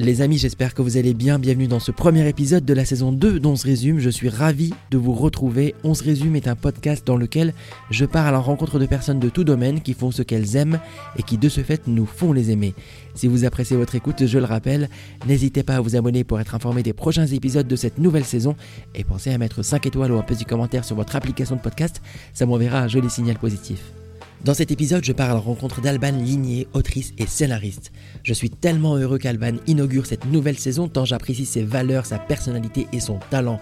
Les 0.00 0.22
amis, 0.22 0.38
j'espère 0.38 0.74
que 0.74 0.82
vous 0.82 0.96
allez 0.96 1.12
bien. 1.12 1.40
Bienvenue 1.40 1.66
dans 1.66 1.80
ce 1.80 1.90
premier 1.90 2.28
épisode 2.28 2.64
de 2.64 2.72
la 2.72 2.84
saison 2.84 3.10
2 3.10 3.40
d'On 3.40 3.56
se 3.56 3.66
résume. 3.66 3.98
Je 3.98 4.10
suis 4.10 4.28
ravi 4.28 4.72
de 4.92 4.96
vous 4.96 5.12
retrouver. 5.12 5.74
On 5.82 5.92
se 5.92 6.04
résume 6.04 6.36
est 6.36 6.46
un 6.46 6.54
podcast 6.54 7.04
dans 7.04 7.16
lequel 7.16 7.52
je 7.90 8.04
pars 8.04 8.24
à 8.24 8.30
la 8.30 8.38
rencontre 8.38 8.78
de 8.78 8.86
personnes 8.86 9.18
de 9.18 9.28
tout 9.28 9.42
domaine 9.42 9.80
qui 9.80 9.94
font 9.94 10.12
ce 10.12 10.22
qu'elles 10.22 10.54
aiment 10.54 10.78
et 11.16 11.24
qui 11.24 11.36
de 11.36 11.48
ce 11.48 11.62
fait 11.62 11.88
nous 11.88 12.06
font 12.06 12.32
les 12.32 12.52
aimer. 12.52 12.76
Si 13.16 13.26
vous 13.26 13.44
appréciez 13.44 13.76
votre 13.76 13.96
écoute, 13.96 14.24
je 14.24 14.38
le 14.38 14.44
rappelle, 14.44 14.88
n'hésitez 15.26 15.64
pas 15.64 15.74
à 15.74 15.80
vous 15.80 15.96
abonner 15.96 16.22
pour 16.22 16.38
être 16.38 16.54
informé 16.54 16.84
des 16.84 16.92
prochains 16.92 17.26
épisodes 17.26 17.66
de 17.66 17.76
cette 17.76 17.98
nouvelle 17.98 18.24
saison 18.24 18.54
et 18.94 19.02
pensez 19.02 19.32
à 19.32 19.38
mettre 19.38 19.64
5 19.64 19.84
étoiles 19.84 20.12
ou 20.12 20.18
un 20.18 20.22
petit 20.22 20.44
commentaire 20.44 20.84
sur 20.84 20.94
votre 20.94 21.16
application 21.16 21.56
de 21.56 21.60
podcast, 21.60 22.00
ça 22.34 22.46
m'enverra 22.46 22.82
un 22.82 22.88
joli 22.88 23.10
signal 23.10 23.36
positif. 23.36 23.80
Dans 24.44 24.54
cet 24.54 24.70
épisode, 24.70 25.04
je 25.04 25.12
pars 25.12 25.30
à 25.30 25.38
rencontre 25.38 25.80
d'Alban 25.80 26.12
Ligné, 26.12 26.68
autrice 26.72 27.12
et 27.18 27.26
scénariste. 27.26 27.90
Je 28.22 28.32
suis 28.32 28.50
tellement 28.50 28.96
heureux 28.96 29.18
qu'Alban 29.18 29.56
inaugure 29.66 30.06
cette 30.06 30.26
nouvelle 30.26 30.58
saison 30.58 30.86
tant 30.86 31.04
j'apprécie 31.04 31.44
ses 31.44 31.64
valeurs, 31.64 32.06
sa 32.06 32.20
personnalité 32.20 32.86
et 32.92 33.00
son 33.00 33.18
talent. 33.30 33.60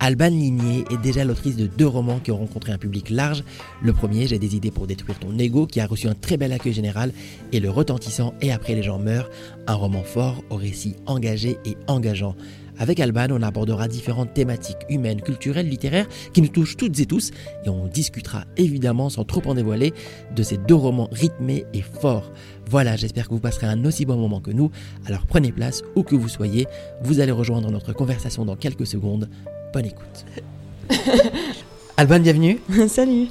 Alban 0.00 0.30
Ligné 0.30 0.84
est 0.90 1.00
déjà 1.00 1.24
l'autrice 1.24 1.56
de 1.56 1.68
deux 1.68 1.86
romans 1.86 2.18
qui 2.18 2.32
ont 2.32 2.38
rencontré 2.38 2.72
un 2.72 2.76
public 2.76 3.08
large. 3.08 3.44
Le 3.80 3.92
premier, 3.92 4.26
J'ai 4.26 4.40
des 4.40 4.56
idées 4.56 4.72
pour 4.72 4.88
détruire 4.88 5.18
ton 5.20 5.38
ego, 5.38 5.66
qui 5.66 5.80
a 5.80 5.86
reçu 5.86 6.08
un 6.08 6.14
très 6.14 6.36
bel 6.36 6.52
accueil 6.52 6.72
général, 6.72 7.12
et 7.52 7.60
le 7.60 7.70
retentissant 7.70 8.34
Et 8.40 8.50
après 8.50 8.74
les 8.74 8.82
gens 8.82 8.98
meurent, 8.98 9.30
un 9.68 9.74
roman 9.74 10.02
fort 10.02 10.42
au 10.50 10.56
récit 10.56 10.96
engagé 11.06 11.56
et 11.64 11.76
engageant. 11.86 12.34
Avec 12.78 13.00
Alban, 13.00 13.28
on 13.30 13.42
abordera 13.42 13.88
différentes 13.88 14.34
thématiques 14.34 14.84
humaines, 14.88 15.20
culturelles, 15.20 15.68
littéraires 15.68 16.06
qui 16.32 16.42
nous 16.42 16.48
touchent 16.48 16.76
toutes 16.76 16.98
et 17.00 17.06
tous 17.06 17.30
et 17.64 17.68
on 17.68 17.86
discutera 17.86 18.44
évidemment 18.56 19.08
sans 19.08 19.24
trop 19.24 19.42
en 19.46 19.54
dévoiler 19.54 19.94
de 20.34 20.42
ces 20.42 20.56
deux 20.56 20.74
romans 20.74 21.08
rythmés 21.12 21.64
et 21.72 21.82
forts. 21.82 22.30
Voilà, 22.68 22.96
j'espère 22.96 23.28
que 23.28 23.34
vous 23.34 23.40
passerez 23.40 23.66
un 23.66 23.84
aussi 23.84 24.04
bon 24.04 24.16
moment 24.16 24.40
que 24.40 24.50
nous. 24.50 24.70
Alors 25.06 25.26
prenez 25.26 25.52
place 25.52 25.82
où 25.94 26.02
que 26.02 26.14
vous 26.14 26.28
soyez. 26.28 26.66
Vous 27.02 27.20
allez 27.20 27.32
rejoindre 27.32 27.70
notre 27.70 27.92
conversation 27.92 28.44
dans 28.44 28.56
quelques 28.56 28.86
secondes. 28.86 29.28
Bonne 29.72 29.86
écoute. 29.86 30.24
Alban, 31.96 32.20
bienvenue. 32.20 32.58
Salut. 32.88 33.28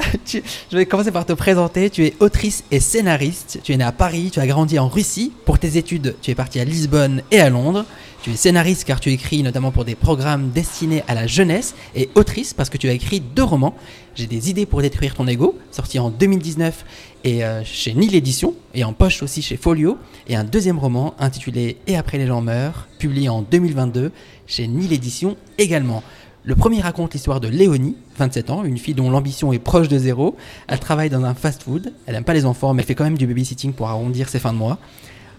je 0.26 0.76
vais 0.76 0.86
commencer 0.86 1.10
par 1.12 1.26
te 1.26 1.32
présenter. 1.32 1.90
Tu 1.90 2.06
es 2.06 2.14
autrice 2.20 2.64
et 2.70 2.80
scénariste. 2.80 3.60
Tu 3.62 3.72
es 3.72 3.76
née 3.76 3.84
à 3.84 3.92
Paris, 3.92 4.30
tu 4.32 4.40
as 4.40 4.46
grandi 4.46 4.78
en 4.78 4.88
Russie. 4.88 5.32
Pour 5.44 5.58
tes 5.58 5.76
études, 5.76 6.16
tu 6.22 6.30
es 6.30 6.34
partie 6.34 6.60
à 6.60 6.64
Lisbonne 6.64 7.22
et 7.30 7.40
à 7.40 7.50
Londres. 7.50 7.84
Tu 8.22 8.32
es 8.32 8.36
scénariste 8.36 8.84
car 8.84 8.98
tu 8.98 9.10
écris 9.12 9.44
notamment 9.44 9.70
pour 9.70 9.84
des 9.84 9.94
programmes 9.94 10.50
destinés 10.50 11.04
à 11.06 11.14
la 11.14 11.28
jeunesse 11.28 11.76
et 11.94 12.10
autrice 12.16 12.52
parce 12.52 12.68
que 12.68 12.76
tu 12.76 12.88
as 12.88 12.92
écrit 12.92 13.20
deux 13.20 13.44
romans. 13.44 13.76
J'ai 14.16 14.26
des 14.26 14.50
idées 14.50 14.66
pour 14.66 14.82
détruire 14.82 15.14
ton 15.14 15.28
ego, 15.28 15.56
sorti 15.70 16.00
en 16.00 16.10
2019 16.10 16.84
et 17.22 17.44
euh, 17.44 17.62
chez 17.64 17.94
Nil 17.94 18.16
Édition 18.16 18.54
et 18.74 18.82
en 18.82 18.92
poche 18.92 19.22
aussi 19.22 19.40
chez 19.40 19.56
Folio. 19.56 19.98
Et 20.26 20.34
un 20.34 20.42
deuxième 20.42 20.80
roman 20.80 21.14
intitulé 21.20 21.76
Et 21.86 21.96
après 21.96 22.18
les 22.18 22.26
gens 22.26 22.40
meurent, 22.40 22.88
publié 22.98 23.28
en 23.28 23.42
2022 23.42 24.10
chez 24.48 24.66
Nil 24.66 24.92
Édition 24.92 25.36
également. 25.56 26.02
Le 26.42 26.56
premier 26.56 26.80
raconte 26.80 27.14
l'histoire 27.14 27.38
de 27.38 27.46
Léonie, 27.46 27.94
27 28.18 28.50
ans, 28.50 28.64
une 28.64 28.78
fille 28.78 28.94
dont 28.94 29.10
l'ambition 29.10 29.52
est 29.52 29.58
proche 29.60 29.86
de 29.86 29.98
zéro. 29.98 30.36
Elle 30.66 30.80
travaille 30.80 31.10
dans 31.10 31.24
un 31.24 31.34
fast-food, 31.34 31.92
elle 32.06 32.14
n'aime 32.14 32.24
pas 32.24 32.34
les 32.34 32.46
enfants, 32.46 32.74
mais 32.74 32.82
elle 32.82 32.86
fait 32.86 32.94
quand 32.96 33.04
même 33.04 33.18
du 33.18 33.28
babysitting 33.28 33.72
pour 33.72 33.88
arrondir 33.88 34.28
ses 34.28 34.40
fins 34.40 34.52
de 34.52 34.58
mois. 34.58 34.78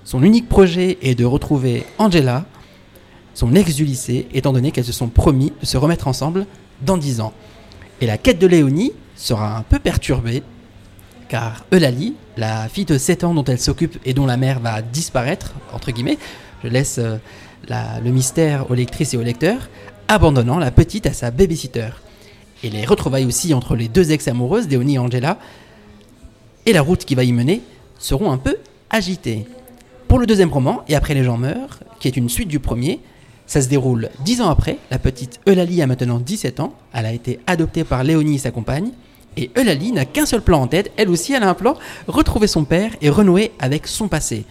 Son 0.05 0.23
unique 0.23 0.47
projet 0.47 0.97
est 1.01 1.15
de 1.15 1.25
retrouver 1.25 1.83
Angela, 1.97 2.45
son 3.33 3.55
ex 3.55 3.75
du 3.75 3.85
lycée, 3.85 4.27
étant 4.33 4.53
donné 4.53 4.71
qu'elles 4.71 4.85
se 4.85 4.91
sont 4.91 5.07
promis 5.07 5.53
de 5.59 5.65
se 5.65 5.77
remettre 5.77 6.07
ensemble 6.07 6.45
dans 6.81 6.97
10 6.97 7.21
ans. 7.21 7.33
Et 8.01 8.05
la 8.05 8.17
quête 8.17 8.39
de 8.39 8.47
Léonie 8.47 8.93
sera 9.15 9.57
un 9.57 9.61
peu 9.61 9.79
perturbée, 9.79 10.43
car 11.27 11.65
Eulalie, 11.73 12.15
la 12.37 12.67
fille 12.69 12.85
de 12.85 12.97
7 12.97 13.23
ans 13.23 13.33
dont 13.33 13.43
elle 13.43 13.59
s'occupe 13.59 13.99
et 14.05 14.13
dont 14.13 14.25
la 14.25 14.37
mère 14.37 14.59
va 14.59 14.81
disparaître, 14.81 15.53
entre 15.73 15.91
guillemets, 15.91 16.17
je 16.63 16.69
laisse 16.69 16.97
euh, 16.99 17.17
le 17.69 18.11
mystère 18.11 18.69
aux 18.71 18.73
lectrices 18.73 19.13
et 19.13 19.17
aux 19.17 19.23
lecteurs, 19.23 19.69
abandonnant 20.07 20.57
la 20.57 20.71
petite 20.71 21.05
à 21.05 21.13
sa 21.13 21.31
babysitter. 21.31 21.89
Et 22.63 22.69
les 22.69 22.85
retrouvailles 22.85 23.25
aussi 23.25 23.53
entre 23.53 23.75
les 23.75 23.87
deux 23.87 24.11
ex-amoureuses, 24.11 24.67
Léonie 24.67 24.95
et 24.95 24.99
Angela, 24.99 25.37
et 26.65 26.73
la 26.73 26.81
route 26.81 27.05
qui 27.05 27.15
va 27.15 27.23
y 27.23 27.31
mener, 27.31 27.61
seront 27.99 28.31
un 28.31 28.37
peu 28.37 28.57
agitées. 28.89 29.45
Pour 30.07 30.19
le 30.19 30.25
deuxième 30.25 30.51
roman, 30.51 30.83
Et 30.87 30.95
après 30.95 31.13
les 31.13 31.23
gens 31.23 31.37
meurent, 31.37 31.79
qui 31.99 32.07
est 32.07 32.17
une 32.17 32.29
suite 32.29 32.47
du 32.47 32.59
premier, 32.59 32.99
ça 33.49 33.63
se 33.63 33.67
déroule 33.67 34.09
dix 34.23 34.41
ans 34.41 34.49
après. 34.51 34.77
La 34.91 34.99
petite 34.99 35.39
Eulalie 35.49 35.81
a 35.81 35.87
maintenant 35.87 36.19
17 36.19 36.59
ans. 36.59 36.75
Elle 36.93 37.07
a 37.07 37.11
été 37.11 37.39
adoptée 37.47 37.83
par 37.83 38.03
Léonie 38.03 38.35
et 38.35 38.37
sa 38.37 38.51
compagne. 38.51 38.91
Et 39.37 39.49
Eulalie 39.57 39.91
n'a 39.91 40.05
qu'un 40.05 40.27
seul 40.27 40.43
plan 40.43 40.61
en 40.61 40.67
tête. 40.67 40.91
Elle 40.97 41.09
aussi, 41.09 41.33
elle 41.33 41.41
a 41.41 41.49
un 41.49 41.55
plan 41.55 41.73
retrouver 42.07 42.45
son 42.45 42.63
père 42.63 42.91
et 43.01 43.09
renouer 43.09 43.51
avec 43.57 43.87
son 43.87 44.07
passé. 44.07 44.45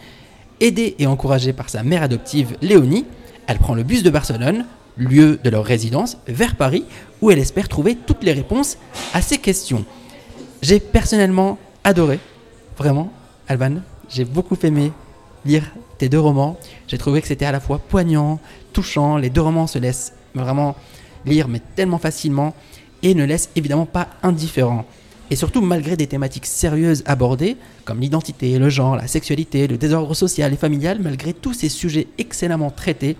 Aidée 0.60 0.96
et 0.98 1.06
encouragée 1.06 1.52
par 1.52 1.70
sa 1.70 1.84
mère 1.84 2.02
adoptive 2.02 2.56
Léonie, 2.60 3.04
elle 3.46 3.58
prend 3.58 3.74
le 3.74 3.84
bus 3.84 4.02
de 4.02 4.10
Barcelone, 4.10 4.66
lieu 4.96 5.38
de 5.44 5.48
leur 5.48 5.64
résidence, 5.64 6.16
vers 6.26 6.56
Paris, 6.56 6.82
où 7.22 7.30
elle 7.30 7.38
espère 7.38 7.68
trouver 7.68 7.94
toutes 7.94 8.24
les 8.24 8.32
réponses 8.32 8.78
à 9.14 9.22
ces 9.22 9.38
questions. 9.38 9.84
J'ai 10.60 10.80
personnellement 10.80 11.56
adoré, 11.84 12.18
vraiment, 12.76 13.12
Alban. 13.46 13.76
J'ai 14.08 14.24
beaucoup 14.24 14.58
aimé 14.64 14.90
lire 15.48 15.64
tes 15.96 16.08
deux 16.08 16.20
romans. 16.20 16.58
J'ai 16.86 16.98
trouvé 16.98 17.20
que 17.20 17.26
c'était 17.26 17.46
à 17.46 17.52
la 17.52 17.60
fois 17.60 17.78
poignant, 17.78 18.38
touchant. 18.72 19.16
Les 19.16 19.30
deux 19.30 19.40
romans 19.40 19.66
se 19.66 19.78
laissent 19.78 20.12
vraiment 20.34 20.76
lire, 21.24 21.48
mais 21.48 21.60
tellement 21.74 21.98
facilement, 21.98 22.54
et 23.02 23.14
ne 23.14 23.24
laissent 23.24 23.50
évidemment 23.56 23.86
pas 23.86 24.08
indifférent. 24.22 24.84
Et 25.30 25.36
surtout, 25.36 25.60
malgré 25.60 25.96
des 25.96 26.06
thématiques 26.06 26.46
sérieuses 26.46 27.02
abordées, 27.06 27.56
comme 27.84 28.00
l'identité, 28.00 28.58
le 28.58 28.68
genre, 28.68 28.96
la 28.96 29.06
sexualité, 29.06 29.66
le 29.66 29.76
désordre 29.76 30.14
social 30.14 30.52
et 30.52 30.56
familial, 30.56 30.98
malgré 31.00 31.32
tous 31.32 31.54
ces 31.54 31.68
sujets 31.68 32.06
excellemment 32.18 32.70
traités, 32.70 33.16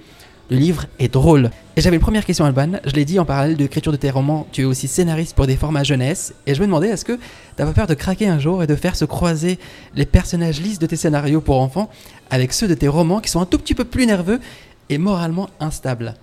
le 0.51 0.57
livre 0.57 0.87
est 0.99 1.13
drôle. 1.13 1.51
Et 1.77 1.81
j'avais 1.81 1.97
une 1.97 2.03
première 2.03 2.25
question, 2.25 2.45
Alban. 2.45 2.81
Je 2.85 2.93
l'ai 2.93 3.05
dit 3.05 3.19
en 3.19 3.25
parallèle 3.25 3.57
de 3.57 3.63
l'écriture 3.63 3.93
de 3.93 3.97
tes 3.97 4.11
romans, 4.11 4.47
tu 4.51 4.63
es 4.63 4.65
aussi 4.65 4.89
scénariste 4.89 5.37
pour 5.37 5.47
des 5.47 5.57
formats 5.57 5.85
jeunesse. 5.85 6.35
Et 6.47 6.55
je 6.55 6.61
me 6.61 6.67
demandais, 6.67 6.89
est-ce 6.89 7.05
que 7.05 7.19
t'as 7.57 7.67
pas 7.67 7.73
peur 7.73 7.87
de 7.87 7.95
craquer 7.95 8.29
un 8.29 8.39
jour 8.39 8.63
et 8.63 8.67
de 8.67 8.75
faire 8.75 8.97
se 8.97 9.05
croiser 9.05 9.59
les 9.95 10.07
personnages 10.07 10.61
lisses 10.61 10.79
de 10.79 10.87
tes 10.87 10.97
scénarios 10.97 11.41
pour 11.41 11.61
enfants 11.61 11.91
avec 12.31 12.53
ceux 12.53 12.69
de 12.69 12.75
tes 12.75 12.89
romans 12.89 13.21
qui 13.21 13.31
sont 13.31 13.41
un 13.41 13.47
tout 13.47 13.59
petit 13.59 13.75
peu 13.75 13.85
plus 13.85 14.07
nerveux 14.07 14.41
et 14.89 14.99
moralement 14.99 15.49
instables? 15.61 16.15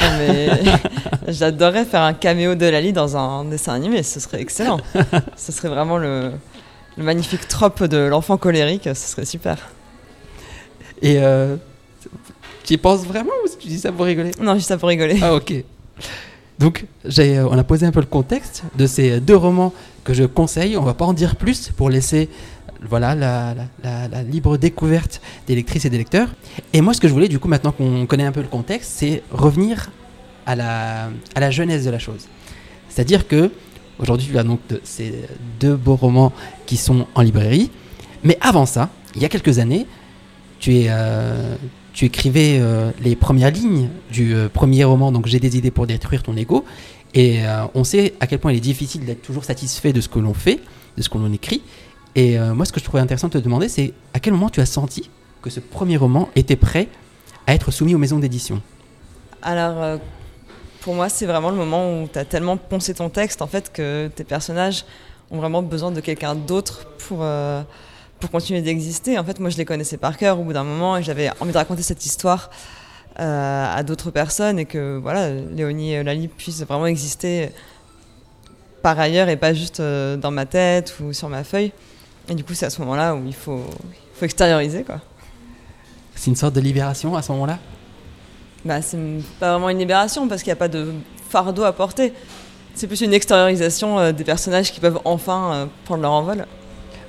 Ah, 0.00 0.06
J'adorerais 1.28 1.84
faire 1.84 2.02
un 2.02 2.14
caméo 2.14 2.54
de 2.54 2.66
Lali 2.66 2.92
dans 2.92 3.16
un 3.16 3.44
dessin 3.44 3.74
animé, 3.74 4.02
ce 4.02 4.20
serait 4.20 4.40
excellent. 4.40 4.80
ce 5.36 5.52
serait 5.52 5.68
vraiment 5.68 5.98
le, 5.98 6.30
magnifique 6.96 7.48
trope 7.48 7.84
de 7.84 7.98
l'enfant 7.98 8.36
colérique, 8.36 8.84
ce 8.84 8.94
serait 8.94 9.24
super. 9.24 9.56
Et 11.02 11.18
euh, 11.18 11.56
tu 12.68 12.74
y 12.74 12.76
penses 12.76 13.06
vraiment 13.06 13.32
ou 13.42 13.48
tu 13.58 13.66
dis 13.66 13.78
ça 13.78 13.90
pour 13.90 14.04
rigoler? 14.04 14.32
Non, 14.42 14.52
je 14.52 14.58
dis 14.58 14.64
ça 14.64 14.76
pour 14.76 14.90
rigoler. 14.90 15.18
Ah, 15.22 15.34
ok. 15.34 15.64
Donc, 16.58 16.84
euh, 17.18 17.48
on 17.50 17.56
a 17.56 17.64
posé 17.64 17.86
un 17.86 17.92
peu 17.92 18.00
le 18.00 18.06
contexte 18.06 18.62
de 18.76 18.86
ces 18.86 19.20
deux 19.20 19.36
romans 19.36 19.72
que 20.04 20.12
je 20.12 20.24
conseille. 20.24 20.76
On 20.76 20.82
va 20.82 20.92
pas 20.92 21.06
en 21.06 21.14
dire 21.14 21.36
plus 21.36 21.70
pour 21.70 21.88
laisser 21.88 22.28
voilà, 22.86 23.14
la, 23.14 24.22
libre 24.22 24.58
découverte 24.58 25.22
des 25.46 25.54
lectrices 25.54 25.86
et 25.86 25.90
des 25.90 25.96
lecteurs. 25.96 26.28
Et 26.74 26.82
moi, 26.82 26.92
ce 26.92 27.00
que 27.00 27.08
je 27.08 27.14
voulais, 27.14 27.28
du 27.28 27.38
coup, 27.38 27.48
maintenant 27.48 27.72
qu'on 27.72 28.04
connaît 28.04 28.26
un 28.26 28.32
peu 28.32 28.42
le 28.42 28.48
contexte, 28.48 28.92
c'est 28.96 29.22
revenir 29.30 29.90
à 30.44 30.54
la, 30.54 31.08
à 31.34 31.40
la 31.40 31.50
jeunesse 31.50 31.86
de 31.86 31.90
la 31.90 31.98
chose. 31.98 32.28
C'est-à-dire 32.90 33.26
que 33.26 33.50
aujourd'hui, 33.98 34.28
tu 34.30 34.36
as 34.36 34.44
donc 34.44 34.60
ces 34.84 35.14
deux 35.58 35.74
beaux 35.74 35.96
romans 35.96 36.34
qui 36.66 36.76
sont 36.76 37.06
en 37.14 37.22
librairie. 37.22 37.70
Mais 38.24 38.36
avant 38.42 38.66
ça, 38.66 38.90
il 39.16 39.22
y 39.22 39.24
a 39.24 39.30
quelques 39.30 39.58
années, 39.58 39.86
tu 40.60 40.76
es, 40.76 40.86
euh, 40.90 41.56
tu 41.98 42.04
écrivais 42.04 42.60
euh, 42.60 42.92
les 43.00 43.16
premières 43.16 43.50
lignes 43.50 43.88
du 44.12 44.32
euh, 44.32 44.48
premier 44.48 44.84
roman, 44.84 45.10
donc 45.10 45.26
J'ai 45.26 45.40
des 45.40 45.56
idées 45.56 45.72
pour 45.72 45.88
détruire 45.88 46.22
ton 46.22 46.36
ego. 46.36 46.64
Et 47.12 47.44
euh, 47.44 47.64
on 47.74 47.82
sait 47.82 48.14
à 48.20 48.28
quel 48.28 48.38
point 48.38 48.52
il 48.52 48.58
est 48.58 48.60
difficile 48.60 49.04
d'être 49.04 49.20
toujours 49.20 49.42
satisfait 49.42 49.92
de 49.92 50.00
ce 50.00 50.08
que 50.08 50.20
l'on 50.20 50.32
fait, 50.32 50.60
de 50.96 51.02
ce 51.02 51.08
qu'on 51.08 51.32
écrit. 51.32 51.60
Et 52.14 52.38
moi, 52.38 52.64
ce 52.64 52.72
que 52.72 52.78
je 52.78 52.84
trouvais 52.84 53.00
intéressant 53.00 53.26
de 53.28 53.32
te 53.32 53.38
demander, 53.38 53.68
c'est 53.68 53.92
à 54.14 54.20
quel 54.20 54.32
moment 54.32 54.48
tu 54.48 54.60
as 54.60 54.66
senti 54.66 55.10
que 55.42 55.50
ce 55.50 55.60
premier 55.60 55.96
roman 55.96 56.28
était 56.36 56.56
prêt 56.56 56.88
à 57.46 57.54
être 57.54 57.70
soumis 57.70 57.94
aux 57.94 57.98
maisons 57.98 58.18
d'édition? 58.18 58.60
Alors, 59.42 60.00
pour 60.80 60.94
moi, 60.94 61.08
c'est 61.08 61.26
vraiment 61.26 61.50
le 61.50 61.56
moment 61.56 62.02
où 62.02 62.08
tu 62.12 62.18
as 62.18 62.24
tellement 62.24 62.56
poncé 62.56 62.94
ton 62.94 63.08
texte, 63.08 63.42
en 63.42 63.46
fait, 63.46 63.72
que 63.72 64.08
tes 64.14 64.24
personnages 64.24 64.84
ont 65.30 65.38
vraiment 65.38 65.62
besoin 65.62 65.90
de 65.92 66.00
quelqu'un 66.00 66.34
d'autre 66.34 66.86
pour 67.08 67.24
pour 68.20 68.30
continuer 68.30 68.62
d'exister. 68.62 69.18
En 69.18 69.24
fait, 69.24 69.38
moi, 69.40 69.50
je 69.50 69.56
les 69.56 69.64
connaissais 69.64 69.96
par 69.96 70.16
cœur 70.16 70.38
au 70.40 70.42
bout 70.42 70.52
d'un 70.52 70.64
moment 70.64 70.96
et 70.96 71.02
j'avais 71.02 71.30
envie 71.40 71.52
de 71.52 71.56
raconter 71.56 71.82
cette 71.82 72.04
histoire 72.04 72.50
euh, 73.20 73.76
à 73.76 73.82
d'autres 73.82 74.10
personnes 74.10 74.58
et 74.58 74.64
que 74.64 74.98
voilà, 74.98 75.30
Léonie 75.30 75.92
et 75.92 76.02
Lali 76.02 76.28
puissent 76.28 76.62
vraiment 76.62 76.86
exister 76.86 77.50
par 78.82 78.98
ailleurs 78.98 79.28
et 79.28 79.36
pas 79.36 79.54
juste 79.54 79.80
euh, 79.80 80.16
dans 80.16 80.30
ma 80.30 80.46
tête 80.46 80.94
ou 81.00 81.12
sur 81.12 81.28
ma 81.28 81.44
feuille. 81.44 81.72
Et 82.28 82.34
du 82.34 82.44
coup, 82.44 82.54
c'est 82.54 82.66
à 82.66 82.70
ce 82.70 82.80
moment-là 82.82 83.14
où 83.14 83.24
il 83.26 83.34
faut, 83.34 83.64
faut 84.14 84.24
extérioriser. 84.24 84.84
quoi. 84.84 85.00
C'est 86.14 86.30
une 86.30 86.36
sorte 86.36 86.54
de 86.54 86.60
libération 86.60 87.16
à 87.16 87.22
ce 87.22 87.32
moment-là? 87.32 87.58
Bah, 88.64 88.82
C'est 88.82 88.98
pas 89.38 89.52
vraiment 89.52 89.70
une 89.70 89.78
libération 89.78 90.28
parce 90.28 90.42
qu'il 90.42 90.50
n'y 90.50 90.54
a 90.54 90.56
pas 90.56 90.68
de 90.68 90.92
fardeau 91.28 91.62
à 91.64 91.72
porter. 91.72 92.12
C'est 92.74 92.86
plus 92.86 93.00
une 93.00 93.14
extériorisation 93.14 93.98
euh, 93.98 94.12
des 94.12 94.24
personnages 94.24 94.72
qui 94.72 94.80
peuvent 94.80 95.00
enfin 95.04 95.68
prendre 95.84 96.02
leur 96.02 96.12
envol. 96.12 96.46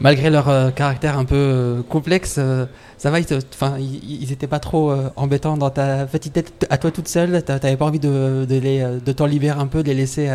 Malgré 0.02 0.30
leur 0.30 0.50
euh, 0.50 0.70
caractère 0.72 1.18
un 1.18 1.26
peu 1.26 1.36
euh, 1.36 1.82
complexe, 1.84 2.36
euh, 2.38 2.66
ça 2.98 3.12
va, 3.12 3.20
ils, 3.20 3.26
te- 3.26 3.36
enfin, 3.54 3.78
ils, 3.80 4.22
ils 4.24 4.32
étaient 4.32 4.48
pas 4.48 4.60
trop 4.60 4.94
embêtants 5.16 5.56
dans 5.58 5.70
ta 5.70 6.06
petite 6.06 6.34
tête 6.34 6.68
à 6.70 6.78
toi 6.78 6.92
toute 6.92 7.08
seule. 7.08 7.42
t'a- 7.44 7.60
T'avais 7.60 7.78
pas 7.78 7.86
envie 7.86 8.00
de, 8.00 8.46
de 8.50 8.58
les, 8.60 8.86
de 9.06 9.12
t'en 9.14 9.26
libérer 9.26 9.60
un 9.60 9.68
peu, 9.68 9.84
de 9.84 9.88
les 9.88 9.94
laisser, 9.96 10.28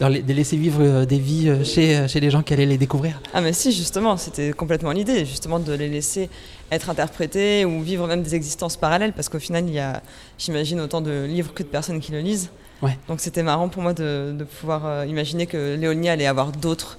de 0.00 0.06
les, 0.06 0.22
laisser 0.22 0.56
vivre 0.56 1.04
des 1.04 1.18
vies 1.18 1.64
chez, 1.64 2.08
chez 2.08 2.18
les 2.20 2.30
gens 2.30 2.42
qui 2.42 2.52
allaient 2.52 2.66
les 2.66 2.78
découvrir. 2.78 3.20
Ah 3.32 3.40
mais 3.40 3.52
si, 3.52 3.70
justement, 3.72 4.16
c'était 4.16 4.52
complètement 4.52 4.90
l'idée, 4.90 5.24
justement 5.24 5.60
de 5.60 5.72
les 5.72 5.88
laisser 5.88 6.28
être 6.72 6.90
interprétés 6.90 7.64
ou 7.64 7.80
vivre 7.82 8.06
même 8.08 8.22
des 8.22 8.34
existences 8.34 8.76
parallèles, 8.76 9.12
parce 9.12 9.28
qu'au 9.28 9.38
final, 9.38 9.64
il 9.68 9.74
y 9.74 9.78
a, 9.78 10.02
j'imagine, 10.38 10.80
autant 10.80 11.00
de 11.00 11.24
livres 11.26 11.52
que 11.54 11.62
de 11.62 11.68
personnes 11.68 12.00
qui 12.00 12.10
le 12.12 12.20
lisent. 12.20 12.50
Ouais. 12.82 12.98
Donc 13.08 13.20
c'était 13.20 13.42
marrant 13.42 13.68
pour 13.68 13.82
moi 13.82 13.92
de, 13.92 14.32
de 14.36 14.44
pouvoir 14.44 15.04
imaginer 15.04 15.46
que 15.46 15.76
Léonie 15.76 16.08
allait 16.08 16.26
avoir 16.26 16.50
d'autres 16.50 16.98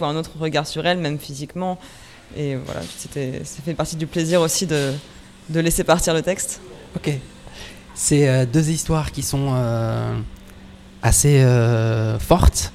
ou 0.00 0.04
un 0.04 0.16
autre 0.16 0.32
regard 0.38 0.66
sur 0.66 0.86
elle, 0.86 0.98
même 0.98 1.18
physiquement. 1.18 1.78
Et 2.36 2.56
voilà, 2.56 2.80
ça 2.82 3.62
fait 3.64 3.74
partie 3.74 3.96
du 3.96 4.06
plaisir 4.06 4.40
aussi 4.40 4.66
de, 4.66 4.92
de 5.48 5.60
laisser 5.60 5.84
partir 5.84 6.14
le 6.14 6.22
texte. 6.22 6.60
Ok. 6.96 7.10
C'est 7.94 8.28
euh, 8.28 8.44
deux 8.44 8.70
histoires 8.70 9.10
qui 9.10 9.22
sont 9.22 9.52
euh, 9.54 10.18
assez 11.02 11.40
euh, 11.40 12.18
fortes. 12.18 12.72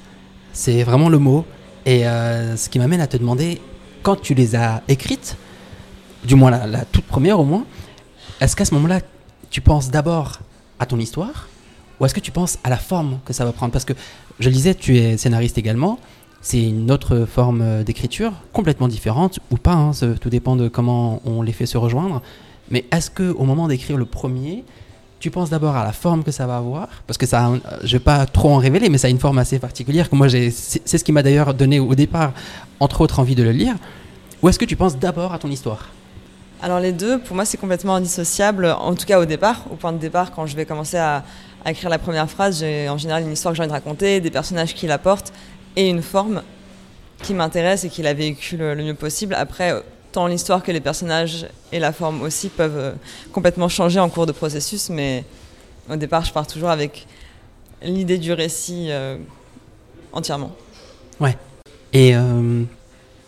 C'est 0.52 0.82
vraiment 0.82 1.08
le 1.08 1.18
mot. 1.18 1.46
Et 1.84 2.04
ce 2.04 2.68
qui 2.68 2.78
m'amène 2.78 3.00
à 3.00 3.08
te 3.08 3.16
demander, 3.16 3.60
quand 4.04 4.14
tu 4.14 4.34
les 4.34 4.54
as 4.54 4.82
écrites, 4.86 5.36
du 6.22 6.36
moins 6.36 6.52
la, 6.52 6.84
toute 6.84 7.04
première 7.04 7.40
au 7.40 7.44
moins, 7.44 7.64
est-ce 8.40 8.54
qu'à 8.54 8.64
ce 8.64 8.72
moment-là, 8.74 9.00
tu 9.50 9.60
penses 9.60 9.90
d'abord 9.90 10.38
à 10.78 10.86
ton 10.86 11.00
histoire 11.00 11.48
ou 11.98 12.04
est-ce 12.04 12.14
que 12.14 12.20
tu 12.20 12.30
penses 12.30 12.58
à 12.62 12.70
la 12.70 12.76
forme 12.76 13.18
que 13.24 13.32
ça 13.32 13.44
va 13.44 13.50
prendre? 13.50 13.72
Parce 13.72 13.84
que 13.84 13.94
je 14.38 14.48
le 14.48 14.54
disais, 14.54 14.76
tu 14.76 14.96
es 14.96 15.16
scénariste 15.16 15.58
également. 15.58 15.98
C'est 16.44 16.60
une 16.60 16.90
autre 16.90 17.24
forme 17.24 17.60
euh, 17.62 17.82
d'écriture, 17.84 18.32
complètement 18.52 18.88
différente 18.88 19.38
ou 19.52 19.56
pas. 19.56 19.72
hein, 19.74 19.92
tout 20.20 20.28
dépend 20.28 20.56
de 20.56 20.66
comment 20.68 21.22
on 21.24 21.40
les 21.40 21.52
fait 21.52 21.66
se 21.66 21.78
rejoindre. 21.78 22.20
Mais 22.70 22.84
est-ce 22.90 23.10
que 23.10 23.30
au 23.32 23.44
moment 23.44 23.68
d'écrire 23.68 23.96
le 23.96 24.04
premier, 24.06 24.64
tu 25.20 25.30
penses 25.30 25.50
d'abord 25.50 25.76
à 25.76 25.84
la 25.84 25.92
forme 25.92 26.24
que 26.24 26.32
ça 26.32 26.46
va 26.48 26.56
avoir? 26.56 26.88
Parce 27.06 27.16
que 27.16 27.26
ça, 27.26 27.44
un- 27.46 27.60
je 27.84 27.92
vais 27.92 28.02
pas 28.02 28.26
trop 28.26 28.50
en 28.50 28.56
révéler, 28.56 28.88
mais 28.88 28.98
ça 28.98 29.06
a 29.06 29.10
une 29.10 29.20
forme 29.20 29.38
assez 29.38 29.60
particulière 29.60 30.10
que 30.10 30.16
moi 30.16 30.28
c'est 30.28 30.50
ce 30.50 31.04
qui 31.04 31.12
m'a 31.12 31.22
d'ailleurs 31.22 31.54
donné 31.54 31.78
au 31.78 31.94
départ, 31.94 32.32
entre 32.80 33.02
autres, 33.02 33.20
envie 33.20 33.36
de 33.36 33.44
le 33.44 33.52
lire. 33.52 33.76
Ou 34.42 34.48
est-ce 34.48 34.58
que 34.58 34.64
tu 34.64 34.74
penses 34.74 34.96
d'abord 34.98 35.32
à 35.32 35.38
ton 35.38 35.48
histoire? 35.48 35.90
Alors 36.60 36.80
les 36.80 36.92
deux, 36.92 37.18
pour 37.20 37.34
moi, 37.36 37.44
c'est 37.44 37.56
complètement 37.58 37.94
indissociable, 37.96 38.66
en 38.66 38.94
tout 38.94 39.04
cas 39.06 39.20
au 39.20 39.24
départ. 39.24 39.64
Au 39.70 39.74
point 39.76 39.92
de 39.92 39.98
départ, 39.98 40.32
quand 40.32 40.46
je 40.46 40.54
vais 40.56 40.64
commencer 40.64 40.96
à, 40.96 41.24
à 41.64 41.70
écrire 41.72 41.90
la 41.90 41.98
première 41.98 42.28
phrase, 42.30 42.60
j'ai 42.60 42.88
en 42.88 42.98
général 42.98 43.22
une 43.24 43.32
histoire 43.32 43.52
que 43.52 43.56
j'ai 43.56 43.62
envie 43.62 43.68
de 43.70 43.74
raconter, 43.74 44.20
des 44.20 44.30
personnages 44.30 44.74
qui 44.74 44.86
la 44.86 44.98
portent 44.98 45.32
et 45.76 45.88
une 45.88 46.02
forme 46.02 46.42
qui 47.22 47.34
m'intéresse 47.34 47.84
et 47.84 47.88
qui 47.88 48.02
la 48.02 48.14
véhicule 48.14 48.60
le 48.60 48.76
mieux 48.82 48.94
possible. 48.94 49.34
Après, 49.34 49.72
tant 50.12 50.26
l'histoire 50.26 50.62
que 50.62 50.72
les 50.72 50.80
personnages 50.80 51.46
et 51.72 51.78
la 51.78 51.92
forme 51.92 52.22
aussi 52.22 52.48
peuvent 52.48 52.76
euh, 52.78 52.92
complètement 53.32 53.68
changer 53.68 54.00
en 54.00 54.08
cours 54.08 54.26
de 54.26 54.32
processus, 54.32 54.90
mais 54.90 55.24
au 55.90 55.96
départ, 55.96 56.24
je 56.24 56.32
pars 56.32 56.46
toujours 56.46 56.68
avec 56.70 57.06
l'idée 57.82 58.18
du 58.18 58.32
récit 58.32 58.88
euh, 58.90 59.16
entièrement. 60.12 60.52
Et 61.94 62.16
euh, 62.16 62.62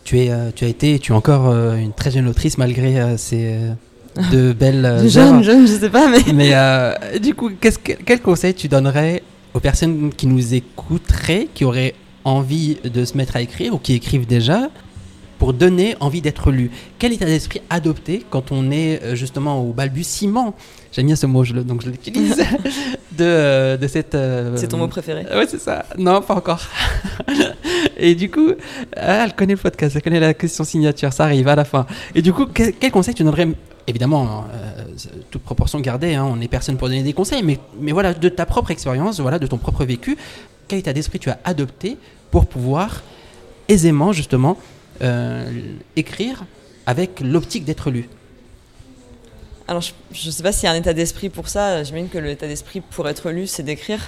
tu, 0.03 0.19
es, 0.19 0.31
euh, 0.31 0.49
tu 0.55 0.65
as 0.65 0.67
été, 0.67 0.97
tu 0.99 1.11
es 1.11 1.15
encore 1.15 1.49
euh, 1.49 1.75
une 1.75 1.93
très 1.93 2.09
jeune 2.09 2.27
autrice 2.27 2.57
malgré 2.57 2.99
euh, 2.99 3.15
ces 3.15 3.53
euh, 3.53 3.73
deux 4.31 4.53
belles 4.59 4.83
euh, 4.85 4.97
œuvres. 5.01 5.07
jeune, 5.09 5.43
jeune, 5.43 5.67
je 5.67 5.73
sais 5.73 5.89
pas, 5.89 6.07
mais 6.07 6.33
Mais 6.33 6.49
euh, 6.55 7.19
du 7.19 7.35
coup, 7.35 7.51
que- 7.61 7.69
quel 7.93 8.21
conseil 8.21 8.55
tu 8.55 8.67
donnerais 8.67 9.21
aux 9.53 9.59
personnes 9.59 10.11
qui 10.15 10.25
nous 10.25 10.55
écouteraient, 10.55 11.47
qui 11.53 11.63
auraient 11.63 11.93
envie 12.25 12.75
de 12.83 13.05
se 13.05 13.15
mettre 13.15 13.35
à 13.37 13.41
écrire 13.41 13.73
ou 13.73 13.77
qui 13.77 13.93
écrivent 13.93 14.27
déjà, 14.27 14.69
pour 15.37 15.53
donner 15.53 15.95
envie 15.99 16.21
d'être 16.21 16.49
lu 16.49 16.71
Quel 16.97 17.11
état 17.11 17.25
d'esprit 17.25 17.61
adopter 17.69 18.25
quand 18.29 18.53
on 18.53 18.71
est 18.71 19.03
euh, 19.03 19.15
justement 19.15 19.61
au 19.61 19.73
balbutiement? 19.73 20.55
J'aime 20.93 21.07
bien 21.07 21.17
ce 21.17 21.25
mot, 21.25 21.43
je 21.43 21.53
le- 21.53 21.63
donc 21.65 21.83
je 21.83 21.89
l'utilise, 21.89 22.37
de, 23.11 23.23
euh, 23.25 23.77
de 23.77 23.85
cette... 23.87 24.15
euh, 24.15 24.55
c'est 24.55 24.69
ton 24.69 24.77
mot 24.77 24.87
préféré. 24.87 25.23
Ouais, 25.35 25.45
c'est 25.45 25.59
ça. 25.59 25.85
Non, 25.97 26.21
pas 26.21 26.35
encore. 26.35 26.61
Et 27.97 28.15
du 28.15 28.29
coup, 28.31 28.51
ah, 28.95 29.25
elle 29.25 29.33
connaît 29.35 29.53
le 29.55 29.59
podcast, 29.59 29.95
elle 29.95 30.01
connaît 30.01 30.19
la 30.21 30.33
question 30.33 30.63
signature, 30.63 31.11
ça 31.13 31.25
arrive 31.25 31.47
à 31.49 31.55
la 31.55 31.65
fin. 31.65 31.85
Et 32.13 32.21
du 32.21 32.31
coup, 32.33 32.45
quel, 32.45 32.73
quel 32.73 32.91
conseil 32.91 33.13
tu 33.13 33.23
donnerais? 33.23 33.47
Évidemment, 33.87 34.45
euh, 34.53 34.83
toute 35.29 35.43
proportion 35.43 35.79
gardée, 35.79 36.15
hein, 36.15 36.25
on 36.29 36.37
n'est 36.37 36.47
personne 36.47 36.75
pour 36.77 36.87
donner 36.87 37.03
des 37.03 37.13
conseils, 37.13 37.43
mais, 37.43 37.59
mais 37.79 37.91
voilà, 37.91 38.13
de 38.13 38.29
ta 38.29 38.45
propre 38.45 38.71
expérience, 38.71 39.19
voilà, 39.19 39.37
de 39.37 39.47
ton 39.47 39.57
propre 39.57 39.85
vécu, 39.85 40.17
quel 40.67 40.79
état 40.79 40.93
d'esprit 40.93 41.19
tu 41.19 41.29
as 41.29 41.39
adopté 41.43 41.97
pour 42.31 42.45
pouvoir 42.45 43.03
aisément, 43.67 44.11
justement, 44.11 44.57
euh, 45.01 45.49
écrire 45.95 46.45
avec 46.85 47.19
l'optique 47.19 47.65
d'être 47.65 47.91
lu 47.91 48.07
Alors, 49.67 49.81
je 49.81 50.27
ne 50.27 50.31
sais 50.31 50.43
pas 50.43 50.51
s'il 50.51 50.65
y 50.65 50.67
a 50.67 50.71
un 50.71 50.75
état 50.75 50.93
d'esprit 50.93 51.29
pour 51.29 51.49
ça. 51.49 51.83
J'imagine 51.83 52.09
que 52.09 52.17
l'état 52.17 52.47
d'esprit 52.47 52.81
pour 52.81 53.07
être 53.09 53.31
lu, 53.31 53.47
c'est 53.47 53.63
d'écrire. 53.63 53.99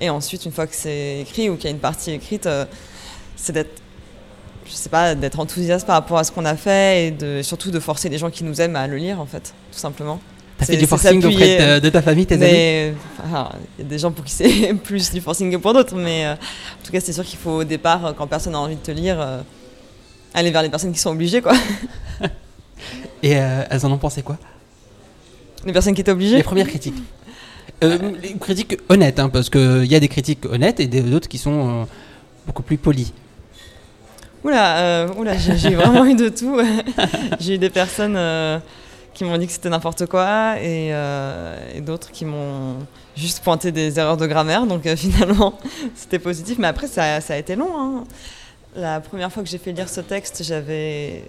Et 0.00 0.10
ensuite, 0.10 0.44
une 0.44 0.52
fois 0.52 0.66
que 0.66 0.74
c'est 0.74 1.20
écrit 1.20 1.48
ou 1.48 1.56
qu'il 1.56 1.64
y 1.64 1.68
a 1.68 1.70
une 1.70 1.78
partie 1.78 2.10
écrite, 2.10 2.46
euh, 2.46 2.66
c'est 3.36 3.52
d'être, 3.52 3.80
je 4.66 4.72
sais 4.72 4.88
pas, 4.88 5.14
d'être 5.14 5.40
enthousiaste 5.40 5.86
par 5.86 5.94
rapport 5.94 6.18
à 6.18 6.24
ce 6.24 6.32
qu'on 6.32 6.44
a 6.44 6.56
fait 6.56 7.08
et 7.08 7.42
surtout 7.42 7.70
de 7.70 7.80
forcer 7.80 8.08
les 8.08 8.18
gens 8.18 8.30
qui 8.30 8.44
nous 8.44 8.60
aiment 8.60 8.76
à 8.76 8.86
le 8.86 8.96
lire, 8.96 9.20
en 9.20 9.26
fait, 9.26 9.54
tout 9.72 9.78
simplement. 9.78 10.20
T'as 10.58 10.64
fait 10.64 10.76
du 10.78 10.86
forcing 10.86 11.22
auprès 11.24 11.80
de, 11.80 11.80
de 11.80 11.88
ta 11.90 12.00
famille, 12.00 12.24
tes 12.24 12.34
amis 12.36 12.44
Mais 12.44 12.94
enfin, 13.22 13.50
il 13.78 13.84
y 13.84 13.86
a 13.86 13.90
des 13.90 13.98
gens 13.98 14.10
pour 14.10 14.24
qui 14.24 14.32
c'est 14.32 14.72
plus 14.84 15.10
du 15.12 15.20
forcing 15.20 15.50
que 15.52 15.56
pour 15.56 15.74
d'autres. 15.74 15.94
Mais 15.96 16.24
euh, 16.26 16.32
en 16.32 16.84
tout 16.86 16.92
cas, 16.92 17.00
c'est 17.00 17.12
sûr 17.12 17.24
qu'il 17.24 17.38
faut 17.38 17.50
au 17.60 17.64
départ, 17.64 18.06
euh, 18.06 18.12
quand 18.16 18.26
personne 18.26 18.52
n'a 18.52 18.60
envie 18.60 18.76
de 18.76 18.80
te 18.80 18.90
lire, 18.90 19.20
euh, 19.20 19.40
aller 20.34 20.50
vers 20.50 20.62
les 20.62 20.70
personnes 20.70 20.92
qui 20.92 20.98
sont 20.98 21.10
obligées, 21.10 21.42
quoi. 21.42 21.52
Et 23.22 23.36
euh, 23.36 23.64
elles 23.70 23.84
en 23.84 23.92
ont 23.92 23.98
pensé 23.98 24.22
quoi? 24.22 24.38
Les 25.64 25.72
personnes 25.72 25.94
qui 25.94 26.00
étaient 26.00 26.12
obligées? 26.12 26.36
Les 26.36 26.42
premières 26.42 26.68
critiques. 26.68 27.02
Euh, 27.84 28.12
les 28.22 28.34
critiques 28.38 28.76
honnêtes, 28.88 29.18
hein, 29.18 29.28
parce 29.28 29.50
qu'il 29.50 29.84
y 29.84 29.94
a 29.94 30.00
des 30.00 30.08
critiques 30.08 30.46
honnêtes 30.46 30.80
et 30.80 30.86
des- 30.86 31.02
d'autres 31.02 31.28
qui 31.28 31.38
sont 31.38 31.82
euh, 31.82 31.84
beaucoup 32.46 32.62
plus 32.62 32.78
polies. 32.78 33.12
Oula, 34.44 34.78
euh, 34.78 35.08
oula 35.18 35.36
j'ai 35.36 35.74
vraiment 35.74 36.04
eu 36.04 36.14
de 36.14 36.28
tout. 36.28 36.58
j'ai 37.40 37.54
eu 37.54 37.58
des 37.58 37.70
personnes 37.70 38.14
euh, 38.16 38.58
qui 39.16 39.24
m'ont 39.24 39.38
dit 39.38 39.46
que 39.46 39.52
c'était 39.52 39.70
n'importe 39.70 40.04
quoi 40.04 40.56
et, 40.60 40.92
euh, 40.92 41.56
et 41.74 41.80
d'autres 41.80 42.12
qui 42.12 42.26
m'ont 42.26 42.76
juste 43.16 43.42
pointé 43.42 43.72
des 43.72 43.98
erreurs 43.98 44.18
de 44.18 44.26
grammaire. 44.26 44.66
Donc 44.66 44.84
euh, 44.84 44.94
finalement, 45.04 45.58
c'était 45.94 46.18
positif. 46.18 46.58
Mais 46.58 46.66
après, 46.66 46.86
ça, 46.86 47.22
ça 47.22 47.32
a 47.32 47.36
été 47.38 47.56
long. 47.56 47.70
hein. 47.74 48.04
La 48.76 49.00
première 49.00 49.32
fois 49.32 49.42
que 49.42 49.48
j'ai 49.48 49.56
fait 49.56 49.72
lire 49.72 49.88
ce 49.88 50.02
texte, 50.02 50.42
j'avais 50.44 51.24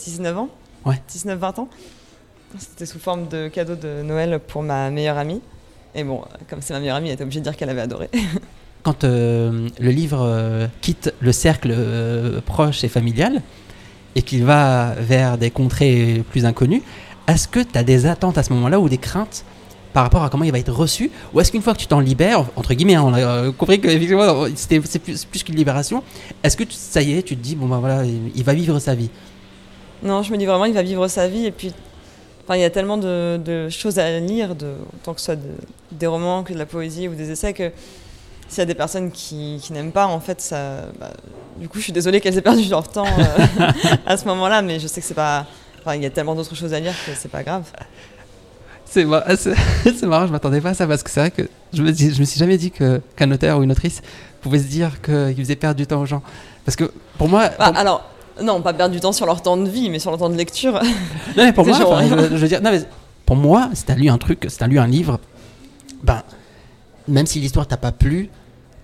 19 0.00 0.38
ans. 0.38 0.48
Ouais. 0.84 1.00
19-20 1.08 1.60
ans. 1.60 1.68
C'était 2.58 2.84
sous 2.86 2.98
forme 2.98 3.28
de 3.28 3.46
cadeau 3.46 3.76
de 3.76 4.02
Noël 4.02 4.40
pour 4.44 4.64
ma 4.64 4.90
meilleure 4.90 5.16
amie. 5.16 5.40
Et 5.94 6.02
bon, 6.02 6.24
comme 6.48 6.60
c'est 6.62 6.72
ma 6.72 6.80
meilleure 6.80 6.96
amie, 6.96 7.08
elle 7.10 7.14
était 7.14 7.22
obligée 7.22 7.38
de 7.38 7.44
dire 7.44 7.56
qu'elle 7.56 7.70
avait 7.70 7.80
adoré. 7.82 8.10
Quand 8.82 9.04
euh, 9.04 9.68
le 9.78 9.90
livre 9.90 10.68
quitte 10.80 11.14
le 11.20 11.30
cercle 11.30 11.72
proche 12.44 12.82
et 12.82 12.88
familial 12.88 13.40
et 14.16 14.22
qu'il 14.22 14.44
va 14.44 14.94
vers 14.98 15.38
des 15.38 15.50
contrées 15.52 16.24
plus 16.30 16.44
inconnues, 16.44 16.82
est-ce 17.28 17.48
que 17.48 17.60
tu 17.60 17.78
as 17.78 17.82
des 17.82 18.06
attentes 18.06 18.38
à 18.38 18.42
ce 18.42 18.52
moment-là 18.52 18.80
ou 18.80 18.88
des 18.88 18.98
craintes 18.98 19.44
par 19.92 20.04
rapport 20.04 20.22
à 20.22 20.30
comment 20.30 20.44
il 20.44 20.52
va 20.52 20.58
être 20.58 20.72
reçu 20.72 21.10
Ou 21.34 21.40
est-ce 21.40 21.50
qu'une 21.50 21.62
fois 21.62 21.74
que 21.74 21.78
tu 21.78 21.86
t'en 21.86 22.00
libères, 22.00 22.44
entre 22.56 22.74
guillemets, 22.74 22.94
hein, 22.94 23.02
on 23.04 23.12
a 23.14 23.18
euh, 23.20 23.52
compris 23.52 23.80
que 23.80 23.88
c'est 24.54 24.98
plus, 25.00 25.24
plus 25.24 25.42
qu'une 25.42 25.56
libération, 25.56 26.02
est-ce 26.44 26.56
que 26.56 26.64
tu- 26.64 26.76
ça 26.76 27.02
y 27.02 27.18
est, 27.18 27.22
tu 27.22 27.36
te 27.36 27.42
dis, 27.42 27.56
bon 27.56 27.66
ben 27.66 27.78
voilà, 27.78 28.04
il, 28.04 28.44
va 28.44 28.54
vivre 28.54 28.78
sa 28.78 28.94
vie? 28.94 29.10
Non, 30.02 30.22
je 30.22 30.32
me 30.32 30.36
dis 30.38 30.46
vraiment, 30.46 30.64
il 30.64 30.74
va 30.74 30.82
vivre 30.82 31.08
sa 31.08 31.26
vie. 31.28 31.44
Et 31.46 31.50
puis, 31.50 31.72
enfin, 32.44 32.56
il 32.56 32.60
y 32.60 32.64
a 32.64 32.70
tellement 32.70 32.98
de, 32.98 33.40
de 33.44 33.68
choses 33.68 33.98
à 33.98 34.18
lire, 34.20 34.54
de, 34.54 34.74
autant 34.94 35.12
que 35.14 35.20
ce 35.20 35.26
soit 35.26 35.36
de- 35.36 35.42
des 35.92 36.06
romans 36.06 36.42
que 36.44 36.52
de 36.52 36.58
la 36.58 36.66
poésie 36.66 37.08
ou 37.08 37.14
des 37.14 37.30
essais, 37.32 37.52
que 37.52 37.72
s'il 38.48 38.58
y 38.58 38.62
a 38.62 38.66
des 38.66 38.74
personnes 38.74 39.10
qui, 39.10 39.58
qui 39.62 39.72
n'aiment 39.72 39.92
pas, 39.92 40.06
en 40.06 40.20
fait, 40.20 40.40
ça, 40.40 40.86
bah, 41.00 41.10
du 41.58 41.68
coup, 41.68 41.78
je 41.78 41.84
suis 41.84 41.92
désolée 41.92 42.20
qu'elles 42.20 42.38
aient 42.38 42.42
perdu 42.42 42.68
leur 42.68 42.86
temps 42.88 43.06
euh, 43.06 43.66
à 44.06 44.16
ce 44.16 44.24
moment-là, 44.26 44.62
mais 44.62 44.78
je 44.78 44.86
sais 44.86 45.00
que 45.00 45.06
c'est 45.06 45.14
pas. 45.14 45.46
Enfin, 45.80 45.94
il 45.96 46.02
y 46.02 46.06
a 46.06 46.10
tellement 46.10 46.34
d'autres 46.34 46.54
choses 46.54 46.74
à 46.74 46.80
lire 46.80 46.94
que 47.06 47.12
c'est 47.14 47.30
pas 47.30 47.42
grave. 47.42 47.64
C'est 48.84 49.04
mar- 49.04 49.22
c'est- 49.36 49.54
c'est 49.84 50.06
marrant, 50.06 50.26
je 50.26 50.32
m'attendais 50.32 50.60
pas 50.60 50.70
à 50.70 50.74
ça 50.74 50.86
parce 50.86 51.02
que 51.02 51.10
c'est 51.10 51.20
vrai 51.20 51.30
que 51.30 51.42
je 51.72 51.82
me, 51.82 51.92
dis- 51.92 52.12
je 52.14 52.20
me 52.20 52.24
suis 52.24 52.38
jamais 52.38 52.58
dit 52.58 52.70
qu'un 52.70 53.30
auteur 53.30 53.58
ou 53.58 53.62
une 53.62 53.70
autrice 53.72 54.02
pouvait 54.40 54.58
se 54.58 54.64
dire 54.68 55.00
qu'il 55.00 55.36
faisait 55.36 55.56
perdre 55.56 55.76
du 55.76 55.86
temps 55.86 56.00
aux 56.00 56.06
gens. 56.06 56.22
Parce 56.64 56.76
que 56.76 56.90
pour 57.18 57.28
moi, 57.28 57.48
Bah, 57.58 57.68
pour- 57.70 57.76
alors, 57.78 58.04
non, 58.42 58.60
pas 58.62 58.72
perdre 58.72 58.92
du 58.94 59.00
temps 59.00 59.12
sur 59.12 59.26
leur 59.26 59.42
temps 59.42 59.56
de 59.56 59.68
vie, 59.68 59.90
mais 59.90 59.98
sur 59.98 60.10
leur 60.10 60.18
temps 60.18 60.28
de 60.30 60.36
lecture. 60.36 60.72
non, 60.74 61.44
mais 61.44 61.52
pour 61.52 61.66
moi, 61.66 61.76
enfin, 61.82 62.06
je, 62.08 62.36
je 62.36 62.40
veux 62.42 62.48
dire, 62.48 62.60
non, 62.62 62.70
mais 62.70 62.82
pour 63.26 63.36
moi, 63.36 63.70
si 63.74 63.84
t'as 63.84 63.94
lu 63.94 64.08
un 64.08 64.18
truc, 64.18 64.46
si 64.48 64.58
t'as 64.58 64.66
lu 64.66 64.78
un 64.78 64.86
livre, 64.86 65.20
ben, 66.02 66.22
même 67.06 67.26
si 67.26 67.38
l'histoire 67.40 67.66
t'a 67.66 67.76
pas 67.76 67.92
plu, 67.92 68.28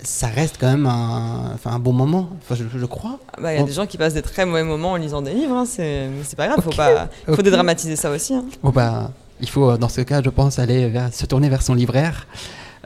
ça 0.02 0.26
reste 0.28 0.56
quand 0.60 0.68
même 0.70 0.86
un, 0.86 1.52
enfin, 1.54 1.70
un 1.72 1.78
bon 1.78 1.92
moment. 1.92 2.28
Enfin, 2.42 2.54
je, 2.54 2.78
je 2.78 2.86
crois. 2.86 3.18
Bah, 3.40 3.54
Il 3.54 3.58
y 3.58 3.62
a 3.62 3.64
des 3.64 3.72
gens 3.72 3.86
qui 3.86 3.96
passent 3.96 4.14
des 4.14 4.22
très 4.22 4.44
mauvais 4.46 4.62
moments 4.62 4.92
en 4.92 4.96
lisant 4.96 5.22
des 5.22 5.32
livres, 5.34 5.54
hein, 5.54 5.64
c'est 5.66 6.10
pas 6.36 6.46
grave, 6.48 6.60
faut, 6.62 6.70
Ok, 6.70 6.76
pas, 6.76 7.08
faut 7.34 7.42
dédramatiser 7.42 7.96
ça 7.96 8.10
aussi. 8.10 8.34
hein. 8.34 8.44
Bon 8.62 8.70
bah, 8.70 9.10
il 9.40 9.48
faut 9.48 9.70
euh, 9.70 9.76
dans 9.76 9.88
ce 9.88 10.00
cas, 10.02 10.22
je 10.22 10.30
pense, 10.30 10.58
aller 10.58 10.88
vers, 10.88 11.12
se 11.12 11.26
tourner 11.26 11.48
vers 11.48 11.62
son 11.62 11.74
libraire 11.74 12.26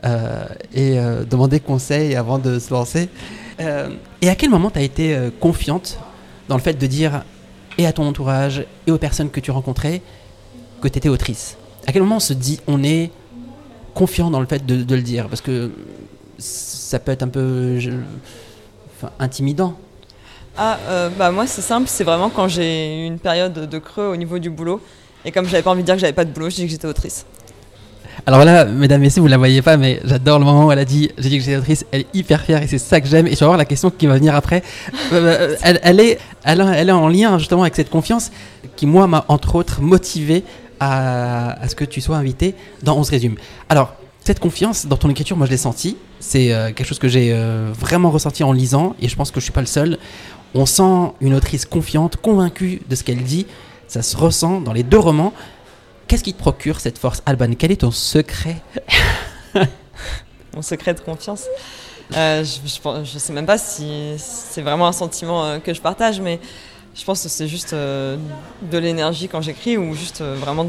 euh, 0.03 0.45
et 0.73 0.97
euh, 0.99 1.23
demander 1.23 1.59
conseil 1.59 2.15
avant 2.15 2.39
de 2.39 2.59
se 2.59 2.73
lancer. 2.73 3.09
Euh, 3.59 3.89
et 4.21 4.29
à 4.29 4.35
quel 4.35 4.49
moment 4.49 4.71
tu 4.71 4.79
as 4.79 4.83
été 4.83 5.15
confiante 5.39 5.99
dans 6.49 6.55
le 6.55 6.61
fait 6.61 6.73
de 6.73 6.87
dire 6.87 7.23
et 7.77 7.85
à 7.85 7.93
ton 7.93 8.07
entourage 8.07 8.65
et 8.87 8.91
aux 8.91 8.97
personnes 8.97 9.29
que 9.29 9.39
tu 9.39 9.51
rencontrais 9.51 10.01
que 10.81 10.87
tu 10.87 10.97
étais 10.97 11.09
autrice? 11.09 11.57
À 11.87 11.91
quel 11.91 12.01
moment 12.01 12.15
on 12.17 12.19
se 12.19 12.33
dit 12.33 12.59
on 12.67 12.83
est 12.83 13.11
confiant 13.93 14.31
dans 14.31 14.39
le 14.39 14.45
fait 14.47 14.65
de, 14.65 14.81
de 14.83 14.95
le 14.95 15.01
dire? 15.01 15.27
Parce 15.27 15.41
que 15.41 15.71
ça 16.91 16.99
peut 16.99 17.11
être 17.11 17.23
un 17.23 17.29
peu 17.29 17.79
je- 17.79 17.91
enfin, 18.97 19.11
intimidant. 19.19 19.75
Ah, 20.57 20.77
euh, 20.89 21.09
bah 21.17 21.31
moi 21.31 21.47
c'est 21.47 21.61
simple, 21.61 21.87
c'est 21.87 22.03
vraiment 22.03 22.29
quand 22.29 22.47
j'ai 22.49 23.03
eu 23.03 23.05
une 23.07 23.17
période 23.19 23.53
de 23.69 23.79
creux 23.79 24.07
au 24.07 24.17
niveau 24.17 24.37
du 24.39 24.49
boulot. 24.49 24.81
Et 25.23 25.31
comme 25.31 25.45
j'avais 25.45 25.63
pas 25.63 25.71
envie 25.71 25.81
de 25.81 25.85
dire 25.85 25.95
que 25.95 26.01
j'avais 26.01 26.13
pas 26.13 26.25
de 26.25 26.31
boulot, 26.31 26.49
je 26.49 26.55
dis 26.55 26.65
que 26.65 26.71
j'étais 26.71 26.87
autrice. 26.87 27.25
Alors 28.25 28.43
là, 28.43 28.65
mesdames 28.65 29.01
et 29.01 29.05
messieurs, 29.05 29.21
vous 29.21 29.29
la 29.29 29.37
voyez 29.37 29.61
pas, 29.61 29.77
mais 29.77 30.01
j'adore 30.03 30.37
le 30.39 30.45
moment 30.45 30.65
où 30.67 30.71
elle 30.71 30.79
a 30.79 30.85
dit 30.85 31.09
J'ai 31.17 31.29
dit 31.29 31.37
que 31.37 31.43
j'étais 31.45 31.57
autrice. 31.57 31.85
Elle 31.91 32.01
est 32.01 32.07
hyper 32.13 32.41
fière 32.41 32.61
et 32.61 32.67
c'est 32.67 32.77
ça 32.77 32.99
que 32.99 33.07
j'aime. 33.07 33.25
Et 33.27 33.31
tu 33.31 33.37
vas 33.37 33.45
voir 33.47 33.57
la 33.57 33.65
question 33.65 33.89
qui 33.89 34.05
va 34.07 34.15
venir 34.15 34.35
après. 34.35 34.61
Euh, 35.13 35.55
elle, 35.63 35.79
elle 35.83 35.99
est, 36.01 36.19
elle, 36.43 36.59
elle 36.75 36.89
est 36.89 36.91
en 36.91 37.07
lien 37.07 37.39
justement 37.39 37.61
avec 37.61 37.75
cette 37.75 37.89
confiance 37.89 38.31
qui, 38.75 38.85
moi, 38.85 39.07
m'a 39.07 39.23
entre 39.29 39.55
autres 39.55 39.81
motivé 39.81 40.43
à, 40.81 41.61
à 41.63 41.67
ce 41.69 41.75
que 41.75 41.85
tu 41.85 42.01
sois 42.01 42.17
invité 42.17 42.55
dans 42.83 42.97
On 42.97 43.03
se 43.05 43.11
résume. 43.11 43.35
Alors, 43.69 43.93
cette 44.23 44.39
confiance 44.39 44.85
dans 44.85 44.97
ton 44.97 45.09
écriture, 45.09 45.35
moi 45.35 45.47
je 45.47 45.51
l'ai 45.51 45.57
senti. 45.57 45.97
C'est 46.19 46.53
euh, 46.53 46.67
quelque 46.67 46.85
chose 46.85 46.99
que 46.99 47.07
j'ai 47.07 47.33
euh, 47.33 47.71
vraiment 47.77 48.11
ressenti 48.11 48.43
en 48.43 48.51
lisant 48.51 48.95
et 49.01 49.09
je 49.09 49.15
pense 49.15 49.31
que 49.31 49.39
je 49.39 49.45
suis 49.45 49.51
pas 49.51 49.61
le 49.61 49.67
seul. 49.67 49.97
On 50.53 50.65
sent 50.65 51.13
une 51.21 51.33
autrice 51.33 51.65
confiante, 51.65 52.17
convaincue 52.17 52.81
de 52.87 52.95
ce 52.95 53.03
qu'elle 53.03 53.23
dit. 53.23 53.47
Ça 53.87 54.03
se 54.03 54.15
ressent 54.15 54.61
dans 54.61 54.73
les 54.73 54.83
deux 54.83 54.99
romans. 54.99 55.33
Qu'est-ce 56.07 56.23
qui 56.23 56.33
te 56.33 56.39
procure 56.39 56.79
cette 56.79 56.99
force, 56.99 57.23
Alban? 57.25 57.53
Quel 57.57 57.71
est 57.71 57.81
ton 57.81 57.91
secret? 57.91 58.57
Mon 60.55 60.61
secret 60.61 60.93
de 60.93 60.99
confiance? 60.99 61.45
Euh, 62.15 62.43
je, 62.43 63.03
je 63.05 63.17
sais 63.17 63.33
même 63.33 63.45
pas 63.45 63.57
si 63.57 64.13
c'est 64.17 64.61
vraiment 64.61 64.87
un 64.87 64.91
sentiment 64.91 65.59
que 65.61 65.73
je 65.73 65.81
partage, 65.81 66.19
mais 66.19 66.39
je 66.93 67.03
pense 67.05 67.23
que 67.23 67.29
c'est 67.29 67.47
juste 67.47 67.73
de 67.73 68.17
l'énergie 68.77 69.29
quand 69.29 69.41
j'écris 69.41 69.77
ou 69.77 69.95
juste 69.95 70.21
vraiment 70.21 70.67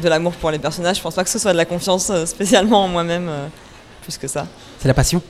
de 0.00 0.08
l'amour 0.08 0.32
pour 0.32 0.50
les 0.50 0.58
personnages. 0.58 0.96
Je 0.96 1.02
pense 1.02 1.14
pas 1.14 1.24
que 1.24 1.30
ce 1.30 1.38
soit 1.38 1.52
de 1.52 1.56
la 1.56 1.64
confiance 1.64 2.10
euh, 2.10 2.26
spécialement 2.26 2.84
en 2.84 2.88
moi-même, 2.88 3.28
euh, 3.28 3.46
plus 4.02 4.18
que 4.18 4.26
ça. 4.26 4.46
C'est 4.78 4.88
la 4.88 4.94
passion. 4.94 5.22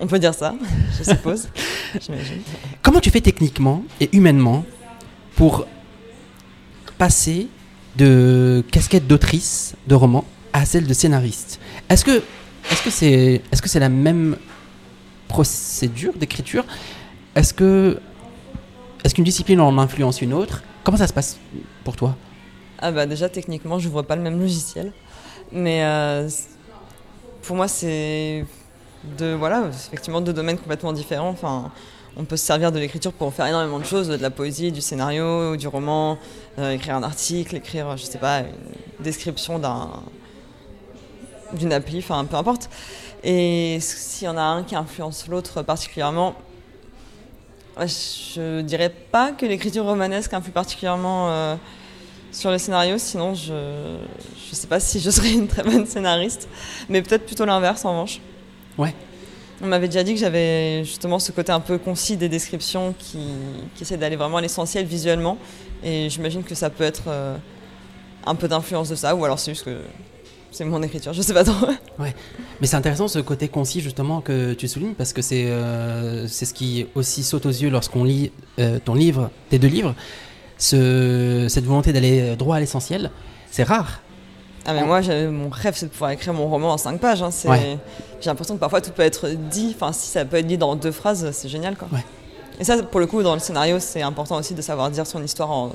On 0.00 0.06
peut 0.06 0.18
dire 0.18 0.34
ça, 0.34 0.54
je 0.98 1.04
suppose. 1.04 1.48
Comment 2.82 3.00
tu 3.00 3.10
fais 3.10 3.20
techniquement 3.20 3.84
et 4.00 4.08
humainement 4.12 4.64
pour 5.36 5.66
passer 6.98 7.48
de 7.96 8.64
casquette 8.70 9.06
d'autrice 9.06 9.74
de 9.86 9.94
roman 9.94 10.24
à 10.52 10.64
celle 10.64 10.86
de 10.86 10.94
scénariste? 10.94 11.60
Est-ce 11.88 12.04
que 12.04 12.22
est-ce 12.70 12.82
que 12.82 12.90
c'est 12.90 13.42
est-ce 13.50 13.62
que 13.62 13.68
c'est 13.68 13.80
la 13.80 13.88
même 13.88 14.36
procédure 15.28 16.14
d'écriture? 16.14 16.64
Est-ce 17.34 17.54
que 17.54 18.00
est-ce 19.04 19.14
qu'une 19.14 19.24
discipline 19.24 19.60
en 19.60 19.78
influence 19.78 20.20
une 20.20 20.32
autre? 20.32 20.62
Comment 20.84 20.98
ça 20.98 21.06
se 21.06 21.12
passe 21.12 21.38
pour 21.84 21.96
toi? 21.96 22.16
Ah 22.84 22.90
bah 22.90 23.06
déjà 23.06 23.28
techniquement 23.28 23.78
je 23.78 23.88
vois 23.88 24.02
pas 24.02 24.16
le 24.16 24.22
même 24.22 24.40
logiciel, 24.40 24.92
mais 25.52 25.84
euh, 25.84 26.28
pour 27.42 27.54
moi 27.54 27.68
c'est 27.68 28.44
de 29.16 29.34
voilà 29.34 29.68
effectivement 29.68 30.20
deux 30.20 30.32
domaines 30.32 30.58
complètement 30.58 30.92
différents. 30.92 31.28
Enfin, 31.28 31.70
on 32.16 32.24
peut 32.24 32.36
se 32.36 32.44
servir 32.44 32.72
de 32.72 32.80
l'écriture 32.80 33.12
pour 33.12 33.32
faire 33.32 33.46
énormément 33.46 33.78
de 33.78 33.84
choses, 33.84 34.08
de 34.08 34.16
la 34.16 34.30
poésie, 34.30 34.72
du 34.72 34.80
scénario, 34.80 35.56
du 35.56 35.68
roman, 35.68 36.18
euh, 36.58 36.72
écrire 36.72 36.96
un 36.96 37.04
article, 37.04 37.54
écrire 37.54 37.96
je 37.96 38.02
sais 38.02 38.18
pas 38.18 38.40
une 38.40 39.04
description 39.04 39.60
d'un 39.60 39.88
d'une 41.52 41.72
appli, 41.72 41.98
enfin 41.98 42.24
peu 42.24 42.34
importe. 42.34 42.68
Et 43.22 43.78
s'il 43.80 44.26
y 44.26 44.28
en 44.28 44.36
a 44.36 44.42
un 44.42 44.64
qui 44.64 44.74
influence 44.74 45.28
l'autre 45.28 45.62
particulièrement, 45.62 46.34
je 47.78 48.60
dirais 48.62 48.90
pas 48.90 49.30
que 49.30 49.46
l'écriture 49.46 49.84
romanesque 49.84 50.34
influe 50.34 50.50
particulièrement 50.50 51.30
euh, 51.30 51.54
sur 52.32 52.50
le 52.50 52.58
scénario, 52.58 52.98
sinon 52.98 53.34
je 53.34 53.96
je 54.48 54.54
sais 54.54 54.66
pas 54.66 54.80
si 54.80 55.00
je 55.00 55.10
serais 55.10 55.32
une 55.32 55.46
très 55.46 55.62
bonne 55.62 55.86
scénariste, 55.86 56.48
mais 56.88 57.02
peut-être 57.02 57.26
plutôt 57.26 57.44
l'inverse 57.44 57.84
en 57.84 57.92
revanche. 57.92 58.20
Ouais. 58.78 58.94
On 59.62 59.66
m'avait 59.66 59.86
déjà 59.86 60.02
dit 60.02 60.14
que 60.14 60.20
j'avais 60.20 60.84
justement 60.84 61.18
ce 61.18 61.30
côté 61.30 61.52
un 61.52 61.60
peu 61.60 61.78
concis 61.78 62.16
des 62.16 62.28
descriptions 62.28 62.94
qui, 62.98 63.20
qui 63.76 63.82
essaie 63.84 63.96
d'aller 63.96 64.16
vraiment 64.16 64.38
à 64.38 64.40
l'essentiel 64.40 64.86
visuellement, 64.86 65.38
et 65.84 66.10
j'imagine 66.10 66.42
que 66.42 66.54
ça 66.54 66.68
peut 66.68 66.84
être 66.84 67.04
euh, 67.08 67.36
un 68.26 68.34
peu 68.34 68.48
d'influence 68.48 68.88
de 68.88 68.96
ça, 68.96 69.14
ou 69.14 69.24
alors 69.24 69.38
c'est 69.38 69.52
juste 69.52 69.64
que 69.64 69.78
c'est 70.50 70.64
mon 70.64 70.82
écriture, 70.82 71.12
je 71.12 71.22
sais 71.22 71.32
pas 71.32 71.44
trop. 71.44 71.66
Mais 71.98 72.66
c'est 72.66 72.76
intéressant 72.76 73.08
ce 73.08 73.18
côté 73.18 73.48
concis 73.48 73.80
justement 73.80 74.20
que 74.20 74.52
tu 74.52 74.68
soulignes 74.68 74.94
parce 74.94 75.12
que 75.12 75.22
c'est 75.22 75.46
euh, 75.46 76.28
c'est 76.28 76.44
ce 76.44 76.54
qui 76.54 76.86
aussi 76.94 77.22
saute 77.22 77.46
aux 77.46 77.50
yeux 77.50 77.70
lorsqu'on 77.70 78.04
lit 78.04 78.30
euh, 78.58 78.78
ton 78.84 78.94
livre, 78.94 79.30
tes 79.48 79.58
deux 79.58 79.68
livres, 79.68 79.94
ce, 80.62 81.46
cette 81.48 81.64
volonté 81.64 81.92
d'aller 81.92 82.36
droit 82.36 82.56
à 82.56 82.60
l'essentiel. 82.60 83.10
C'est 83.50 83.64
rare. 83.64 84.00
Ah 84.64 84.74
mais 84.74 84.84
moi, 84.84 85.00
mon 85.30 85.48
rêve, 85.50 85.74
c'est 85.76 85.86
de 85.86 85.90
pouvoir 85.90 86.12
écrire 86.12 86.32
mon 86.32 86.46
roman 86.48 86.72
en 86.72 86.78
5 86.78 87.00
pages. 87.00 87.22
hein, 87.22 87.30
Ouais. 87.46 87.78
J'ai 88.20 88.30
l'impression 88.30 88.54
que 88.54 88.60
parfois 88.60 88.80
tout 88.80 88.92
peut 88.92 89.02
être 89.02 89.28
dit, 89.50 89.74
enfin 89.74 89.92
si 89.92 90.08
ça 90.08 90.24
peut 90.24 90.36
être 90.36 90.46
dit 90.46 90.56
dans 90.58 90.76
deux 90.76 90.92
phrases, 90.92 91.28
c'est 91.32 91.48
génial 91.48 91.76
quoi. 91.76 91.88
Ouais. 91.92 92.04
Et 92.60 92.64
ça, 92.64 92.80
pour 92.82 93.00
le 93.00 93.06
coup, 93.06 93.22
dans 93.24 93.34
le 93.34 93.40
scénario, 93.40 93.78
c'est 93.80 94.02
important 94.02 94.36
aussi 94.36 94.54
de 94.54 94.62
savoir 94.62 94.88
dire 94.90 95.04
son 95.06 95.20
histoire 95.24 95.50
en 95.50 95.72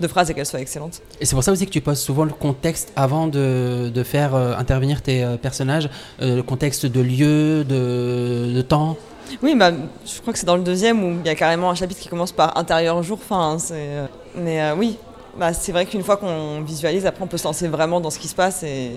deux 0.00 0.06
phrases 0.06 0.30
et 0.30 0.34
qu'elle 0.34 0.46
soit 0.46 0.60
excellente. 0.60 1.00
Et 1.20 1.24
c'est 1.26 1.34
pour 1.34 1.42
ça 1.42 1.50
aussi 1.50 1.66
que 1.66 1.72
tu 1.72 1.80
poses 1.80 1.98
souvent 1.98 2.22
le 2.24 2.30
contexte 2.32 2.92
avant 2.94 3.26
de, 3.26 3.90
de 3.92 4.02
faire 4.04 4.36
euh, 4.36 4.54
intervenir 4.56 5.02
tes 5.02 5.24
euh, 5.24 5.36
personnages, 5.36 5.90
euh, 6.22 6.36
le 6.36 6.42
contexte 6.44 6.86
de 6.86 7.00
lieu, 7.00 7.64
de, 7.64 8.52
de 8.54 8.62
temps. 8.62 8.96
Oui, 9.42 9.54
bah, 9.54 9.70
je 10.06 10.20
crois 10.20 10.32
que 10.32 10.38
c'est 10.38 10.46
dans 10.46 10.56
le 10.56 10.62
deuxième 10.62 11.02
où 11.04 11.18
il 11.20 11.26
y 11.26 11.28
a 11.30 11.34
carrément 11.34 11.70
un 11.70 11.74
chapitre 11.74 12.00
qui 12.00 12.08
commence 12.08 12.32
par 12.32 12.56
intérieur 12.58 13.02
jour, 13.02 13.18
fin. 13.22 13.52
hein, 13.52 13.58
euh, 13.72 14.06
Mais 14.36 14.60
euh, 14.62 14.74
oui, 14.76 14.96
bah, 15.38 15.52
c'est 15.52 15.72
vrai 15.72 15.86
qu'une 15.86 16.02
fois 16.02 16.16
qu'on 16.16 16.62
visualise, 16.62 17.06
après 17.06 17.22
on 17.22 17.26
peut 17.26 17.38
se 17.38 17.44
lancer 17.44 17.68
vraiment 17.68 18.00
dans 18.00 18.10
ce 18.10 18.18
qui 18.18 18.28
se 18.28 18.34
passe. 18.34 18.62
Et... 18.62 18.92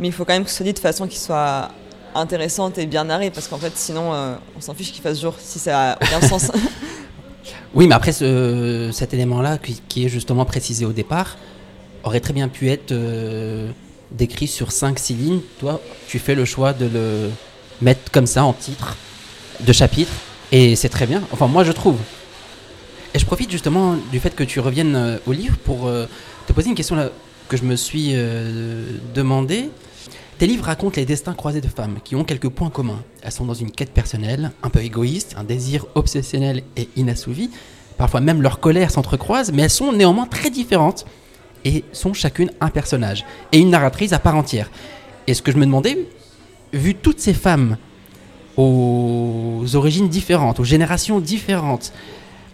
Mais 0.00 0.08
il 0.08 0.12
faut 0.12 0.24
quand 0.24 0.32
même 0.32 0.44
que 0.44 0.50
ce 0.50 0.56
soit 0.56 0.64
dit 0.66 0.72
de 0.72 0.78
façon 0.78 1.06
qui 1.06 1.18
soit 1.18 1.68
intéressante 2.14 2.78
et 2.78 2.86
bien 2.86 3.04
narrée, 3.04 3.30
parce 3.30 3.48
qu'en 3.48 3.58
fait, 3.58 3.72
sinon, 3.76 4.12
euh, 4.12 4.34
on 4.56 4.60
s'en 4.60 4.74
fiche 4.74 4.92
qu'il 4.92 5.02
fasse 5.02 5.20
jour 5.20 5.34
si 5.38 5.58
ça 5.58 5.92
a 5.92 5.96
aucun 5.96 6.20
sens. 6.28 6.50
Oui, 7.74 7.86
mais 7.88 7.94
après 7.94 8.12
ce- 8.12 8.90
cet 8.92 9.14
élément-là, 9.14 9.58
qui, 9.58 9.80
qui 9.88 10.04
est 10.06 10.08
justement 10.08 10.44
précisé 10.44 10.84
au 10.84 10.92
départ, 10.92 11.36
aurait 12.04 12.20
très 12.20 12.32
bien 12.32 12.48
pu 12.48 12.70
être 12.70 12.92
euh, 12.92 13.68
décrit 14.12 14.46
sur 14.46 14.68
5-6 14.68 15.16
lignes. 15.16 15.40
Toi, 15.58 15.80
tu 16.06 16.18
fais 16.18 16.34
le 16.34 16.44
choix 16.44 16.72
de 16.72 16.86
le 16.86 17.30
mettre 17.82 18.10
comme 18.12 18.26
ça 18.26 18.44
en 18.44 18.52
titre 18.52 18.96
de 19.60 19.72
chapitre, 19.72 20.12
et 20.52 20.76
c'est 20.76 20.88
très 20.88 21.06
bien. 21.06 21.22
Enfin, 21.32 21.46
moi, 21.46 21.64
je 21.64 21.72
trouve. 21.72 21.98
Et 23.14 23.18
je 23.18 23.24
profite 23.26 23.50
justement 23.50 23.96
du 24.10 24.18
fait 24.18 24.34
que 24.34 24.42
tu 24.44 24.60
reviennes 24.60 24.96
euh, 24.96 25.18
au 25.26 25.32
livre 25.32 25.56
pour 25.58 25.86
euh, 25.86 26.06
te 26.46 26.52
poser 26.52 26.68
une 26.68 26.74
question 26.74 26.96
que 27.48 27.56
je 27.56 27.62
me 27.62 27.76
suis 27.76 28.10
euh, 28.14 28.84
demandé. 29.14 29.70
Tes 30.38 30.48
livres 30.48 30.64
racontent 30.64 30.96
les 30.96 31.04
destins 31.04 31.34
croisés 31.34 31.60
de 31.60 31.68
femmes 31.68 31.98
qui 32.02 32.16
ont 32.16 32.24
quelques 32.24 32.48
points 32.48 32.70
communs. 32.70 33.02
Elles 33.22 33.30
sont 33.30 33.44
dans 33.44 33.54
une 33.54 33.70
quête 33.70 33.92
personnelle, 33.92 34.50
un 34.64 34.68
peu 34.68 34.80
égoïste, 34.80 35.36
un 35.38 35.44
désir 35.44 35.86
obsessionnel 35.94 36.64
et 36.76 36.88
inassouvi. 36.96 37.50
Parfois 37.96 38.20
même 38.20 38.42
leur 38.42 38.58
colère 38.58 38.90
s'entrecroise, 38.90 39.52
mais 39.52 39.62
elles 39.62 39.70
sont 39.70 39.92
néanmoins 39.92 40.26
très 40.26 40.50
différentes 40.50 41.06
et 41.64 41.84
sont 41.92 42.14
chacune 42.14 42.50
un 42.60 42.68
personnage 42.68 43.24
et 43.52 43.58
une 43.58 43.70
narratrice 43.70 44.12
à 44.12 44.18
part 44.18 44.34
entière. 44.34 44.70
Et 45.28 45.34
ce 45.34 45.42
que 45.42 45.52
je 45.52 45.56
me 45.56 45.66
demandais, 45.66 45.98
vu 46.72 46.96
toutes 46.96 47.20
ces 47.20 47.34
femmes 47.34 47.76
aux 48.56 49.64
origines 49.74 50.08
différentes, 50.08 50.60
aux 50.60 50.64
générations 50.64 51.20
différentes, 51.20 51.92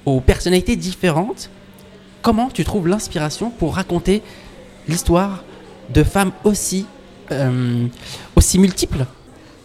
aux 0.07 0.21
personnalités 0.21 0.77
différentes, 0.77 1.51
comment 2.23 2.49
tu 2.49 2.65
trouves 2.65 2.89
l'inspiration 2.89 3.51
pour 3.51 3.75
raconter 3.75 4.23
l'histoire 4.89 5.45
de 5.91 6.03
femmes 6.03 6.33
aussi, 6.45 6.87
euh, 7.33 7.87
aussi 8.37 8.59
multiples? 8.59 9.05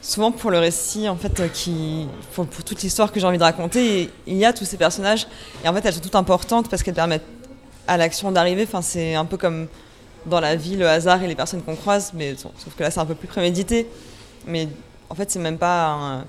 Souvent 0.01 0.31
pour 0.31 0.51
le 0.51 0.59
récit, 0.59 1.09
en 1.09 1.15
fait, 1.15 1.39
euh, 1.39 1.47
qui, 1.47 2.07
pour, 2.33 2.45
pour 2.45 2.63
toute 2.63 2.83
l'histoire 2.83 3.11
que 3.11 3.19
j'ai 3.19 3.25
envie 3.25 3.39
de 3.39 3.43
raconter, 3.43 4.09
il 4.27 4.35
y 4.35 4.45
a 4.45 4.53
tous 4.53 4.65
ces 4.65 4.77
personnages 4.77 5.27
et 5.63 5.67
en 5.67 5.73
fait 5.73 5.85
elles 5.85 5.93
sont 5.93 6.01
toutes 6.01 6.15
importantes 6.15 6.69
parce 6.69 6.83
qu'elles 6.83 6.93
permettent 6.93 7.25
à 7.87 7.97
l'action 7.97 8.31
d'arriver. 8.31 8.63
Enfin, 8.63 8.81
c'est 8.81 9.15
un 9.15 9.25
peu 9.25 9.37
comme 9.37 9.67
dans 10.25 10.39
la 10.39 10.55
vie, 10.55 10.75
le 10.75 10.87
hasard 10.87 11.23
et 11.23 11.27
les 11.27 11.35
personnes 11.35 11.61
qu'on 11.61 11.75
croise, 11.75 12.11
mais 12.13 12.35
sauf 12.35 12.75
que 12.75 12.83
là 12.83 12.91
c'est 12.91 12.99
un 12.99 13.05
peu 13.05 13.15
plus 13.15 13.27
prémédité. 13.27 13.87
Mais 14.47 14.67
en 15.09 15.15
fait, 15.15 15.31
c'est 15.31 15.39
même 15.39 15.57
pas 15.57 15.87
un- 15.91 16.25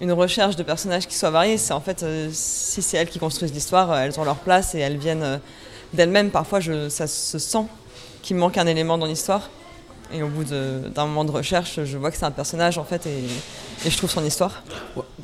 une 0.00 0.12
recherche 0.12 0.54
de 0.56 0.62
personnages 0.62 1.06
qui 1.08 1.14
soient 1.16 1.30
variés. 1.30 1.58
C'est 1.58 1.72
en 1.72 1.80
fait, 1.80 2.02
euh, 2.02 2.28
si 2.32 2.82
c'est 2.82 2.96
elles 2.96 3.08
qui 3.08 3.18
construisent 3.18 3.52
l'histoire, 3.52 3.90
euh, 3.90 4.00
elles 4.04 4.18
ont 4.20 4.24
leur 4.24 4.36
place 4.36 4.74
et 4.74 4.78
elles 4.78 4.96
viennent 4.96 5.22
euh, 5.22 5.38
d'elles-mêmes. 5.92 6.30
Parfois, 6.30 6.60
je, 6.60 6.88
ça 6.88 7.06
se 7.06 7.38
sent 7.38 7.64
qu'il 8.22 8.36
manque 8.36 8.58
un 8.58 8.66
élément 8.66 8.96
dans 8.98 9.06
l'histoire. 9.06 9.50
Et 10.12 10.22
au 10.22 10.28
bout 10.28 10.44
d'un 10.44 11.04
moment 11.06 11.24
de 11.24 11.30
recherche, 11.30 11.80
je 11.84 11.98
vois 11.98 12.10
que 12.10 12.16
c'est 12.16 12.24
un 12.24 12.30
personnage 12.30 12.78
en 12.78 12.84
fait 12.84 13.04
et, 13.06 13.24
et 13.86 13.90
je 13.90 13.96
trouve 13.98 14.10
son 14.10 14.24
histoire. 14.24 14.62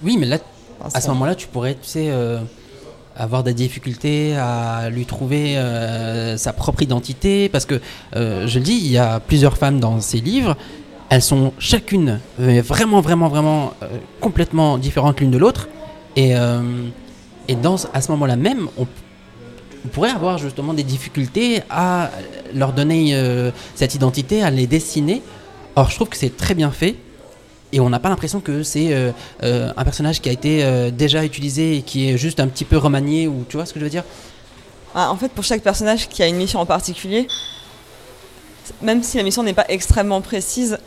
Oui, 0.03 0.17
mais 0.19 0.27
là, 0.27 0.39
Enfin, 0.81 0.91
à 0.99 1.01
ce 1.01 1.09
moment-là, 1.09 1.35
tu 1.37 1.47
pourrais, 1.47 1.75
tu 1.75 1.89
sais, 1.89 2.11
euh, 2.11 2.41
avoir 3.17 3.45
des 3.45 3.55
difficultés 3.55 4.37
à 4.37 4.91
lui 4.91 5.07
trouver 5.07 5.57
euh, 5.57 6.37
sa 6.37 6.53
propre 6.53 6.83
identité, 6.83 7.49
parce 7.49 7.65
que, 7.65 7.81
euh, 8.17 8.47
je 8.47 8.59
le 8.59 8.65
dis, 8.65 8.75
il 8.75 8.89
y 8.91 8.99
a 8.99 9.21
plusieurs 9.21 9.57
femmes 9.57 9.81
dans 9.81 10.01
ces 10.03 10.21
livres, 10.21 10.55
elles 11.15 11.23
sont 11.23 11.53
chacune 11.61 12.19
euh, 12.41 12.61
vraiment, 12.61 13.01
vraiment, 13.01 13.29
vraiment 13.29 13.73
euh, 13.83 13.87
complètement 14.21 14.79
différentes 14.79 15.21
l'une 15.21 15.31
de 15.31 15.39
l'autre, 15.39 15.69
et, 16.17 16.35
euh, 16.35 16.61
Et 17.47 17.55
dans, 17.55 17.77
à 17.93 18.01
ce 18.01 18.11
moment-là 18.11 18.35
même, 18.35 18.69
on, 18.77 18.87
pourrait 19.93 20.11
avoir 20.11 20.39
justement 20.39 20.75
des 20.75 20.83
difficultés 20.83 21.61
à 21.69 22.11
leur 22.55 22.73
donner 22.73 23.15
cette 23.75 23.95
identité, 23.95 24.43
à 24.43 24.51
les 24.51 24.67
dessiner. 24.67 25.21
Or, 25.77 25.91
je 25.91 25.97
trouve 25.97 26.09
que 26.09 26.17
c'est 26.17 26.35
très 26.35 26.55
bien 26.55 26.71
fait. 26.71 26.97
Et 27.71 27.81
on 27.81 27.91
n'a 27.91 27.99
pas 27.99 28.09
l'impression 28.09 28.41
que 28.41 28.63
c'est 28.63 29.13
un 29.43 29.85
personnage 29.85 30.23
qui 30.23 30.31
a 30.31 30.33
été 30.33 30.91
déjà 30.91 31.23
utilisé 31.23 31.77
et 31.77 31.83
qui 31.83 32.09
est 32.09 32.17
juste 32.17 32.41
un 32.41 32.49
petit 32.49 32.65
peu 32.65 32.79
remanié, 32.79 33.29
ou 33.29 33.45
tu 33.47 33.59
vois 33.59 33.67
ce 33.67 33.75
que 33.75 33.79
je 33.79 33.85
veux 33.85 33.91
dire? 33.91 34.05
Ah, 34.95 35.11
en 35.13 35.17
fait, 35.17 35.31
pour 35.31 35.45
chaque 35.45 35.63
personnage 35.63 36.09
qui 36.09 36.23
a 36.23 36.29
une 36.29 36.37
mission 36.37 36.61
en 36.61 36.67
particulier, 36.67 37.29
même 38.81 39.03
si 39.03 39.17
la 39.17 39.23
mission 39.23 39.43
n'est 39.43 39.55
pas 39.55 39.67
extrêmement 39.69 40.21
précise, 40.21 40.79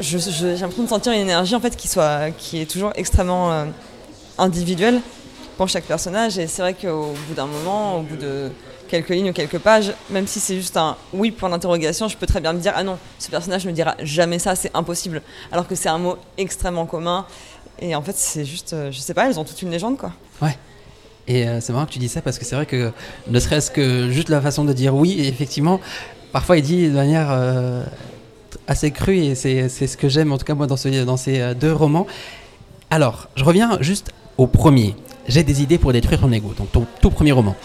j'ai 0.00 0.18
l'impression 0.18 0.82
de 0.82 0.88
sentir 0.88 1.12
une 1.12 1.20
énergie 1.20 1.54
en 1.54 1.60
fait 1.60 1.76
qui, 1.76 1.88
soit, 1.88 2.30
qui 2.36 2.60
est 2.60 2.70
toujours 2.70 2.92
extrêmement 2.96 3.52
euh, 3.52 3.64
individuelle 4.38 5.00
pour 5.56 5.68
chaque 5.68 5.84
personnage. 5.84 6.38
Et 6.38 6.46
c'est 6.46 6.62
vrai 6.62 6.74
qu'au 6.74 7.14
bout 7.28 7.34
d'un 7.34 7.46
moment, 7.46 7.98
au 7.98 8.02
bout 8.02 8.16
de 8.16 8.50
quelques 8.88 9.10
lignes 9.10 9.30
ou 9.30 9.32
quelques 9.32 9.58
pages, 9.58 9.92
même 10.10 10.26
si 10.26 10.40
c'est 10.40 10.56
juste 10.56 10.76
un 10.76 10.96
oui 11.12 11.30
point 11.30 11.48
d'interrogation, 11.48 12.08
je 12.08 12.16
peux 12.16 12.26
très 12.26 12.40
bien 12.40 12.52
me 12.52 12.60
dire 12.60 12.72
ah 12.74 12.82
non, 12.82 12.98
ce 13.18 13.30
personnage 13.30 13.64
ne 13.66 13.72
dira 13.72 13.94
jamais 14.02 14.38
ça, 14.38 14.54
c'est 14.54 14.70
impossible. 14.74 15.22
Alors 15.52 15.66
que 15.66 15.74
c'est 15.74 15.88
un 15.88 15.98
mot 15.98 16.16
extrêmement 16.38 16.86
commun. 16.86 17.26
Et 17.80 17.94
en 17.94 18.02
fait, 18.02 18.16
c'est 18.16 18.44
juste, 18.44 18.72
euh, 18.72 18.92
je 18.92 18.98
sais 19.00 19.14
pas, 19.14 19.28
elles 19.28 19.38
ont 19.38 19.44
toute 19.44 19.60
une 19.62 19.70
légende 19.70 19.98
quoi. 19.98 20.12
Et 21.26 21.48
euh, 21.48 21.58
c'est 21.60 21.72
marrant 21.72 21.86
que 21.86 21.92
tu 21.92 21.98
dis 21.98 22.08
ça 22.08 22.20
parce 22.20 22.38
que 22.38 22.44
c'est 22.44 22.54
vrai 22.54 22.66
que 22.66 22.92
ne 23.28 23.40
serait-ce 23.40 23.70
que 23.70 24.10
juste 24.10 24.28
la 24.28 24.42
façon 24.42 24.64
de 24.64 24.72
dire 24.74 24.94
oui, 24.94 25.26
effectivement, 25.26 25.80
parfois 26.32 26.58
il 26.58 26.62
dit 26.62 26.88
de 26.88 26.94
manière 26.94 27.30
assez 28.68 28.90
crue 28.90 29.18
et 29.18 29.34
c'est 29.34 29.68
ce 29.68 29.96
que 29.96 30.08
j'aime 30.08 30.32
en 30.32 30.38
tout 30.38 30.44
cas 30.44 30.54
moi 30.54 30.66
dans, 30.66 30.76
ce- 30.76 31.04
dans 31.04 31.16
ces 31.16 31.40
euh, 31.40 31.54
deux 31.54 31.72
romans. 31.72 32.06
Alors, 32.90 33.28
je 33.36 33.44
reviens 33.44 33.78
juste 33.80 34.10
au 34.38 34.46
premier. 34.46 34.94
J'ai 35.28 35.42
des 35.42 35.62
idées 35.62 35.78
pour 35.78 35.92
détruire 35.92 36.20
ton 36.20 36.30
ego, 36.32 36.52
donc 36.56 36.70
ton 36.72 36.86
tout 37.00 37.10
premier 37.10 37.32
roman, 37.32 37.56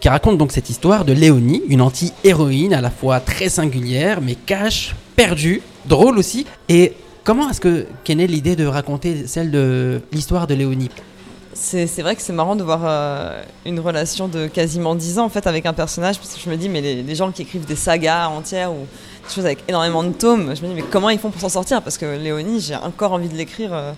qui 0.00 0.08
raconte 0.08 0.38
donc 0.38 0.52
cette 0.52 0.70
histoire 0.70 1.04
de 1.04 1.12
Léonie, 1.12 1.62
une 1.68 1.80
anti-héroïne 1.80 2.72
à 2.74 2.80
la 2.80 2.90
fois 2.90 3.20
très 3.20 3.48
singulière 3.48 4.20
mais 4.20 4.34
cache, 4.34 4.94
perdue, 5.16 5.62
drôle 5.86 6.18
aussi. 6.18 6.46
Et 6.68 6.92
comment 7.24 7.50
est-ce 7.50 7.60
que 7.60 7.86
qu'est 8.04 8.14
née 8.14 8.26
l'idée 8.26 8.54
de 8.56 8.66
raconter 8.66 9.26
celle 9.26 9.50
de 9.50 10.00
l'histoire 10.12 10.46
de 10.46 10.54
Léonie? 10.54 10.90
C'est 11.58 11.86
vrai 12.02 12.14
que 12.14 12.20
c'est 12.20 12.34
marrant 12.34 12.54
de 12.54 12.62
voir 12.62 12.82
euh, 12.84 13.42
une 13.64 13.80
relation 13.80 14.28
de 14.28 14.46
quasiment 14.46 14.94
10 14.94 15.18
ans 15.18 15.24
en 15.24 15.28
fait 15.30 15.46
avec 15.46 15.64
un 15.64 15.72
personnage 15.72 16.18
parce 16.18 16.34
que 16.34 16.40
je 16.44 16.50
me 16.50 16.56
dis 16.56 16.68
mais 16.68 16.82
les, 16.82 17.02
les 17.02 17.14
gens 17.14 17.32
qui 17.32 17.40
écrivent 17.42 17.64
des 17.64 17.76
sagas 17.76 18.28
entières 18.28 18.72
ou 18.72 18.86
des 19.28 19.34
choses 19.34 19.46
avec 19.46 19.64
énormément 19.68 20.02
de 20.04 20.12
tomes, 20.12 20.54
je 20.56 20.62
me 20.62 20.68
dis 20.68 20.74
mais 20.74 20.82
comment 20.82 21.10
ils 21.10 21.18
font 21.18 21.30
pour 21.30 21.40
s'en 21.40 21.48
sortir? 21.48 21.82
Parce 21.82 21.98
que 21.98 22.06
Léonie 22.16 22.60
j'ai 22.60 22.76
encore 22.76 23.12
envie 23.12 23.28
de 23.28 23.34
l'écrire 23.36 23.70
euh, 23.72 23.92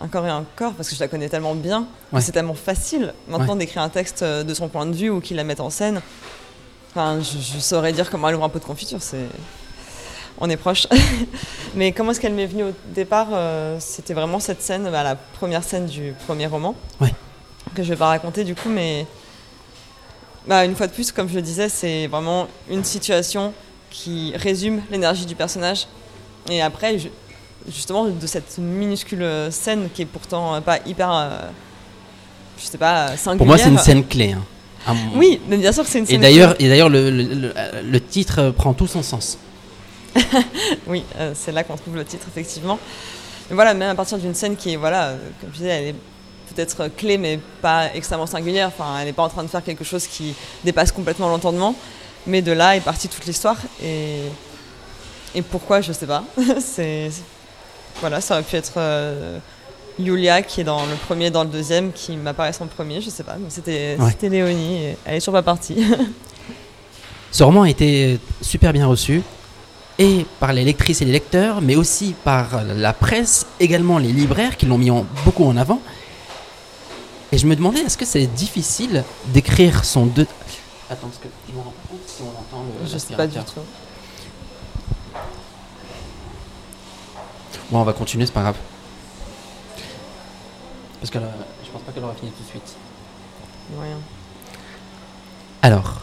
encore 0.00 0.26
et 0.26 0.30
encore 0.32 0.72
parce 0.74 0.88
que 0.88 0.94
je 0.94 1.00
la 1.00 1.08
connais 1.08 1.28
tellement 1.28 1.54
bien, 1.54 1.86
Ouais. 2.12 2.20
c'est 2.20 2.32
tellement 2.32 2.54
facile 2.54 3.14
maintenant 3.28 3.56
d'écrire 3.56 3.82
un 3.82 3.88
texte 3.88 4.22
euh, 4.22 4.44
de 4.44 4.54
son 4.54 4.68
point 4.68 4.86
de 4.86 4.94
vue 4.94 5.10
ou 5.10 5.20
qu'il 5.20 5.36
la 5.36 5.44
mette 5.44 5.60
en 5.60 5.70
scène. 5.70 6.00
Enfin, 6.90 7.18
je, 7.20 7.38
je 7.38 7.58
saurais 7.60 7.92
dire 7.92 8.10
comment 8.10 8.28
elle 8.28 8.34
ouvre 8.36 8.44
un 8.44 8.48
pot 8.48 8.58
de 8.58 8.64
confiture, 8.64 8.98
c'est 9.02 9.26
on 10.38 10.50
est 10.50 10.56
proche. 10.56 10.86
Mais 11.74 11.92
comment 11.92 12.10
est-ce 12.10 12.20
qu'elle 12.20 12.34
m'est 12.34 12.46
venue 12.46 12.64
au 12.64 12.72
départ 12.94 13.28
euh, 13.32 13.78
C'était 13.80 14.12
vraiment 14.14 14.38
cette 14.38 14.60
scène, 14.62 14.88
bah, 14.90 15.02
la 15.02 15.14
première 15.16 15.64
scène 15.64 15.86
du 15.86 16.12
premier 16.26 16.46
roman. 16.46 16.74
Ouais. 17.00 17.14
Que 17.74 17.82
je 17.82 17.88
vais 17.90 17.96
pas 17.96 18.08
raconter 18.08 18.44
du 18.44 18.54
coup, 18.54 18.68
mais 18.68 19.06
bah, 20.46 20.64
une 20.64 20.76
fois 20.76 20.86
de 20.86 20.92
plus, 20.92 21.10
comme 21.10 21.28
je 21.28 21.34
le 21.34 21.42
disais, 21.42 21.68
c'est 21.68 22.06
vraiment 22.06 22.48
une 22.70 22.84
situation 22.84 23.52
qui 24.02 24.32
résume 24.36 24.82
l'énergie 24.90 25.24
du 25.26 25.34
personnage. 25.34 25.86
Et 26.50 26.60
après, 26.62 26.98
je- 26.98 27.08
justement, 27.68 28.04
de 28.04 28.26
cette 28.26 28.58
minuscule 28.58 29.22
euh, 29.22 29.50
scène 29.50 29.88
qui 29.92 30.02
est 30.02 30.06
pourtant 30.06 30.54
euh, 30.54 30.60
pas 30.60 30.78
hyper, 30.86 31.10
euh, 31.12 31.28
je 32.58 32.64
sais 32.66 32.78
pas, 32.78 33.16
singulière. 33.16 33.38
Pour 33.38 33.46
moi, 33.46 33.58
c'est 33.58 33.68
une 33.70 33.78
scène 33.78 34.04
clé. 34.06 34.32
hein. 34.32 34.42
Mon- 34.94 35.18
Oui, 35.18 35.40
mais 35.48 35.56
bien 35.56 35.72
sûr 35.72 35.82
que 35.82 35.90
c'est 35.90 35.98
une 35.98 36.04
Et 36.04 36.08
scène. 36.08 36.20
d'ailleurs, 36.20 36.54
et 36.60 36.68
d'ailleurs, 36.68 36.88
le, 36.90 37.10
le- 37.10 37.22
le- 37.34 37.54
le 37.82 38.00
titre 38.00 38.38
euh, 38.40 38.52
prend 38.52 38.72
tout 38.74 38.86
son 38.86 39.02
sens. 39.02 39.38
Oui, 40.86 41.02
euh, 41.18 41.32
c'est 41.34 41.52
là 41.52 41.64
qu'on 41.64 41.76
trouve 41.76 41.96
le 41.96 42.04
titre, 42.04 42.26
effectivement. 42.28 42.78
Mais 43.48 43.54
voilà, 43.54 43.74
même 43.74 43.90
à 43.90 43.94
partir 43.94 44.18
d'une 44.18 44.34
scène 44.34 44.56
qui 44.56 44.72
est, 44.72 44.76
voilà, 44.76 45.08
euh, 45.08 45.16
comme 45.40 45.50
je 45.52 45.58
disais, 45.58 45.68
elle 45.70 45.88
est 45.88 45.94
peut-être 46.54 46.88
clé, 46.96 47.18
mais 47.18 47.40
pas 47.62 47.92
extrêmement 47.94 48.26
singulière. 48.26 48.68
Enfin, 48.68 48.96
elle 49.00 49.06
n'est 49.06 49.12
pas 49.12 49.24
en 49.24 49.28
train 49.28 49.42
de 49.42 49.48
faire 49.48 49.64
quelque 49.64 49.84
chose 49.84 50.06
qui 50.06 50.34
dépasse 50.64 50.92
complètement 50.92 51.28
l'entendement. 51.28 51.74
Mais 52.26 52.42
de 52.42 52.52
là 52.52 52.76
est 52.76 52.80
partie 52.80 53.08
toute 53.08 53.24
l'histoire. 53.26 53.56
Et, 53.82 54.20
et 55.34 55.42
pourquoi, 55.42 55.80
je 55.80 55.92
sais 55.92 56.06
pas. 56.06 56.24
c'est, 56.60 57.10
voilà, 58.00 58.20
ça 58.20 58.34
aurait 58.34 58.42
pu 58.42 58.56
être 58.56 58.72
euh, 58.78 59.38
Yulia 59.98 60.42
qui 60.42 60.60
est 60.60 60.64
dans 60.64 60.84
le 60.86 60.94
premier, 61.06 61.30
dans 61.30 61.44
le 61.44 61.50
deuxième, 61.50 61.92
qui 61.92 62.16
m'apparaît 62.16 62.52
en 62.60 62.66
premier, 62.66 63.00
je 63.00 63.10
sais 63.10 63.22
pas. 63.22 63.36
Mais 63.38 63.48
c'était, 63.50 63.96
Ouais. 63.98 64.10
c'était 64.10 64.28
Léonie, 64.28 64.76
et 64.84 64.96
elle 65.04 65.16
est 65.16 65.18
toujours 65.20 65.34
pas 65.34 65.42
partie. 65.42 65.76
Ce 67.32 67.42
roman 67.44 67.62
a 67.62 67.68
été 67.70 68.18
super 68.40 68.72
bien 68.72 68.86
reçu, 68.86 69.22
et 69.98 70.24
par 70.40 70.52
les 70.52 70.64
lectrices 70.64 71.02
et 71.02 71.04
les 71.04 71.12
lecteurs, 71.12 71.60
mais 71.60 71.76
aussi 71.76 72.14
par 72.24 72.62
la 72.64 72.92
presse, 72.92 73.46
également 73.60 73.98
les 73.98 74.12
libraires 74.12 74.56
qui 74.56 74.66
l'ont 74.66 74.78
mis 74.78 74.90
en- 74.90 75.06
beaucoup 75.24 75.44
en 75.44 75.56
avant. 75.56 75.80
Et 77.32 77.38
je 77.38 77.46
me 77.46 77.56
demandais, 77.56 77.80
est-ce 77.80 77.98
que 77.98 78.04
c'est 78.06 78.26
difficile 78.26 79.04
d'écrire 79.28 79.84
son 79.84 80.06
deux... 80.06 80.26
Attends, 80.88 81.08
parce 81.08 81.18
que 81.18 81.28
je 81.48 81.52
me 81.52 81.58
rends 81.58 81.70
pas 81.70 81.88
compte 81.90 82.00
si 82.06 82.22
on 82.22 82.28
entend 82.28 82.64
le 82.80 82.86
je 82.86 82.98
sais 82.98 83.16
pas 83.16 83.26
du 83.26 83.36
tout. 83.38 83.60
Bon, 87.70 87.80
on 87.80 87.84
va 87.84 87.92
continuer, 87.92 88.24
c'est 88.26 88.32
pas 88.32 88.42
grave. 88.42 88.56
Parce 91.00 91.10
que 91.10 91.18
je 91.64 91.70
pense 91.70 91.82
pas 91.82 91.90
qu'elle 91.90 92.04
aura 92.04 92.14
fini 92.14 92.30
tout 92.30 92.42
de 92.42 92.48
suite. 92.48 92.76
Rien. 93.80 93.98
Alors. 95.62 96.02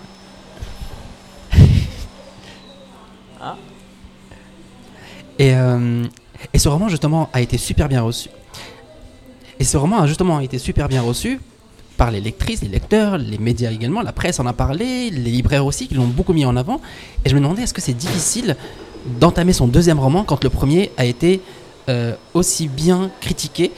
Ah. 3.40 3.56
Et, 5.40 5.54
euh, 5.56 6.06
et 6.54 6.60
ce 6.60 6.68
roman, 6.68 6.90
justement, 6.90 7.30
a 7.32 7.40
été 7.42 7.58
super 7.58 7.88
bien 7.88 8.02
reçu. 8.02 8.30
Et 9.60 9.64
ce 9.64 9.78
roman 9.78 10.00
a 10.02 10.08
justement 10.08 10.42
été 10.42 10.60
super 10.60 10.90
bien 10.90 11.02
reçu 11.02 11.40
par 11.98 12.12
les 12.12 12.22
lectrices, 12.22 12.62
les 12.62 12.70
lecteurs, 12.70 13.18
les 13.18 13.38
médias 13.38 13.72
également, 13.72 14.02
la 14.02 14.12
presse 14.12 14.40
en 14.40 14.46
a 14.46 14.54
parlé, 14.54 15.10
les 15.10 15.32
libraires 15.32 15.66
aussi, 15.66 15.88
qui 15.88 15.94
l'ont 15.94 16.08
beaucoup 16.08 16.34
mis 16.34 16.46
en 16.46 16.56
avant. 16.56 16.82
Et 17.24 17.30
je 17.30 17.36
me 17.36 17.40
demandais, 17.40 17.64
est-ce 17.64 17.74
que 17.74 17.82
c'est 17.82 17.94
difficile 17.94 18.56
d'entamer 19.06 19.54
son 19.54 19.68
deuxième 19.68 20.00
roman 20.00 20.24
quand 20.24 20.44
le 20.44 20.50
premier 20.50 20.92
a 20.98 21.06
été 21.06 21.42
euh, 21.90 22.14
aussi 22.34 22.68
bien 22.68 23.12
critiqué? 23.22 23.72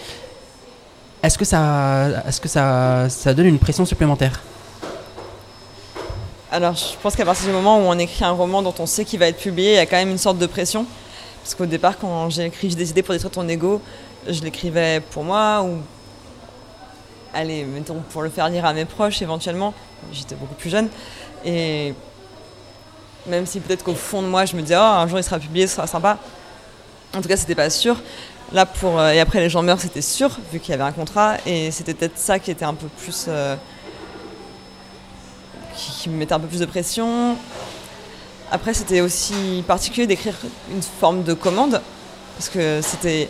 Est-ce 1.23 1.37
que, 1.37 1.45
ça, 1.45 2.23
est-ce 2.27 2.39
que 2.39 2.47
ça, 2.47 3.09
ça 3.09 3.33
donne 3.33 3.47
une 3.47 3.59
pression 3.59 3.85
supplémentaire? 3.85 4.41
Alors, 6.51 6.75
je 6.75 6.97
pense 7.01 7.15
qu'à 7.15 7.25
partir 7.25 7.47
du 7.47 7.51
moment 7.51 7.79
où 7.79 7.81
on 7.81 7.97
écrit 7.97 8.23
un 8.23 8.31
roman 8.31 8.61
dont 8.61 8.75
on 8.79 8.85
sait 8.85 9.03
qu'il 9.03 9.19
va 9.19 9.27
être 9.27 9.39
publié, 9.39 9.71
il 9.71 9.75
y 9.75 9.79
a 9.79 9.85
quand 9.85 9.97
même 9.97 10.11
une 10.11 10.17
sorte 10.17 10.37
de 10.37 10.45
pression. 10.45 10.85
Parce 11.43 11.53
qu'au 11.55 11.65
départ, 11.65 11.97
quand 11.99 12.29
j'ai 12.29 12.45
écrit 12.45 12.69
J'ai 12.69 12.75
décidé 12.75 13.03
pour 13.03 13.13
détruire 13.13 13.31
ton 13.31 13.47
ego, 13.47 13.81
je 14.27 14.41
l'écrivais 14.41 15.01
pour 15.11 15.23
moi 15.23 15.63
ou. 15.63 15.79
Allez, 17.35 17.65
mettons, 17.65 18.01
pour 18.11 18.21
le 18.21 18.29
faire 18.29 18.47
lire 18.47 18.63
à 18.63 18.71
mes 18.71 18.85
proches 18.85 19.21
éventuellement. 19.21 19.73
J'étais 20.13 20.35
beaucoup 20.35 20.55
plus 20.55 20.69
jeune. 20.69 20.87
Et 21.43 21.93
même 23.27 23.45
si 23.45 23.59
peut-être 23.59 23.83
qu'au 23.83 23.93
fond 23.93 24.21
de 24.21 24.27
moi, 24.27 24.45
je 24.45 24.55
me 24.55 24.61
disais, 24.61 24.77
oh, 24.77 24.81
un 24.81 25.05
jour 25.07 25.19
il 25.19 25.23
sera 25.23 25.37
publié, 25.37 25.67
ce 25.67 25.75
sera 25.75 25.85
sympa. 25.85 26.17
En 27.13 27.21
tout 27.21 27.27
cas, 27.27 27.35
c'était 27.35 27.53
pas 27.55 27.69
sûr. 27.69 27.97
Là, 28.53 28.65
pour. 28.65 28.99
euh, 28.99 29.11
et 29.11 29.19
après, 29.19 29.41
les 29.41 29.49
gens 29.49 29.61
meurent, 29.63 29.81
c'était 29.81 30.01
sûr, 30.01 30.29
vu 30.53 30.61
qu'il 30.61 30.71
y 30.71 30.73
avait 30.75 30.83
un 30.83 30.93
contrat. 30.93 31.35
Et 31.45 31.71
c'était 31.71 31.93
peut-être 31.93 32.17
ça 32.17 32.39
qui 32.39 32.51
était 32.51 32.63
un 32.63 32.73
peu 32.73 32.87
plus. 32.87 33.25
euh, 33.27 33.57
qui, 35.75 35.91
qui 35.91 36.09
me 36.09 36.15
mettait 36.15 36.33
un 36.33 36.39
peu 36.39 36.47
plus 36.47 36.61
de 36.61 36.65
pression. 36.65 37.35
Après, 38.49 38.73
c'était 38.73 39.01
aussi 39.01 39.61
particulier 39.67 40.07
d'écrire 40.07 40.35
une 40.71 40.81
forme 40.81 41.23
de 41.23 41.33
commande, 41.33 41.81
parce 42.37 42.47
que 42.47 42.79
c'était 42.81 43.27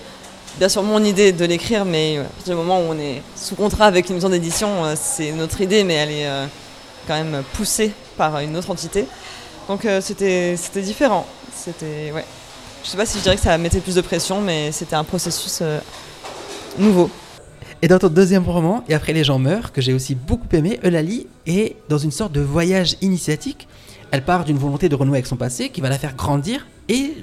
bien 0.57 0.69
sûr 0.69 0.83
mon 0.83 1.03
idée 1.03 1.31
de 1.31 1.45
l'écrire, 1.45 1.85
mais 1.85 2.17
à 2.17 2.23
partir 2.23 2.55
du 2.55 2.61
moment 2.61 2.79
où 2.79 2.85
on 2.89 2.99
est 2.99 3.21
sous 3.35 3.55
contrat 3.55 3.85
avec 3.85 4.09
une 4.09 4.15
maison 4.15 4.29
d'édition, 4.29 4.85
euh, 4.85 4.95
c'est 4.95 5.31
notre 5.31 5.61
idée, 5.61 5.83
mais 5.83 5.93
elle 5.95 6.11
est 6.11 6.27
euh, 6.27 6.45
quand 7.07 7.15
même 7.15 7.43
poussée 7.53 7.91
par 8.17 8.39
une 8.39 8.55
autre 8.57 8.71
entité. 8.71 9.05
Donc 9.67 9.85
euh, 9.85 10.01
c'était 10.01 10.55
différent. 10.81 11.25
C'était 11.53 12.11
ouais. 12.13 12.25
Je 12.83 12.89
sais 12.91 12.97
pas 12.97 13.05
si 13.05 13.17
je 13.17 13.23
dirais 13.23 13.35
que 13.35 13.41
ça 13.41 13.57
mettait 13.57 13.79
plus 13.79 13.95
de 13.95 14.01
pression, 14.01 14.41
mais 14.41 14.71
c'était 14.71 14.95
un 14.95 15.03
processus 15.03 15.59
euh, 15.61 15.79
nouveau. 16.77 17.09
Et 17.81 17.87
dans 17.87 17.97
ton 17.97 18.09
deuxième 18.09 18.43
roman, 18.47 18.83
Et 18.87 18.93
après 18.93 19.11
les 19.11 19.23
gens 19.23 19.39
meurent, 19.39 19.71
que 19.71 19.81
j'ai 19.81 19.93
aussi 19.93 20.13
beaucoup 20.13 20.47
aimé, 20.53 20.79
Eulalie 20.83 21.25
est 21.47 21.75
dans 21.89 21.97
une 21.97 22.11
sorte 22.11 22.31
de 22.31 22.41
voyage 22.41 22.95
initiatique. 23.01 23.67
Elle 24.11 24.23
part 24.23 24.45
d'une 24.45 24.57
volonté 24.57 24.87
de 24.87 24.95
renouer 24.95 25.17
avec 25.17 25.25
son 25.25 25.35
passé 25.35 25.69
qui 25.69 25.81
va 25.81 25.89
la 25.89 25.97
faire 25.97 26.15
grandir 26.15 26.67
et 26.87 27.13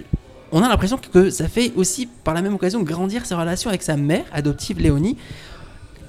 on 0.53 0.63
a 0.63 0.69
l'impression 0.69 0.99
que 0.99 1.31
ça 1.31 1.49
fait 1.49 1.73
aussi 1.77 2.07
par 2.07 2.35
la 2.35 2.43
même 2.43 2.55
occasion 2.55 2.83
grandir 2.83 3.25
ses 3.25 3.35
relations 3.35 3.71
avec 3.71 3.83
sa 3.83 3.97
mère 3.97 4.25
adoptive 4.33 4.79
Léonie. 4.79 5.17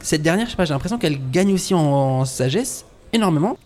Cette 0.01 0.21
dernière, 0.21 0.47
je 0.47 0.51
sais 0.51 0.57
pas, 0.57 0.65
j'ai 0.65 0.73
l'impression 0.73 0.97
qu'elle 0.97 1.17
gagne 1.31 1.53
aussi 1.53 1.73
en, 1.73 2.25
sagesse 2.25 2.85
énormément. 3.13 3.57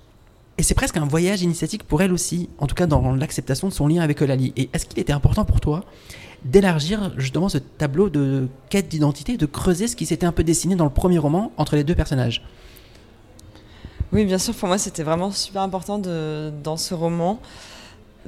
Et 0.59 0.63
c'est 0.63 0.75
presque 0.75 0.97
un 0.97 1.05
voyage 1.05 1.41
initiatique 1.41 1.83
pour 1.83 2.01
elle 2.01 2.13
aussi, 2.13 2.49
en 2.59 2.67
tout 2.67 2.75
cas 2.75 2.87
dans 2.87 3.15
l'acceptation 3.15 3.67
de 3.67 3.73
son 3.73 3.87
lien 3.87 4.01
avec 4.01 4.21
Eulalie. 4.21 4.53
Et 4.55 4.69
est-ce 4.73 4.85
qu'il 4.85 4.99
était 4.99 5.13
important 5.13 5.45
pour 5.45 5.59
toi 5.59 5.83
d'élargir 6.45 7.11
justement 7.17 7.49
ce 7.49 7.57
tableau 7.57 8.09
de 8.09 8.47
quête 8.69 8.87
d'identité, 8.87 9.37
de 9.37 9.45
creuser 9.47 9.87
ce 9.87 9.95
qui 9.95 10.05
s'était 10.05 10.27
un 10.27 10.31
peu 10.31 10.43
dessiné 10.43 10.75
dans 10.75 10.83
le 10.83 10.91
premier 10.91 11.17
roman 11.17 11.51
entre 11.57 11.75
les 11.75 11.83
deux 11.83 11.95
personnages? 11.95 12.43
Oui, 14.11 14.25
bien 14.25 14.37
sûr, 14.37 14.53
pour 14.53 14.67
moi 14.67 14.77
c'était 14.77 15.03
vraiment 15.03 15.31
super 15.31 15.63
important 15.63 15.99
dans 15.99 16.77
ce 16.77 16.93
roman 16.93 17.39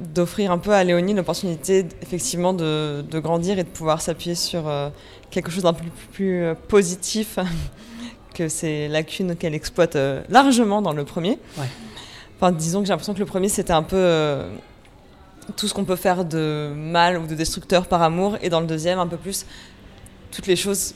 d'offrir 0.00 0.50
un 0.50 0.58
peu 0.58 0.72
à 0.72 0.82
Léonie 0.84 1.14
l'opportunité 1.14 1.86
effectivement 2.02 2.52
de, 2.52 3.04
grandir 3.14 3.58
et 3.58 3.64
de 3.64 3.68
pouvoir 3.68 4.00
s'appuyer 4.00 4.34
sur 4.34 4.68
euh, 4.68 4.88
quelque 5.30 5.50
chose 5.50 5.64
d'un 5.64 5.72
peu 5.72 5.84
plus, 6.12 6.42
euh, 6.42 6.54
positif 6.68 7.38
que 8.34 8.48
ces 8.48 8.88
lacunes 8.88 9.36
qu'elle 9.36 9.54
exploite 9.54 9.96
euh, 9.96 10.22
largement 10.28 10.82
dans 10.82 10.92
le 10.92 11.04
premier. 11.04 11.38
Enfin, 12.36 12.52
disons 12.52 12.80
que 12.80 12.86
j'ai 12.86 12.92
l'impression 12.92 13.14
que 13.14 13.18
le 13.18 13.26
premier 13.26 13.48
c'était 13.48 13.72
un 13.72 13.82
peu 13.82 14.40
tout 15.56 15.68
ce 15.68 15.74
qu'on 15.74 15.84
peut 15.84 15.96
faire 15.96 16.24
de 16.24 16.72
mal 16.74 17.18
ou 17.18 17.26
de 17.26 17.34
destructeur 17.34 17.86
par 17.86 18.02
amour, 18.02 18.38
et 18.40 18.48
dans 18.48 18.60
le 18.60 18.66
deuxième 18.66 18.98
un 18.98 19.06
peu 19.06 19.18
plus 19.18 19.44
toutes 20.30 20.46
les 20.46 20.56
choses 20.56 20.94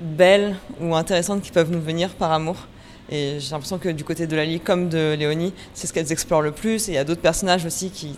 belles 0.00 0.56
ou 0.80 0.94
intéressantes 0.94 1.42
qui 1.42 1.50
peuvent 1.50 1.72
nous 1.72 1.80
venir 1.80 2.10
par 2.10 2.30
amour. 2.30 2.68
Et 3.10 3.40
j'ai 3.40 3.50
l'impression 3.50 3.78
que 3.78 3.88
du 3.88 4.04
côté 4.04 4.28
de 4.28 4.36
Lali 4.36 4.60
comme 4.60 4.88
de 4.88 5.14
Léonie, 5.18 5.52
c'est 5.74 5.88
ce 5.88 5.92
qu'elles 5.92 6.12
explorent 6.12 6.42
le 6.42 6.52
plus. 6.52 6.88
Et 6.88 6.92
il 6.92 6.94
y 6.94 6.98
a 6.98 7.04
d'autres 7.04 7.20
personnages 7.20 7.66
aussi 7.66 7.90
qui, 7.90 8.16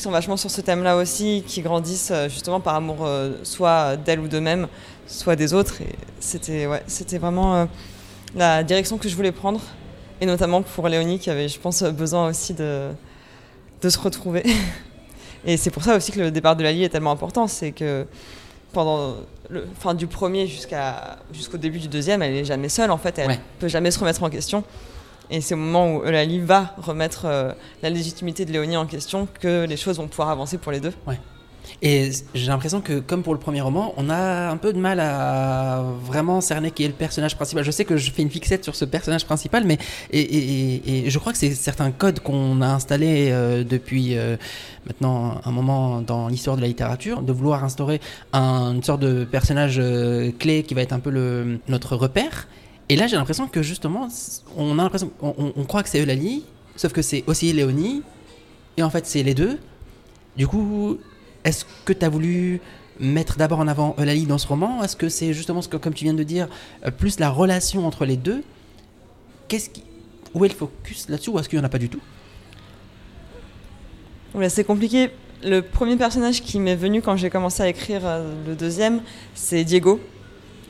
sont 0.00 0.10
vachement 0.10 0.38
sur 0.38 0.50
ce 0.50 0.62
thème-là 0.62 0.96
aussi, 0.96 1.44
qui 1.46 1.60
grandissent 1.60 2.10
euh, 2.10 2.28
justement 2.28 2.58
par 2.58 2.74
amour 2.74 3.04
euh, 3.04 3.34
soit 3.42 3.96
d'elles 3.96 4.20
ou 4.20 4.28
d'eux-mêmes, 4.28 4.66
soit 5.06 5.36
des 5.36 5.52
autres. 5.52 5.82
Et 5.82 5.94
c'était 6.18 6.66
ouais, 6.66 6.82
vraiment 7.18 7.54
euh, 7.54 7.66
la 8.34 8.64
direction 8.64 8.96
que 8.96 9.08
je 9.10 9.14
voulais 9.14 9.30
prendre. 9.32 9.60
Et 10.22 10.26
notamment 10.26 10.62
pour 10.62 10.88
Léonie 10.88 11.18
qui 11.18 11.28
avait, 11.28 11.48
je 11.48 11.60
pense, 11.60 11.82
besoin 11.82 12.28
aussi 12.28 12.54
de, 12.54 12.88
de 13.82 13.88
se 13.90 13.98
retrouver. 13.98 14.42
Et 15.44 15.56
c'est 15.56 15.70
pour 15.70 15.82
ça 15.82 15.96
aussi 15.96 16.12
que 16.12 16.20
le 16.20 16.30
départ 16.30 16.56
de 16.56 16.62
Lali 16.62 16.84
est 16.84 16.88
tellement 16.88 17.10
important. 17.10 17.46
C'est 17.46 17.72
que 17.72 18.06
pendant 18.72 19.16
le, 19.52 19.66
fin 19.78 19.94
du 19.94 20.06
premier 20.06 20.46
jusqu'à 20.46 21.18
jusqu'au 21.32 21.58
début 21.58 21.78
du 21.78 21.88
deuxième, 21.88 22.22
elle 22.22 22.34
est 22.34 22.44
jamais 22.44 22.68
seule 22.68 22.90
en 22.90 22.98
fait, 22.98 23.18
elle 23.18 23.28
ne 23.28 23.36
peut 23.60 23.68
jamais 23.68 23.90
se 23.90 23.98
remettre 23.98 24.22
en 24.22 24.30
question. 24.30 24.64
Et 25.30 25.40
c'est 25.40 25.54
au 25.54 25.58
moment 25.58 25.94
où 25.94 26.04
Eulalie 26.04 26.40
va 26.40 26.74
remettre 26.78 27.22
euh, 27.24 27.52
la 27.82 27.90
légitimité 27.90 28.44
de 28.44 28.52
Léonie 28.52 28.76
en 28.76 28.86
question 28.86 29.26
que 29.40 29.64
les 29.64 29.76
choses 29.76 29.96
vont 29.96 30.08
pouvoir 30.08 30.28
avancer 30.28 30.58
pour 30.58 30.72
les 30.72 30.80
deux. 30.80 30.92
Ouais. 31.06 31.18
Et 31.84 32.10
j'ai 32.34 32.46
l'impression 32.46 32.80
que, 32.80 33.00
comme 33.00 33.22
pour 33.24 33.34
le 33.34 33.40
premier 33.40 33.60
roman, 33.60 33.92
on 33.96 34.08
a 34.08 34.50
un 34.50 34.56
peu 34.56 34.72
de 34.72 34.78
mal 34.78 35.00
à 35.00 35.82
vraiment 36.04 36.40
cerner 36.40 36.70
qui 36.70 36.84
est 36.84 36.88
le 36.88 36.94
personnage 36.94 37.34
principal. 37.34 37.64
Je 37.64 37.70
sais 37.72 37.84
que 37.84 37.96
je 37.96 38.12
fais 38.12 38.22
une 38.22 38.30
fixette 38.30 38.62
sur 38.62 38.76
ce 38.76 38.84
personnage 38.84 39.24
principal, 39.24 39.64
mais 39.64 39.78
et, 40.12 41.10
je 41.10 41.18
crois 41.18 41.32
que 41.32 41.38
c'est 41.38 41.50
certains 41.54 41.90
codes 41.90 42.20
qu'on 42.20 42.60
a 42.62 42.68
installés 42.68 43.30
euh, 43.32 43.64
depuis 43.64 44.16
euh, 44.16 44.36
maintenant 44.86 45.40
un 45.44 45.50
moment 45.50 46.00
dans 46.02 46.28
l'histoire 46.28 46.56
de 46.56 46.62
la 46.62 46.68
littérature, 46.68 47.22
de 47.22 47.32
vouloir 47.32 47.64
instaurer 47.64 48.00
une 48.32 48.82
sorte 48.82 49.00
de 49.00 49.24
personnage 49.24 49.78
euh, 49.80 50.30
clé 50.38 50.62
qui 50.62 50.74
va 50.74 50.82
être 50.82 50.92
un 50.92 51.00
peu 51.00 51.10
notre 51.68 51.96
repère. 51.96 52.46
Et 52.88 52.96
là, 52.96 53.06
j'ai 53.06 53.16
l'impression 53.16 53.48
que 53.48 53.62
justement, 53.62 54.08
on 54.56 54.78
a 54.78 54.82
l'impression, 54.82 55.10
on, 55.20 55.64
croit 55.64 55.82
que 55.82 55.88
c'est 55.88 56.00
Eulalie, 56.00 56.44
sauf 56.76 56.92
que 56.92 57.02
c'est 57.02 57.24
aussi 57.26 57.52
Léonie, 57.52 58.02
et 58.76 58.82
en 58.82 58.90
fait, 58.90 59.06
c'est 59.06 59.22
les 59.22 59.34
deux. 59.34 59.58
Du 60.36 60.46
coup, 60.46 60.98
est-ce 61.44 61.64
que 61.84 61.92
tu 61.92 62.04
as 62.04 62.08
voulu 62.08 62.60
mettre 63.00 63.36
d'abord 63.36 63.58
en 63.58 63.68
avant 63.68 63.94
Eulalie 63.98 64.26
dans 64.26 64.38
ce 64.38 64.46
roman? 64.46 64.82
Est-ce 64.82 64.96
que 64.96 65.08
c'est 65.08 65.32
justement 65.32 65.62
ce 65.62 65.68
que, 65.68 65.76
comme 65.76 65.94
tu 65.94 66.04
viens 66.04 66.14
de 66.14 66.22
dire, 66.22 66.48
euh, 66.86 66.90
plus 66.90 67.18
la 67.18 67.30
relation 67.30 67.86
entre 67.86 68.04
les 68.04 68.16
deux? 68.16 68.42
Qu'est-ce 69.48 69.70
qui, 69.70 69.82
Où 70.34 70.44
est 70.44 70.48
le 70.48 70.54
focus 70.54 71.08
là-dessus 71.08 71.30
ou 71.30 71.38
est-ce 71.38 71.48
qu'il 71.48 71.58
n'y 71.58 71.62
en 71.62 71.66
a 71.66 71.70
pas 71.70 71.78
du 71.78 71.88
tout? 71.88 72.00
C'est 74.48 74.64
compliqué. 74.64 75.10
Le 75.44 75.60
premier 75.60 75.96
personnage 75.96 76.42
qui 76.42 76.58
m'est 76.60 76.76
venu 76.76 77.02
quand 77.02 77.16
j'ai 77.16 77.28
commencé 77.28 77.62
à 77.62 77.68
écrire 77.68 78.02
euh, 78.04 78.32
le 78.46 78.54
deuxième, 78.54 79.02
c'est 79.34 79.64
Diego, 79.64 80.00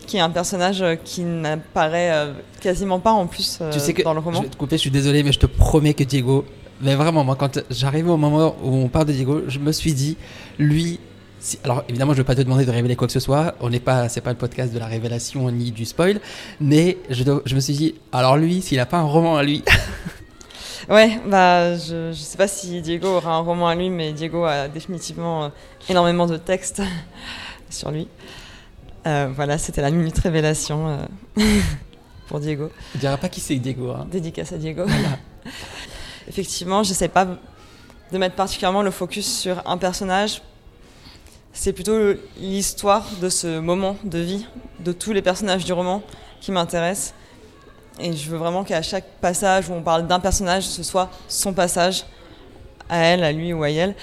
qui 0.07 0.17
est 0.17 0.21
un 0.21 0.31
personnage 0.31 0.83
euh, 0.83 0.97
qui 0.97 1.23
n'apparaît 1.23 2.33
quasiment 2.61 2.99
pas 2.99 3.13
en 3.13 3.27
plus 3.27 3.61
tu 3.71 3.79
sais 3.79 3.93
que, 3.93 4.03
dans 4.03 4.15
le 4.15 4.21
roman. 4.21 4.39
Je 4.39 4.45
vais 4.45 4.51
te 4.51 4.57
couper, 4.57 4.77
je 4.77 4.83
suis 4.83 4.91
désolé, 4.91 5.23
mais 5.23 5.33
je 5.33 5.39
te 5.39 5.47
promets 5.47 5.95
que 5.95 6.05
Diego, 6.05 6.47
mais 6.83 6.95
vraiment, 6.97 7.25
moi, 7.25 7.37
quand 7.37 7.61
j'arrivais 7.71 8.11
au 8.11 8.17
moment 8.17 8.57
où 8.63 8.75
on 8.75 8.89
parle 8.89 9.07
de 9.07 9.13
Diego, 9.13 9.43
je 9.49 9.59
me 9.59 9.73
suis 9.73 9.95
dit, 9.95 10.17
lui, 10.59 10.99
alors 11.65 11.85
évidemment, 11.89 12.13
je 12.13 12.19
ne 12.19 12.23
vais 12.23 12.27
pas 12.27 12.35
te 12.35 12.43
demander 12.43 12.65
de 12.65 12.71
révéler 12.71 12.97
quoi 12.97 13.07
que 13.07 13.13
ce 13.13 13.21
soit. 13.21 13.55
On 13.61 13.71
n'est 13.71 13.81
pas, 13.81 14.09
c'est 14.09 14.21
pas 14.21 14.31
le 14.31 14.37
podcast 14.37 14.73
de 14.73 14.79
la 14.79 14.87
révélation 14.87 15.51
ni 15.51 15.71
du 15.73 15.85
spoil, 15.85 16.21
mais 16.61 16.99
je, 17.11 17.25
je 17.45 17.55
me 17.55 17.61
suis 17.61 17.75
dit, 17.75 17.95
alors 18.13 18.37
lui, 18.37 18.63
s'il 18.63 18.79
n'a 18.79 18.87
pas 18.87 18.99
un 18.99 19.05
roman 19.05 19.37
à 19.37 19.43
lui. 19.43 19.65
ouais, 20.89 21.21
bah, 21.27 21.77
je, 21.77 22.09
ne 22.09 22.13
sais 22.13 22.37
pas 22.37 22.49
si 22.49 22.81
Diego 22.81 23.09
aura 23.09 23.35
un 23.35 23.41
roman 23.41 23.69
à 23.69 23.75
lui, 23.75 23.91
mais 23.91 24.13
Diego 24.13 24.45
a 24.45 24.69
définitivement 24.69 25.45
euh, 25.45 25.49
énormément 25.89 26.27
de 26.27 26.37
textes 26.37 26.83
sur 27.71 27.91
lui. 27.91 28.09
Euh, 29.07 29.29
voilà, 29.35 29.59
c'était 29.59 29.83
la 29.83 29.91
minute 29.91 30.19
révélation 30.19 30.89
euh, 30.89 31.45
pour 32.29 32.41
Diego. 32.41 32.71
Je 32.95 33.01
dirais 33.01 33.19
pas 33.19 33.29
qui 33.29 33.41
c'est 33.41 33.57
Diego. 33.57 33.91
Hein. 33.91 34.07
Dédicace 34.11 34.53
à 34.53 34.59
Diego. 34.59 34.85
Voilà. 34.87 35.19
Effectivement, 36.29 36.83
j'essaie 36.83 37.09
pas 37.09 37.27
de 38.13 38.19
mettre 38.19 38.37
particulièrement 38.37 38.83
le 38.83 38.91
focus 38.91 39.27
sur 39.27 39.63
un 39.67 39.79
personnage. 39.79 40.43
C'est 41.53 41.73
plutôt 41.73 42.15
l'histoire 42.39 43.07
de 43.21 43.29
ce 43.29 43.59
moment 43.59 43.97
de 44.05 44.19
vie 44.19 44.47
de 44.81 44.93
tous 44.93 45.13
les 45.13 45.23
personnages 45.23 45.65
du 45.65 45.73
roman 45.73 46.03
qui 46.41 46.53
m'intéresse. 46.53 47.15
Et 48.01 48.13
je 48.13 48.31
veux 48.31 48.39
vraiment 48.39 48.65
qu'à 48.65 48.83
chaque 48.83 49.07
passage 49.21 49.69
où 49.69 49.73
on 49.75 49.83
parle 49.83 50.07
d'un 50.07 50.21
personnage, 50.21 50.65
ce 50.65 50.83
soit 50.83 51.11
son 51.29 51.53
passage 51.53 52.05
à 52.89 52.99
elle, 52.99 53.25
à 53.25 53.33
lui 53.33 53.53
ou 53.53 53.63
à 53.63 53.71
elle, 53.71 53.95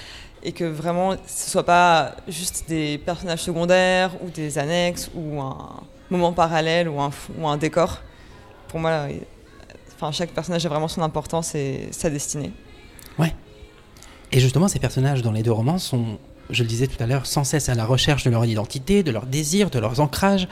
et 0.44 0.52
que 0.52 0.64
vraiment 0.64 1.16
ce 1.28 1.50
soit 1.50 1.66
pas 1.66 2.16
juste 2.28 2.66
des 2.68 2.98
personnages 2.98 3.42
secondaires 3.42 4.12
ou 4.24 4.30
des 4.30 4.58
annexes 4.58 5.10
ou 5.16 5.42
un 5.42 5.82
moment 6.10 6.34
parallèle 6.34 6.88
ou 6.88 7.02
un, 7.02 7.12
ou 7.38 7.48
un 7.48 7.58
décor. 7.58 8.00
Pour 8.68 8.80
moi, 8.80 9.08
Enfin, 10.02 10.14
chaque 10.14 10.30
personnage 10.30 10.66
a 10.66 10.70
vraiment 10.70 10.88
son 10.88 11.02
importance 11.02 11.56
et 11.56 11.90
sa 11.92 12.10
destinée. 12.10 12.54
Ouais. 13.18 13.36
Et 14.32 14.40
justement, 14.40 14.70
ces 14.70 14.80
personnages 14.80 15.22
dans 15.22 15.34
les 15.34 15.44
deux 15.44 15.52
romans 15.52 15.78
sont, 15.78 16.20
je 16.50 16.64
le 16.64 16.70
disais 16.70 16.88
tout 16.88 17.04
à 17.04 17.06
l'heure, 17.06 17.26
sans 17.26 17.44
cesse 17.44 17.68
à 17.68 17.76
la 17.76 17.86
recherche 17.86 18.24
de 18.24 18.30
leur 18.30 18.46
identité, 18.46 19.04
de 19.04 19.12
leurs 19.12 19.26
désirs, 19.26 19.70
de 19.70 19.78
leurs 19.78 20.00
ancrages. 20.00 20.48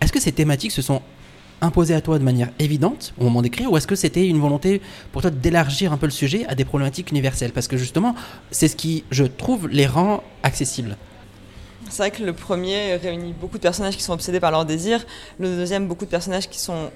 Est-ce 0.00 0.10
que 0.10 0.20
ces 0.20 0.32
thématiques 0.32 0.72
se 0.72 0.80
sont 0.80 1.02
imposées 1.60 1.94
à 1.94 2.00
toi 2.00 2.18
de 2.18 2.24
manière 2.24 2.48
évidente 2.58 3.12
au 3.18 3.24
moment 3.24 3.42
d'écrire, 3.42 3.70
ou 3.70 3.76
est-ce 3.76 3.86
que 3.86 3.96
c'était 3.96 4.26
une 4.26 4.38
volonté 4.38 4.80
pour 5.12 5.20
toi 5.20 5.30
d'élargir 5.30 5.92
un 5.92 5.98
peu 5.98 6.06
le 6.06 6.12
sujet 6.12 6.46
à 6.46 6.54
des 6.54 6.64
problématiques 6.64 7.10
universelles? 7.10 7.52
Parce 7.52 7.68
que 7.68 7.76
justement, 7.76 8.14
c'est 8.50 8.68
ce 8.68 8.76
qui, 8.76 9.04
je 9.10 9.24
trouve, 9.24 9.68
les 9.68 9.86
rend 9.86 10.22
accessibles. 10.42 10.96
C'est 11.90 11.98
vrai 11.98 12.10
que 12.10 12.22
le 12.22 12.32
premier 12.32 12.96
réunit 12.96 13.34
beaucoup 13.38 13.58
de 13.58 13.62
personnages 13.62 13.98
qui 13.98 14.02
sont 14.02 14.14
obsédés 14.14 14.40
par 14.40 14.50
leurs 14.50 14.64
désirs, 14.64 15.04
le 15.38 15.48
deuxième 15.48 15.88
beaucoup 15.88 16.06
de 16.06 16.10
personnages 16.10 16.48
qui 16.48 16.58
sont 16.58 16.90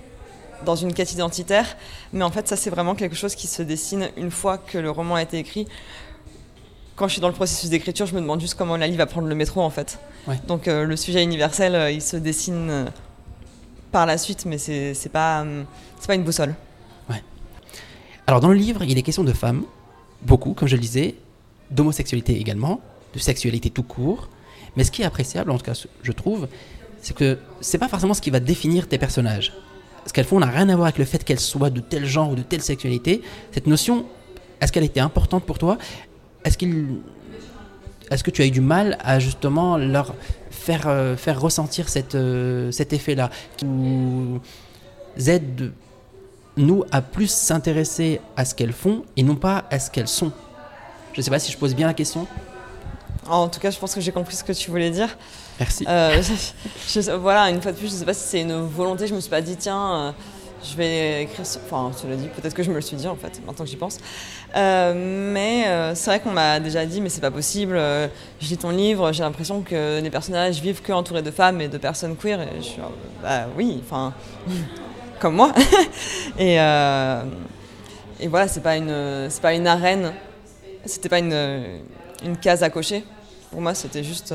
dans 0.65 0.77
une 0.77 0.93
quête 0.93 1.13
identitaire. 1.13 1.77
Mais 2.13 2.25
en 2.25 2.31
fait, 2.31 2.49
ça, 2.49 2.57
c'est 2.57 2.71
vraiment 2.71 2.95
quelque 2.95 3.17
chose 3.17 3.35
qui 3.35 3.47
se 3.47 3.63
dessine 3.63 4.11
une 4.17 4.31
fois 4.31 4.59
que 4.59 4.79
le 4.79 4.91
roman 4.91 5.17
a 5.17 5.23
été 5.23 5.39
écrit. 5.39 5.67
Quand 6.97 7.09
je 7.09 7.13
suis 7.13 7.21
dans 7.21 7.29
le 7.29 7.35
processus 7.35 7.71
d'écriture, 7.71 8.07
je 8.07 8.15
me 8.15 8.21
demande 8.21 8.41
juste 8.41 8.55
comment 8.55 8.77
Lali 8.77 8.97
va 8.97 9.07
prendre 9.07 9.29
le 9.29 9.35
métro, 9.35 9.61
en 9.61 9.71
fait. 9.71 9.99
Donc, 10.47 10.69
euh, 10.69 10.85
le 10.85 10.97
sujet 10.97 11.23
universel, 11.23 11.75
euh, 11.75 11.91
il 11.91 12.03
se 12.03 12.17
dessine 12.17 12.69
euh, 12.71 12.85
par 13.91 14.07
la 14.07 14.19
suite, 14.19 14.45
mais 14.45 14.59
c'est 14.59 15.11
pas, 15.13 15.45
pas 16.07 16.15
une 16.15 16.23
boussole. 16.23 16.55
Ouais. 17.11 17.23
Alors, 18.27 18.41
dans 18.41 18.49
le 18.49 18.55
livre, 18.55 18.83
il 18.85 18.97
est 18.97 19.03
question 19.03 19.25
de 19.25 19.33
femmes, 19.33 19.65
beaucoup, 20.23 20.55
comme 20.55 20.69
je 20.69 20.77
le 20.77 20.83
disais, 20.83 21.17
d'homosexualité 21.71 22.39
également, 22.39 22.81
de 23.15 23.19
sexualité 23.19 23.71
tout 23.71 23.83
court. 23.83 24.29
Mais 24.77 24.85
ce 24.85 24.91
qui 24.91 25.03
est 25.03 25.05
appréciable, 25.05 25.51
en 25.51 25.59
tout 25.59 25.65
cas, 25.65 25.79
je 26.03 26.13
trouve, 26.13 26.47
c'est 27.03 27.15
que 27.17 27.39
c'est 27.61 27.79
pas 27.79 27.89
forcément 27.89 28.15
ce 28.15 28.21
qui 28.21 28.31
va 28.31 28.41
définir 28.41 28.89
tes 28.89 28.99
personnages 28.99 29.53
ce 30.07 30.13
qu'elles 30.13 30.25
font 30.25 30.41
n'a 30.41 30.47
rien 30.47 30.69
à 30.69 30.77
voir 30.77 30.87
avec 30.87 30.99
le 30.99 31.05
fait 31.05 31.23
qu'elles 31.25 31.41
soient 31.41 31.71
de 31.71 31.81
tel 31.81 32.05
genre 32.05 32.31
ou 32.31 32.35
de 32.35 32.43
telle 32.43 32.63
sexualité. 32.63 33.23
Cette 33.53 33.67
notion, 33.67 34.07
est-ce 34.61 34.73
qu'elle 34.73 34.85
était 34.85 35.01
importante 35.01 35.45
pour 35.45 35.59
toi? 35.59 35.79
Est-ce 36.45 36.59
qu'il 36.59 37.01
est-ce 38.11 38.23
que 38.23 38.31
tu 38.31 38.43
as 38.43 38.47
eu 38.47 38.51
du 38.51 38.61
mal 38.61 38.99
à 39.01 39.19
justement 39.19 39.79
leur 39.79 40.15
faire, 40.51 40.87
euh, 40.87 41.17
faire 41.17 41.41
ressentir 41.41 41.89
cette, 41.89 42.15
euh, 42.15 42.71
cet 42.71 42.93
effet-là 42.93 43.31
qui 43.57 43.65
nous 43.65 44.41
aide, 45.27 45.73
nous, 46.59 46.85
à 46.91 47.01
plus 47.01 47.31
s'intéresser 47.31 48.21
à 48.37 48.45
ce 48.45 48.55
qu'elles 48.55 48.75
font 48.75 49.05
et 49.17 49.23
non 49.23 49.37
pas 49.37 49.65
à 49.71 49.79
ce 49.79 49.91
qu'elles 49.91 50.09
sont? 50.09 50.31
Je 51.15 51.21
ne 51.21 51.23
sais 51.23 51.31
pas 51.31 51.39
si 51.39 51.51
je 51.51 51.57
pose 51.57 51.75
bien 51.75 51.87
la 51.87 51.95
question. 51.95 52.27
En 53.27 53.49
tout 53.49 53.61
cas, 53.61 53.71
je 53.71 53.79
pense 53.79 53.95
que 53.95 54.01
j'ai 54.01 54.13
compris 54.13 54.37
ce 54.37 54.45
que 54.45 54.53
tu 54.53 54.71
voulais 54.71 54.91
dire. 54.91 55.17
Merci. 55.63 55.85
Euh, 55.89 56.21
voilà, 57.19 57.49
une 57.51 57.63
fois 57.63 57.71
de 57.71 57.77
plus, 57.77 57.87
je 57.87 57.93
ne 57.93 57.99
sais 57.99 58.05
pas 58.05 58.15
si 58.15 58.27
c'est 58.27 58.41
une 58.41 58.63
volonté. 58.63 59.07
Je 59.07 59.15
me 59.15 59.21
suis 59.21 59.31
pas 59.31 59.41
dit, 59.41 59.57
tiens, 59.57 59.95
euh, 59.95 60.13
je 60.69 60.77
vais 60.77 61.23
écrire. 61.23 61.47
Enfin, 61.65 61.93
tu 61.99 62.09
l'as 62.09 62.17
dit, 62.17 62.27
peut-être 62.27 62.55
que 62.55 62.65
je 62.65 62.71
me 62.71 62.75
le 62.75 62.81
suis 62.81 62.97
dit 62.97 63.07
en 63.07 63.15
fait, 63.15 63.41
maintenant 63.47 63.65
que 63.65 63.71
j'y 63.71 63.77
pense. 63.77 63.99
Euh, 64.57 64.93
mais 65.33 65.95
c'est 65.95 66.11
vrai 66.11 66.21
qu'on 66.21 66.33
m'a 66.33 66.59
déjà 66.59 66.85
dit, 66.85 67.01
mais 67.01 67.09
c'est 67.09 67.21
pas 67.21 67.31
possible. 67.31 67.77
je 67.77 68.49
lis 68.49 68.57
ton 68.57 68.71
livre, 68.71 69.13
j'ai 69.13 69.23
l'impression 69.23 69.63
que 69.63 70.01
les 70.01 70.11
personnages 70.11 70.61
vivent 70.61 70.83
que 70.83 70.93
entourés 70.93 71.23
de 71.23 71.31
femmes 71.31 71.61
et 71.61 71.69
de 71.69 71.79
personnes 71.79 72.17
queer. 72.17 72.41
Et 72.43 72.57
je 72.57 72.63
suis, 72.63 72.83
bah 73.23 73.47
oui, 73.57 73.81
enfin, 73.85 74.13
comme 75.21 75.37
moi. 75.37 75.53
et, 76.39 76.57
voilà, 78.27 78.49
c'est 78.49 78.63
pas 78.63 78.77
pas 79.43 79.55
une 79.55 79.67
arène. 79.69 80.13
C'était 80.87 81.09
pas 81.09 81.21
une 81.21 82.37
case 82.41 82.65
à 82.65 82.71
cocher 82.71 83.05
Pour 83.53 83.61
moi, 83.61 83.75
c'était 83.75 84.03
juste. 84.03 84.35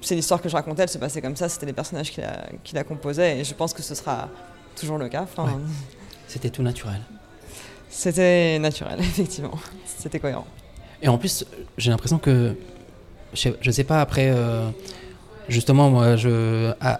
C'est 0.00 0.14
l'histoire 0.14 0.40
que 0.40 0.48
je 0.48 0.54
racontais, 0.56 0.82
elle 0.82 0.88
se 0.88 0.98
passait 0.98 1.20
comme 1.20 1.36
ça, 1.36 1.48
c'était 1.48 1.66
les 1.66 1.72
personnages 1.72 2.10
qui 2.10 2.20
la, 2.20 2.46
qui 2.64 2.74
la 2.74 2.84
composaient, 2.84 3.38
et 3.40 3.44
je 3.44 3.54
pense 3.54 3.72
que 3.72 3.82
ce 3.82 3.94
sera 3.94 4.28
toujours 4.78 4.98
le 4.98 5.08
cas. 5.08 5.22
Enfin, 5.22 5.44
Ouais. 5.44 5.52
C'était 6.26 6.50
tout 6.50 6.62
naturel. 6.62 7.00
C'était 7.90 8.58
naturel, 8.58 8.96
effectivement. 9.00 9.58
C'était 9.84 10.18
cohérent. 10.18 10.46
Et 11.02 11.08
en 11.08 11.18
plus, 11.18 11.44
j'ai 11.76 11.90
l'impression 11.90 12.18
que, 12.18 12.56
je 13.34 13.50
je 13.60 13.70
sais 13.70 13.84
pas, 13.84 14.00
après, 14.00 14.30
euh, 14.30 14.70
justement, 15.48 15.90
moi, 15.90 16.16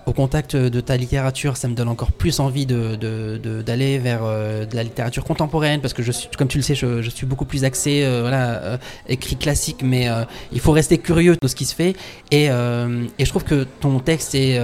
au 0.07 0.13
contact 0.13 0.57
de 0.57 0.81
ta 0.81 0.97
littérature, 0.97 1.57
ça 1.57 1.69
me 1.69 1.75
donne 1.75 1.89
encore 1.89 2.13
plus 2.13 2.41
envie 2.41 2.67
d'aller 2.67 3.99
vers 3.99 4.21
euh, 4.23 4.67
de 4.67 4.77
la 4.77 4.83
littérature 4.83 5.25
contemporaine, 5.25 5.81
parce 5.81 5.95
que, 5.95 6.03
je 6.03 6.13
suis, 6.13 6.29
comme 6.37 6.49
tu 6.49 6.59
le 6.59 6.63
sais, 6.63 6.75
je, 6.75 7.11
suis 7.11 7.27
beaucoup 7.27 7.45
plus 7.45 7.65
axé, 7.65 8.03
euh, 8.05 8.31
euh, 8.33 8.77
écrit 9.09 9.37
classique, 9.37 9.81
mais 9.83 10.09
euh, 10.09 10.25
il 10.53 10.61
faut 10.61 10.73
rester 10.73 10.99
curieux 10.99 11.37
de 11.41 11.49
ce 11.49 11.55
qui 11.55 11.65
se 11.65 11.75
fait. 11.75 11.95
Et, 12.31 12.47
je 12.49 13.29
trouve 13.29 13.45
que 13.45 13.67
ton 13.81 13.99
texte 14.01 14.35
est 14.35 14.59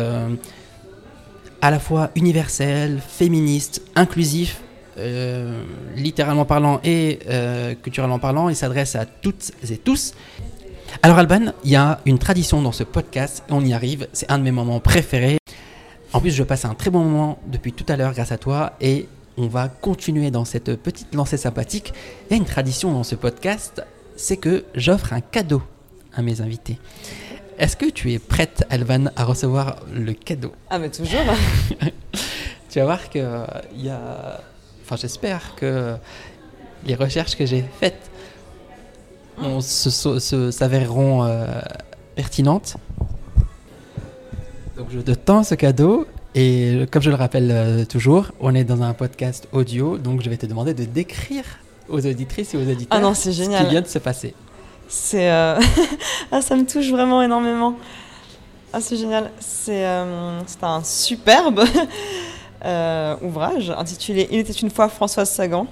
à 1.61 1.71
la 1.71 1.79
fois 1.79 2.11
universel, 2.14 3.01
féministe, 3.07 3.83
inclusif, 3.95 4.61
littéralement 5.97 6.45
parlant 6.45 6.81
et 6.85 7.21
culturellement 7.83 8.19
parlant, 8.19 8.49
il 8.49 8.57
s'adresse 8.57 8.97
à 8.97 9.07
toutes 9.07 9.53
et 9.71 9.77
tous. 9.77 10.14
Alors 11.03 11.18
Alban, 11.18 11.53
il 11.64 11.70
y 11.70 11.77
a 11.77 12.01
une 12.07 12.18
tradition 12.18 12.61
dans 12.62 12.72
ce 12.72 12.83
podcast, 12.83 13.44
et 13.48 13.53
on 13.53 13.61
y 13.61 13.72
arrive, 13.72 14.09
c'est 14.12 14.31
un 14.31 14.38
de 14.38 14.42
mes 14.42 14.51
moments 14.51 14.81
préférés. 14.81 15.38
En 16.12 16.20
plus, 16.20 16.33
je 16.33 16.42
passe 16.42 16.64
un 16.64 16.74
très 16.74 16.90
bon 16.90 17.05
moment 17.05 17.38
depuis 17.46 17.72
tout 17.72 17.85
à 17.88 17.96
l'heure 17.96 18.12
grâce 18.12 18.33
à 18.33 18.38
toi, 18.38 18.72
et 18.81 19.09
on 19.37 19.46
va 19.46 19.68
continuer 19.68 20.31
dans 20.31 20.44
cette 20.44 20.74
petite 20.77 21.14
lancée 21.14 21.37
sympathique. 21.37 21.92
Il 22.29 22.33
y 22.33 22.35
a 22.35 22.37
une 22.38 22.46
tradition 22.46 22.92
dans 22.92 23.05
ce 23.05 23.14
podcast, 23.14 23.83
c'est 24.16 24.37
que 24.37 24.64
j'offre 24.74 25.12
un 25.12 25.20
cadeau 25.20 25.62
à 26.14 26.22
mes 26.22 26.40
invités. 26.40 26.79
Est-ce 27.59 27.77
que 27.77 27.87
tu 27.87 28.12
es 28.12 28.18
prête, 28.18 28.64
Alban, 28.70 29.07
à 29.16 29.24
recevoir 29.24 29.77
le 29.92 30.12
cadeau? 30.12 30.53
Ah, 30.70 30.79
mais 30.79 30.90
toujours 30.90 31.20
tu 32.70 32.79
vas 32.79 32.85
voir 32.85 33.11
que 33.11 33.18
euh, 33.18 33.44
il 33.74 33.87
y 33.87 33.90
a. 33.90 34.40
Enfin, 34.85 34.96
j'espère 34.96 35.55
que 35.57 35.96
les 36.87 36.94
recherches 36.94 37.37
que 37.37 37.46
j'ai 37.46 37.64
faites 37.81 38.11
ont- 39.42 39.61
se- 39.61 40.51
s'avéreront 40.51 41.24
euh, 41.24 41.46
pertinentes. 42.14 42.77
Donc, 44.77 44.87
je 44.90 45.01
te 45.01 45.11
tends 45.12 45.42
ce 45.42 45.55
cadeau. 45.55 46.07
Et 46.35 46.87
comme 46.92 47.03
je 47.03 47.11
le 47.11 47.16
rappelle 47.16 47.51
euh, 47.51 47.85
toujours, 47.85 48.27
on 48.40 48.55
est 48.55 48.64
dans 48.64 48.83
un 48.83 48.92
podcast 48.94 49.48
audio, 49.53 49.98
donc 49.98 50.22
je 50.22 50.29
vais 50.31 50.37
te 50.37 50.46
demander 50.46 50.74
de 50.74 50.85
décrire 50.85 51.44
aux 51.88 52.05
auditrices 52.07 52.55
et 52.55 52.59
aux 52.59 52.70
auditeurs 52.70 52.87
Ah 52.98 53.01
non, 53.01 53.14
c'est 53.14 53.33
ce 53.33 53.42
qui 53.42 53.48
vient 53.70 53.81
de 53.81 53.87
se 53.87 53.98
passer. 53.98 54.35
C'est. 54.88 55.31
euh, 55.31 55.59
ah, 56.33 56.40
ça 56.42 56.55
me 56.55 56.64
touche 56.66 56.90
vraiment 56.90 57.22
énormément. 57.22 57.74
Ah, 58.72 58.81
c'est 58.81 58.96
génial. 58.96 59.31
C'est 59.40 59.87
euh, 59.87 60.40
c'est 60.46 60.62
un 60.62 60.85
superbe 60.85 61.64
euh, 62.64 63.16
ouvrage 63.22 63.70
intitulé 63.70 64.29
Il 64.31 64.38
était 64.40 64.53
une 64.53 64.70
fois 64.70 64.88
Françoise 64.90 65.31
Sagan 65.31 65.66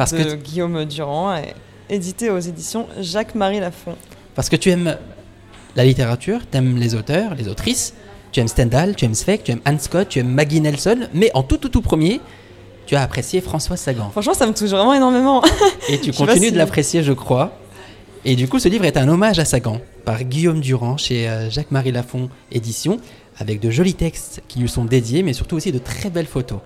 Parce 0.00 0.12
de 0.12 0.24
que, 0.24 0.34
Guillaume 0.34 0.84
Durand, 0.84 1.36
et 1.36 1.54
édité 1.94 2.30
aux 2.30 2.38
éditions 2.38 2.86
Jacques-Marie 3.00 3.60
Lafont. 3.60 3.96
parce 4.34 4.48
que 4.48 4.56
tu 4.56 4.70
aimes 4.70 4.96
la 5.76 5.84
littérature, 5.84 6.40
tu 6.50 6.56
aimes 6.58 6.76
les 6.76 6.94
auteurs, 6.94 7.34
les 7.34 7.48
autrices, 7.48 7.94
tu 8.32 8.40
aimes 8.40 8.48
Stendhal, 8.48 8.94
tu 8.96 9.04
aimes 9.04 9.14
Zweig, 9.14 9.42
tu 9.42 9.52
aimes 9.52 9.60
Anne 9.64 9.78
Scott, 9.78 10.08
tu 10.08 10.18
aimes 10.20 10.32
Maggie 10.32 10.60
Nelson, 10.60 11.08
mais 11.14 11.30
en 11.34 11.42
tout, 11.42 11.56
tout, 11.58 11.68
tout 11.68 11.82
premier, 11.82 12.20
tu 12.86 12.96
as 12.96 13.02
apprécié 13.02 13.40
François 13.40 13.76
Sagan. 13.76 14.10
Franchement, 14.10 14.34
ça 14.34 14.46
me 14.46 14.52
touche 14.52 14.70
vraiment 14.70 14.94
énormément. 14.94 15.42
Et 15.88 15.98
tu 16.00 16.12
continues 16.16 16.46
si- 16.46 16.52
de 16.52 16.56
l'apprécier, 16.58 17.02
je 17.02 17.12
crois. 17.12 17.52
Et 18.24 18.36
du 18.36 18.48
coup, 18.48 18.58
ce 18.58 18.68
livre 18.68 18.84
est 18.84 18.96
un 18.96 19.08
hommage 19.08 19.38
à 19.38 19.44
Sagan, 19.44 19.80
par 20.04 20.22
Guillaume 20.24 20.60
Durand, 20.60 20.96
chez 20.96 21.28
euh, 21.28 21.50
Jacques-Marie 21.50 21.92
Lafont 21.92 22.28
Édition, 22.52 22.98
avec 23.38 23.60
de 23.60 23.70
jolis 23.70 23.94
textes 23.94 24.42
qui 24.48 24.58
lui 24.58 24.68
sont 24.68 24.84
dédiés, 24.84 25.22
mais 25.22 25.32
surtout 25.32 25.56
aussi 25.56 25.72
de 25.72 25.78
très 25.78 26.10
belles 26.10 26.26
photos. 26.26 26.58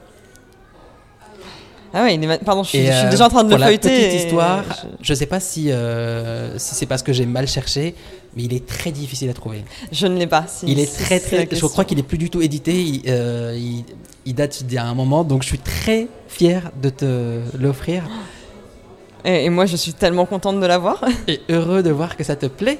Ah 1.96 2.02
ouais, 2.02 2.38
pardon, 2.44 2.64
je 2.64 2.70
suis, 2.70 2.78
Et, 2.78 2.86
je 2.86 2.92
suis 2.92 3.06
euh, 3.06 3.10
déjà 3.10 3.26
en 3.26 3.28
train 3.28 3.44
de 3.44 3.48
pour 3.50 3.56
le 3.56 3.60
la 3.60 3.66
feuilleter. 3.68 3.88
petite 3.88 4.12
et 4.12 4.24
histoire, 4.26 4.64
je- 5.00 5.12
ne 5.12 5.16
sais 5.16 5.26
pas 5.26 5.38
si, 5.38 5.70
euh, 5.70 6.58
si 6.58 6.74
c'est 6.74 6.86
parce 6.86 7.04
que 7.04 7.12
j'ai 7.12 7.24
mal 7.24 7.46
cherché, 7.46 7.94
mais 8.34 8.42
il 8.42 8.52
est 8.52 8.66
très 8.66 8.90
difficile 8.90 9.30
à 9.30 9.32
trouver. 9.32 9.64
Je 9.92 10.08
ne 10.08 10.18
l'ai 10.18 10.26
pas. 10.26 10.44
si- 10.48 10.66
Il 10.66 10.80
est 10.80 10.86
si 10.86 11.04
très 11.04 11.20
la 11.36 11.46
très. 11.46 11.56
Je 11.56 11.66
crois 11.66 11.84
qu'il 11.84 11.98
est 12.00 12.02
plus 12.02 12.18
du 12.18 12.30
tout 12.30 12.42
édité. 12.42 12.82
Il, 12.82 13.02
euh, 13.06 13.54
il, 13.56 13.84
il 14.26 14.34
date 14.34 14.64
d'il 14.64 14.74
y 14.74 14.78
a 14.78 14.84
un 14.84 14.94
moment, 14.94 15.22
donc 15.22 15.42
je 15.42 15.48
suis 15.48 15.58
très 15.58 16.08
fier 16.26 16.72
de 16.82 16.88
te 16.88 17.40
l'offrir 17.58 18.02
Et, 19.26 19.44
et 19.46 19.50
moi, 19.50 19.64
je 19.64 19.76
suis 19.76 19.94
tellement 19.94 20.26
contente 20.26 20.60
de 20.60 20.66
l'avoir. 20.66 21.02
et 21.28 21.40
heureux 21.48 21.82
de 21.84 21.90
voir 21.90 22.16
que 22.16 22.24
ça 22.24 22.34
te 22.36 22.46
plaît. 22.46 22.78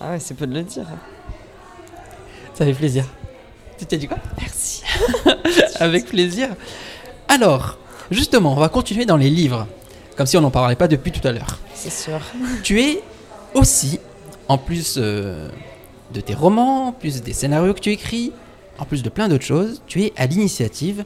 Ah 0.00 0.10
ouais, 0.10 0.20
c'est 0.20 0.34
peu 0.34 0.46
de 0.46 0.52
le 0.54 0.62
dire. 0.62 0.84
Ça 2.52 2.64
fait 2.64 2.74
plaisir. 2.74 3.04
Tu 3.78 3.86
t'es 3.86 3.96
dit 3.96 4.06
quoi? 4.06 4.18
Merci. 4.38 4.82
Avec 5.80 6.06
plaisir. 6.06 6.48
Alors, 7.28 7.78
justement, 8.10 8.52
on 8.52 8.60
va 8.60 8.68
continuer 8.68 9.06
dans 9.06 9.16
les 9.16 9.30
livres, 9.30 9.66
comme 10.16 10.26
si 10.26 10.36
on 10.36 10.40
n'en 10.40 10.50
parlait 10.50 10.76
pas 10.76 10.88
depuis 10.88 11.12
tout 11.12 11.26
à 11.26 11.32
l'heure. 11.32 11.58
C'est 11.74 11.92
sûr. 11.92 12.20
Tu 12.62 12.80
es 12.80 13.02
aussi, 13.54 13.98
en 14.48 14.58
plus 14.58 14.96
euh, 14.98 15.48
de 16.12 16.20
tes 16.20 16.34
romans, 16.34 16.88
en 16.88 16.92
plus 16.92 17.22
des 17.22 17.32
scénarios 17.32 17.74
que 17.74 17.80
tu 17.80 17.90
écris, 17.90 18.32
en 18.78 18.84
plus 18.84 19.02
de 19.02 19.08
plein 19.08 19.28
d'autres 19.28 19.44
choses, 19.44 19.82
tu 19.86 20.02
es 20.02 20.12
à 20.16 20.26
l'initiative 20.26 21.04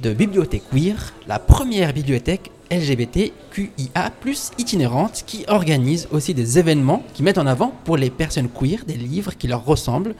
de 0.00 0.12
Bibliothèque 0.12 0.64
Queer, 0.70 1.12
la 1.28 1.38
première 1.38 1.92
bibliothèque 1.92 2.50
LGBTQIA 2.70 4.12
itinérante 4.58 5.24
qui 5.26 5.44
organise 5.46 6.08
aussi 6.10 6.32
des 6.32 6.58
événements 6.58 7.02
qui 7.12 7.22
mettent 7.22 7.38
en 7.38 7.46
avant 7.46 7.72
pour 7.84 7.98
les 7.98 8.08
personnes 8.08 8.48
queer 8.48 8.84
des 8.86 8.96
livres 8.96 9.36
qui 9.36 9.46
leur 9.46 9.64
ressemblent, 9.64 10.14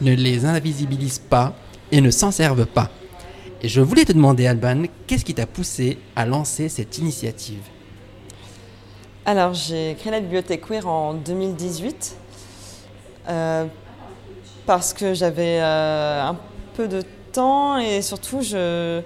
ne 0.00 0.14
les 0.14 0.44
invisibilisent 0.44 1.18
pas 1.18 1.54
et 1.90 2.00
ne 2.00 2.10
s'en 2.10 2.30
servent 2.30 2.66
pas. 2.66 2.90
Et 3.62 3.68
je 3.68 3.82
voulais 3.82 4.06
te 4.06 4.12
demander, 4.12 4.46
Alban, 4.46 4.84
qu'est-ce 5.06 5.24
qui 5.24 5.34
t'a 5.34 5.46
poussé 5.46 5.98
à 6.16 6.24
lancer 6.24 6.70
cette 6.70 6.96
initiative? 6.96 7.60
Alors, 9.26 9.52
j'ai 9.52 9.96
créé 9.98 10.10
la 10.10 10.20
bibliothèque 10.20 10.66
queer 10.66 10.88
en 10.88 11.12
2018 11.12 12.16
euh, 13.28 13.66
parce 14.64 14.94
que 14.94 15.12
j'avais 15.12 15.60
euh, 15.60 16.22
un 16.22 16.36
peu 16.74 16.88
de 16.88 17.02
temps 17.32 17.76
et 17.78 18.00
surtout 18.00 18.40
je, 18.40 19.02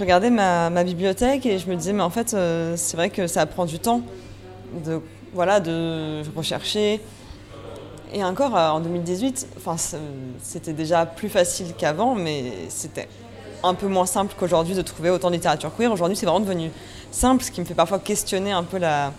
regardais 0.00 0.30
ma, 0.30 0.82
bibliothèque 0.82 1.46
et 1.46 1.58
je 1.58 1.68
me 1.68 1.76
disais 1.76 1.92
mais 1.92 2.02
en 2.02 2.10
fait 2.10 2.34
euh, 2.34 2.74
c'est 2.76 2.96
vrai 2.96 3.10
que 3.10 3.26
ça 3.26 3.46
prend 3.46 3.64
du 3.64 3.78
temps 3.78 4.02
de 4.84 5.00
voilà 5.32 5.60
de 5.60 6.22
rechercher. 6.36 7.00
Et 8.12 8.24
encore 8.24 8.54
en 8.54 8.80
2018 8.80 9.46
enfin 9.56 9.76
c'est- 9.76 9.98
c'était 10.42 10.72
déjà 10.72 11.06
plus 11.06 11.28
facile 11.28 11.74
qu'avant 11.76 12.14
mais 12.14 12.52
c'était 12.68 13.08
un 13.62 13.74
peu 13.74 13.86
moins 13.86 14.06
simple 14.06 14.34
qu'aujourd'hui 14.38 14.74
de 14.74 14.82
trouver 14.82 15.10
autant 15.10 15.28
de 15.28 15.34
littérature 15.34 15.70
queer 15.76 15.90
aujourd'hui 15.92 16.16
c'est 16.16 16.26
vraiment 16.26 16.40
devenu 16.40 16.70
simple 17.10 17.42
ce 17.42 17.50
qui 17.50 17.60
me 17.60 17.66
fait 17.66 17.74
parfois 17.74 17.98
questionner 17.98 18.52
un 18.52 18.64
peu 18.64 18.78
la 18.78 19.12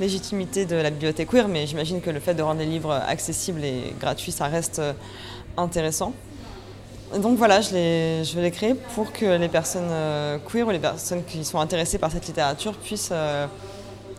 légitimité 0.00 0.66
de 0.66 0.76
la 0.76 0.90
bibliothèque 0.90 1.30
queer, 1.30 1.48
mais 1.48 1.66
j'imagine 1.66 2.00
que 2.00 2.10
le 2.10 2.20
fait 2.20 2.34
de 2.34 2.42
rendre 2.42 2.60
les 2.60 2.66
livres 2.66 2.92
accessibles 2.92 3.64
et 3.64 3.94
gratuits, 4.00 4.32
ça 4.32 4.46
reste 4.46 4.80
euh, 4.80 4.92
intéressant. 5.56 6.12
Donc 7.16 7.38
voilà, 7.38 7.60
je 7.60 7.74
l'ai, 7.74 8.24
je 8.24 8.48
créé 8.48 8.74
pour 8.74 9.12
que 9.12 9.36
les 9.36 9.48
personnes 9.48 9.90
euh, 9.90 10.38
queer 10.50 10.66
ou 10.66 10.70
les 10.70 10.80
personnes 10.80 11.22
qui 11.24 11.44
sont 11.44 11.60
intéressées 11.60 11.98
par 11.98 12.10
cette 12.10 12.26
littérature 12.26 12.74
puissent 12.74 13.10
euh, 13.12 13.46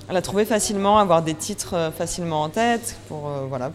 la 0.10 0.22
trouver 0.22 0.46
facilement, 0.46 0.98
avoir 0.98 1.22
des 1.22 1.34
titres 1.34 1.76
euh, 1.76 1.92
facilement 1.92 2.44
en 2.44 2.50
tête, 2.50 2.96
pour, 3.08 3.28
euh, 3.28 3.46
voilà, 3.50 3.72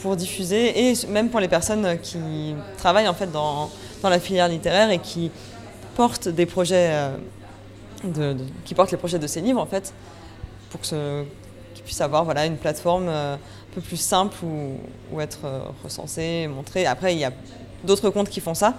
pour 0.00 0.16
diffuser, 0.16 0.90
et 0.90 0.94
même 1.08 1.28
pour 1.28 1.40
les 1.40 1.48
personnes 1.48 1.98
qui 2.00 2.54
travaillent 2.76 3.08
en 3.08 3.14
fait 3.14 3.30
dans, 3.30 3.70
dans 4.02 4.08
la 4.08 4.20
filière 4.20 4.48
littéraire 4.48 4.90
et 4.90 4.98
qui 4.98 5.30
portent 5.96 6.28
des 6.28 6.46
projets, 6.46 6.90
euh, 6.92 7.16
de- 8.04 8.36
qui 8.64 8.74
portent 8.74 8.92
les 8.92 8.96
projets 8.98 9.18
de 9.18 9.26
ces 9.26 9.40
livres 9.40 9.60
en 9.60 9.66
fait, 9.66 9.92
pour 10.70 10.80
qu'ils 10.80 11.26
puissent 11.84 12.00
avoir 12.00 12.24
voilà, 12.24 12.46
une 12.46 12.56
plateforme 12.56 13.06
euh, 13.08 13.34
un 13.34 13.74
peu 13.74 13.80
plus 13.80 13.96
simple 13.96 14.36
où, 15.12 15.20
être 15.20 15.40
euh, 15.44 15.60
recensé, 15.82 16.46
montré. 16.48 16.86
Après, 16.86 17.12
il 17.14 17.18
y 17.18 17.24
a 17.24 17.32
d'autres 17.84 18.10
comptes 18.10 18.28
qui 18.30 18.40
font 18.40 18.54
ça. 18.54 18.74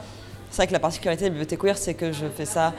C'est 0.49 0.58
vrai 0.58 0.67
que 0.67 0.73
la 0.73 0.79
particularité 0.79 1.25
de 1.25 1.29
bibliothèque 1.29 1.60
queer, 1.60 1.77
c'est 1.77 1.93
que 1.93 2.12
je 2.12 2.25
fais 2.36 2.45
ça 2.45 2.73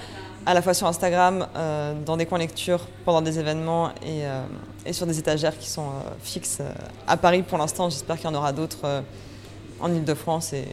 à 0.46 0.54
la 0.54 0.62
fois 0.62 0.74
sur 0.74 0.86
Instagram, 0.86 1.46
euh, 1.56 1.94
dans 2.04 2.16
des 2.16 2.26
coins 2.26 2.38
lecture, 2.38 2.80
pendant 3.04 3.22
des 3.22 3.38
événements 3.38 3.90
et, 4.02 4.24
euh, 4.24 4.42
et 4.86 4.92
sur 4.92 5.06
des 5.06 5.18
étagères 5.18 5.58
qui 5.58 5.68
sont 5.68 5.88
euh, 5.88 6.10
fixes 6.22 6.60
à 7.06 7.16
Paris 7.16 7.42
pour 7.42 7.58
l'instant. 7.58 7.90
J'espère 7.90 8.16
qu'il 8.16 8.26
y 8.26 8.28
en 8.28 8.34
aura 8.34 8.52
d'autres 8.52 9.02
en 9.80 9.92
Ile-de-France 9.92 10.52
et 10.52 10.64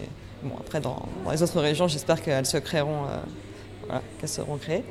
bon, 0.44 0.56
après 0.60 0.80
dans, 0.80 1.06
dans 1.26 1.32
les 1.32 1.44
autres 1.44 1.60
régions, 1.60 1.88
j'espère 1.88 2.22
qu'elles 2.22 2.46
se 2.46 2.58
créeront, 2.58 3.04
voilà, 3.86 4.02
qu'elles 4.20 4.30
seront 4.30 4.58
créées. 4.58 4.84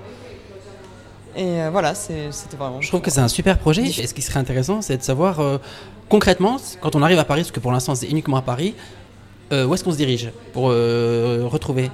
Et 1.36 1.68
voilà, 1.70 1.94
c'était 1.94 2.56
vraiment. 2.58 2.80
Je 2.80 2.88
trouve 2.88 3.02
que 3.02 3.10
c'est 3.10 3.20
un 3.20 3.28
super 3.28 3.58
projet. 3.58 3.86
Et 3.86 4.06
ce 4.06 4.14
qui 4.14 4.22
serait 4.22 4.40
intéressant, 4.40 4.80
c'est 4.80 4.96
de 4.96 5.02
savoir 5.02 5.38
concrètement, 6.08 6.56
quand 6.80 6.96
on 6.96 7.02
arrive 7.02 7.18
à 7.18 7.24
Paris, 7.24 7.42
parce 7.42 7.52
que 7.52 7.60
pour 7.60 7.72
l'instant 7.72 7.94
c'est 7.94 8.08
uniquement 8.08 8.38
à 8.38 8.42
Paris, 8.42 8.74
où 9.52 9.74
est-ce 9.74 9.84
qu'on 9.84 9.92
se 9.92 9.98
dirige 9.98 10.30
pour 10.52 10.64
retrouver 10.64 11.90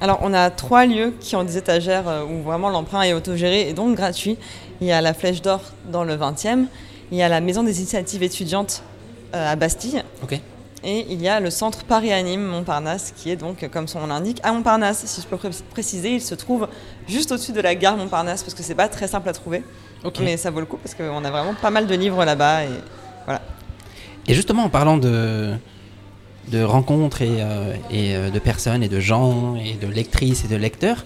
Alors, 0.00 0.18
on 0.22 0.32
a 0.32 0.50
trois 0.50 0.86
lieux 0.86 1.12
qui 1.20 1.36
ont 1.36 1.44
des 1.44 1.56
étagères 1.56 2.08
euh, 2.08 2.24
où 2.24 2.42
vraiment 2.42 2.70
l'emprunt 2.70 3.02
est 3.02 3.12
autogéré 3.12 3.68
et 3.68 3.72
donc 3.74 3.96
gratuit. 3.96 4.36
il 4.80 4.86
y 4.86 4.92
a 4.92 5.00
la 5.00 5.12
Flèche 5.14 5.42
d'Or 5.42 5.60
dans 5.92 6.04
le 6.04 6.16
20e, 6.16 6.64
il 7.12 7.18
y 7.18 7.22
a 7.22 7.28
la 7.28 7.40
Maison 7.40 7.62
des 7.62 7.78
initiatives 7.78 8.22
étudiantes 8.22 8.82
euh, 9.34 9.52
à 9.52 9.56
Bastille. 9.56 10.02
Et 10.82 11.04
il 11.10 11.20
y 11.20 11.28
a 11.28 11.40
le 11.40 11.50
centre 11.50 11.84
Paris 11.84 12.10
Anime 12.10 12.40
Montparnasse, 12.42 13.12
qui 13.14 13.30
est 13.30 13.36
donc, 13.36 13.68
comme 13.70 13.86
son 13.86 14.00
nom 14.00 14.06
l'indique, 14.06 14.40
à 14.42 14.52
Montparnasse. 14.52 15.04
Si 15.04 15.20
je 15.20 15.26
peux 15.26 15.36
pré- 15.36 15.50
préciser, 15.70 16.14
il 16.14 16.22
se 16.22 16.34
trouve 16.34 16.68
juste 17.06 17.30
au-dessus 17.32 17.52
de 17.52 17.60
la 17.60 17.74
gare 17.74 17.98
Montparnasse, 17.98 18.42
parce 18.42 18.54
que 18.54 18.62
c'est 18.62 18.74
pas 18.74 18.88
très 18.88 19.06
simple 19.06 19.28
à 19.28 19.34
trouver. 19.34 19.62
Mais 20.24 20.38
ça 20.38 20.50
vaut 20.50 20.60
le 20.60 20.64
coup, 20.66 20.78
parce 20.78 20.94
qu'on 20.94 21.22
a 21.22 21.30
vraiment 21.30 21.52
pas 21.60 21.68
mal 21.68 21.86
de 21.86 21.94
livres 21.94 22.24
là-bas. 22.24 22.64
Et 22.64 22.68
Et 24.26 24.32
justement, 24.34 24.64
en 24.64 24.68
parlant 24.70 24.96
de, 24.96 25.52
de 26.48 26.62
rencontres 26.62 27.22
et, 27.22 27.40
euh, 27.42 27.74
euh, 27.92 28.30
de 28.30 28.38
personnes 28.38 28.82
et 28.82 28.88
de 28.88 28.98
gens 29.00 29.56
et 29.56 29.74
de 29.74 29.86
lectrices 29.86 30.44
et 30.44 30.48
de 30.48 30.56
lecteurs, 30.56 31.04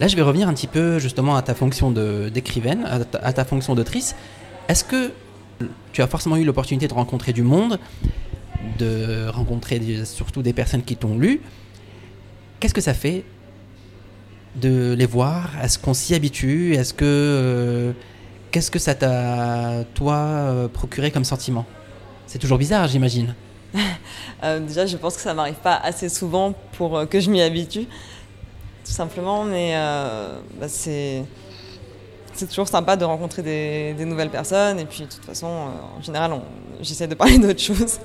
là 0.00 0.08
je 0.08 0.16
vais 0.16 0.22
revenir 0.22 0.48
un 0.48 0.54
petit 0.54 0.66
peu 0.66 0.98
justement 0.98 1.36
à 1.36 1.42
ta 1.42 1.54
fonction 1.54 1.90
d'écrivaine, 1.90 2.84
à, 2.86 3.32
ta- 3.32 3.44
fonction 3.44 3.74
d'autrice. 3.74 4.14
Est-ce 4.68 4.84
que 4.84 5.12
tu 5.92 6.02
as 6.02 6.06
forcément 6.06 6.36
eu 6.36 6.44
l'opportunité 6.44 6.88
de 6.88 6.94
rencontrer 6.94 7.32
du 7.32 7.42
monde, 7.42 7.78
de 8.78 9.28
rencontrer 9.28 9.80
surtout 10.04 10.42
des 10.42 10.52
personnes 10.52 10.82
qui 10.82 10.96
t'ont 10.96 11.18
lu? 11.18 11.40
Qu'est-ce 12.60 12.74
que 12.74 12.80
ça 12.80 12.94
fait 12.94 13.24
de 14.56 14.94
les 14.96 15.06
voir? 15.06 15.50
Est-ce 15.62 15.78
qu'on 15.78 15.94
s'y 15.94 16.14
habitue? 16.14 16.74
Est-ce 16.74 16.94
que 16.94 17.04
euh, 17.04 17.92
qu'est-ce 18.50 18.70
que 18.70 18.78
ça 18.78 18.94
t'a 18.94 19.84
toi 19.94 20.70
procuré 20.72 21.10
comme 21.10 21.24
sentiment? 21.24 21.66
C'est 22.26 22.38
toujours 22.38 22.56
bizarre, 22.58 22.88
j'imagine. 22.88 23.34
euh, 24.44 24.60
déjà, 24.60 24.86
je 24.86 24.96
pense 24.96 25.16
que 25.16 25.22
ça 25.22 25.34
m'arrive 25.34 25.56
pas 25.56 25.76
assez 25.76 26.08
souvent 26.08 26.54
pour 26.76 26.96
euh, 26.96 27.06
que 27.06 27.20
je 27.20 27.30
m'y 27.30 27.40
habitue, 27.40 27.86
tout 28.84 28.92
simplement. 28.92 29.44
Mais 29.44 29.72
euh, 29.74 30.38
bah, 30.60 30.68
c'est. 30.68 31.24
C'est 32.36 32.48
toujours 32.48 32.66
sympa 32.66 32.96
de 32.96 33.04
rencontrer 33.04 33.42
des, 33.42 33.94
des 33.94 34.04
nouvelles 34.04 34.28
personnes 34.28 34.80
et 34.80 34.86
puis 34.86 35.02
de 35.02 35.04
toute 35.04 35.24
façon, 35.24 35.46
en 35.46 36.02
général, 36.02 36.32
j'essaie 36.80 37.06
de 37.06 37.14
parler 37.14 37.38
d'autres 37.38 37.60
choses. 37.60 38.00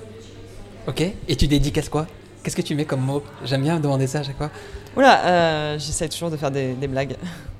Ok. 0.87 1.01
Et 1.27 1.35
tu 1.35 1.47
dédicaces 1.47 1.89
quoi? 1.89 2.05
Qu'est-ce 2.43 2.55
que 2.55 2.61
tu 2.61 2.75
mets 2.75 2.85
comme 2.85 3.01
mot? 3.01 3.23
J'aime 3.43 3.63
bien 3.63 3.79
demander 3.79 4.05
ça 4.05 4.19
à 4.19 4.23
chaque 4.23 4.37
fois. 4.37 4.51
Oula, 4.95 5.79
j'essaie 5.79 6.07
toujours 6.09 6.29
de 6.29 6.37
faire 6.37 6.51
des, 6.51 6.73
des 6.73 6.87
blagues. 6.87 7.15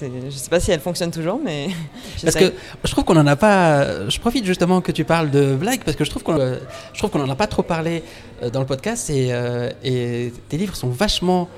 Je 0.00 0.30
sais 0.30 0.50
pas 0.50 0.58
si 0.58 0.72
elles 0.72 0.80
fonctionnent 0.80 1.10
toujours, 1.12 1.40
mais 1.42 1.68
Parce 2.22 2.34
que 2.34 2.52
je 2.82 2.90
trouve 2.90 3.04
qu'on 3.04 3.16
en 3.16 3.26
a 3.26 3.36
pas. 3.36 4.08
Je 4.08 4.18
profite 4.18 4.44
justement 4.44 4.80
que 4.80 4.90
tu 4.90 5.04
parles 5.04 5.30
de 5.30 5.54
blagues 5.54 5.82
parce 5.84 5.96
que 5.96 6.04
je 6.04 6.10
trouve 6.10 6.22
qu'on 6.22 6.38
euh, 6.38 6.58
je 6.92 6.98
trouve 6.98 7.10
qu'on 7.10 7.22
en 7.22 7.30
a 7.30 7.36
pas 7.36 7.46
trop 7.46 7.62
parlé 7.62 8.02
euh, 8.42 8.50
dans 8.50 8.60
le 8.60 8.66
podcast 8.66 9.08
et, 9.10 9.28
euh, 9.30 9.70
et 9.84 10.32
tes 10.48 10.56
livres 10.56 10.74
sont 10.74 10.88
vachement, 10.88 11.48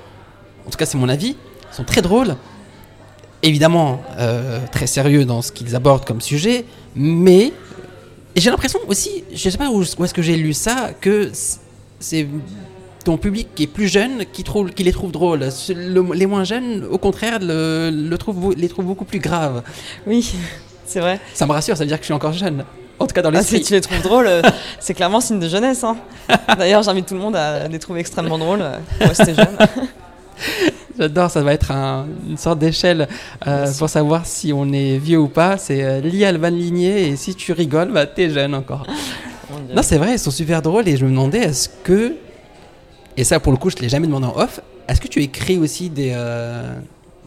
en 0.65 0.69
tout 0.69 0.77
cas 0.77 0.85
c'est 0.85 0.97
mon 0.97 1.09
avis, 1.09 1.35
sont 1.71 1.83
très 1.83 2.01
drôles. 2.01 2.35
Évidemment 3.43 4.01
euh, 4.17 4.59
très 4.71 4.87
sérieux 4.87 5.25
dans 5.25 5.41
ce 5.41 5.51
qu'ils 5.51 5.75
abordent 5.75 6.05
comme 6.05 6.21
sujet, 6.21 6.65
mais 6.95 7.53
et 8.35 8.41
j'ai 8.41 8.51
l'impression 8.51 8.79
aussi, 8.87 9.23
je 9.33 9.49
sais 9.49 9.57
pas 9.57 9.69
où, 9.69 9.81
où 9.81 10.05
est-ce 10.05 10.13
que 10.13 10.21
j'ai 10.21 10.35
lu 10.35 10.53
ça, 10.53 10.91
que 11.01 11.31
c'est 11.99 12.27
ton 13.07 13.17
public 13.17 13.47
qui 13.55 13.63
est 13.63 13.67
plus 13.67 13.87
jeune 13.87 14.23
qui, 14.33 14.43
trouve, 14.43 14.69
qui 14.71 14.83
les 14.83 14.91
trouve 14.91 15.11
drôles. 15.11 15.47
Le- 15.69 16.13
les 16.13 16.25
moins 16.25 16.43
jeunes, 16.43 16.85
au 16.91 16.97
contraire, 16.97 17.39
le, 17.41 17.89
le 17.89 18.17
trouvent- 18.17 18.53
les 18.55 18.67
trouvent 18.67 18.85
beaucoup 18.85 19.05
plus 19.05 19.19
graves. 19.19 19.63
Oui, 20.05 20.33
c'est 20.85 20.99
vrai. 20.99 21.19
Ça 21.33 21.45
me 21.45 21.51
rassure, 21.53 21.75
ça 21.77 21.83
veut 21.83 21.87
dire 21.87 21.97
que 21.97 22.03
je 22.03 22.07
suis 22.07 22.13
encore 22.13 22.33
jeune. 22.33 22.63
En 22.99 23.05
tout 23.07 23.13
cas 23.13 23.21
dans 23.21 23.31
Ah, 23.33 23.43
si 23.43 23.61
tu 23.61 23.73
les 23.73 23.81
trouves 23.81 24.01
drôles, 24.01 24.27
euh, 24.27 24.41
c'est 24.79 24.93
clairement 24.93 25.21
signe 25.21 25.39
de 25.39 25.47
jeunesse. 25.47 25.83
hein. 25.83 25.95
D'ailleurs, 26.57 26.83
j'invite 26.83 27.05
tout 27.05 27.13
le 27.13 27.19
monde 27.21 27.35
à 27.35 27.67
les 27.67 27.79
trouver 27.79 27.99
extrêmement 28.01 28.37
drôles 28.37 28.61
euh, 28.61 28.77
pour 28.99 29.07
rester 29.09 29.33
jeune. 29.35 29.55
J'adore, 30.99 31.29
ça 31.29 31.41
va 31.43 31.53
être 31.53 31.71
un- 31.71 32.07
une 32.27 32.37
sorte 32.37 32.59
d'échelle 32.59 33.07
euh, 33.47 33.67
pour 33.77 33.87
savoir 33.89 34.25
si 34.25 34.51
on 34.51 34.71
est 34.73 34.97
vieux 34.97 35.19
ou 35.19 35.27
pas. 35.27 35.57
C'est 35.57 35.83
euh, 35.83 36.01
lié 36.01 36.25
à 36.25 36.29
Alban 36.29 36.49
Ligné 36.49 37.07
et 37.09 37.15
si 37.15 37.35
tu 37.35 37.51
rigoles, 37.53 37.91
bah, 37.91 38.05
t'es 38.07 38.29
jeune 38.31 38.55
encore. 38.55 38.85
Non, 39.75 39.81
c'est 39.83 39.97
vrai, 39.97 40.13
ils 40.13 40.19
sont 40.19 40.31
super 40.31 40.61
drôles 40.61 40.87
et 40.87 40.97
je 40.97 41.05
me 41.05 41.11
demandais 41.11 41.39
est-ce 41.39 41.69
que, 41.83 42.15
et 43.17 43.23
ça 43.23 43.39
pour 43.39 43.51
le 43.51 43.57
coup 43.57 43.69
je 43.69 43.75
te 43.75 43.81
l'ai 43.81 43.89
jamais 43.89 44.07
demandé 44.07 44.27
en 44.27 44.37
off, 44.37 44.61
est-ce 44.87 45.01
que 45.01 45.07
tu 45.07 45.21
écris 45.21 45.57
aussi 45.57 45.89
des, 45.89 46.11
euh, 46.15 46.73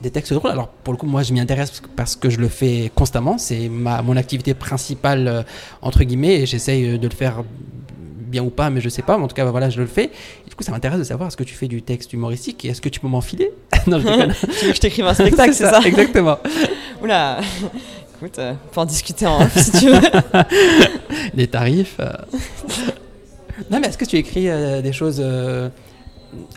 des 0.01 0.11
textes 0.11 0.33
drôles? 0.33 0.51
Alors 0.53 0.69
pour 0.69 0.93
le 0.95 0.99
coup 0.99 1.07
moi 1.07 1.23
je 1.23 1.33
m'y 1.33 1.41
intéresse 1.41 1.71
parce 1.71 1.81
que- 1.81 1.89
parce 1.95 2.17
que 2.17 2.31
je 2.31 2.39
le 2.39 2.49
fais 2.49 2.91
constamment, 2.95 3.37
c'est 3.39 3.69
ma, 3.69 4.01
mon 4.03 4.17
activité 4.17 4.55
principale 4.55 5.29
euh, 5.29 5.43
entre 5.83 6.03
guillemets 6.05 6.41
et 6.41 6.47
j'essaye 6.47 6.87
euh, 6.93 6.99
de 6.99 7.07
le 7.09 7.15
faire 7.15 7.43
bien 8.19 8.43
ou 8.45 8.51
pas 8.51 8.71
mais 8.71 8.81
je 8.81 8.89
sais 8.89 9.03
pas, 9.03 9.19
mais 9.19 9.25
en 9.25 9.29
tout 9.29 9.35
cas 9.35 9.45
bah, 9.45 9.51
voilà 9.51 9.69
je 9.71 9.81
le 9.81 9.87
fais. 9.87 10.05
Et 10.47 10.49
du 10.49 10.55
coup 10.55 10.63
ça 10.63 10.71
m'intéresse 10.73 10.99
de 11.01 11.05
savoir 11.05 11.29
est-ce 11.29 11.37
que 11.37 11.43
tu 11.45 11.55
fais 11.55 11.69
du 11.69 11.83
texte 11.83 12.13
humoristique 12.13 12.65
et 12.65 12.69
est-ce 12.69 12.81
que 12.81 12.89
tu 12.89 13.01
peux 13.01 13.09
m'enfiler? 13.09 13.51
Non 13.87 13.99
je 13.99 14.07
déconne. 14.07 14.33
tu 14.41 14.47
veux 14.67 14.71
que 14.71 14.77
je 14.77 14.81
t'écrive 14.81 15.07
un 15.07 15.15
spectacle, 15.15 15.53
c'est 15.55 15.65
ça, 15.69 15.81
Exactement. 15.85 16.39
Oula 17.03 17.41
Écoute, 18.23 18.39
euh, 18.39 18.53
on 18.53 18.75
peut 18.75 18.81
en 18.81 18.85
discuter 18.85 19.27
en 19.27 19.41
off 19.43 19.57
si 19.57 19.73
tu 19.73 19.87
veux. 19.89 19.99
Les 21.35 21.47
tarifs. 21.47 21.97
Non 23.71 23.81
mais 23.81 23.89
est-ce 23.89 23.99
que 23.99 24.05
tu 24.05 24.17
écris 24.17 24.49
euh, 24.49 24.81
des 24.83 24.93
choses 24.93 25.21
euh, 25.25 25.69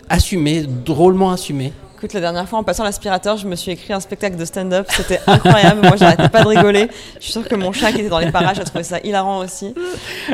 assumées, 0.08 0.62
drôlement 0.62 1.30
assumées? 1.32 1.72
Écoute, 1.96 2.12
la 2.12 2.20
dernière 2.20 2.46
fois, 2.46 2.58
en 2.58 2.64
passant 2.64 2.84
l'aspirateur, 2.84 3.38
je 3.38 3.46
me 3.46 3.56
suis 3.56 3.70
écrit 3.70 3.94
un 3.94 4.00
spectacle 4.00 4.36
de 4.36 4.44
stand-up. 4.44 4.86
C'était 4.90 5.20
incroyable. 5.26 5.80
Moi, 5.82 5.96
j'arrêtais 5.96 6.28
pas 6.28 6.42
de 6.42 6.48
rigoler. 6.48 6.88
Je 7.18 7.22
suis 7.22 7.32
sûre 7.32 7.48
que 7.48 7.54
mon 7.54 7.72
chat 7.72 7.92
qui 7.92 8.00
était 8.00 8.10
dans 8.10 8.18
les 8.18 8.30
parages 8.30 8.58
a 8.58 8.64
trouvé 8.64 8.84
ça 8.84 8.98
hilarant 9.02 9.38
aussi. 9.38 9.72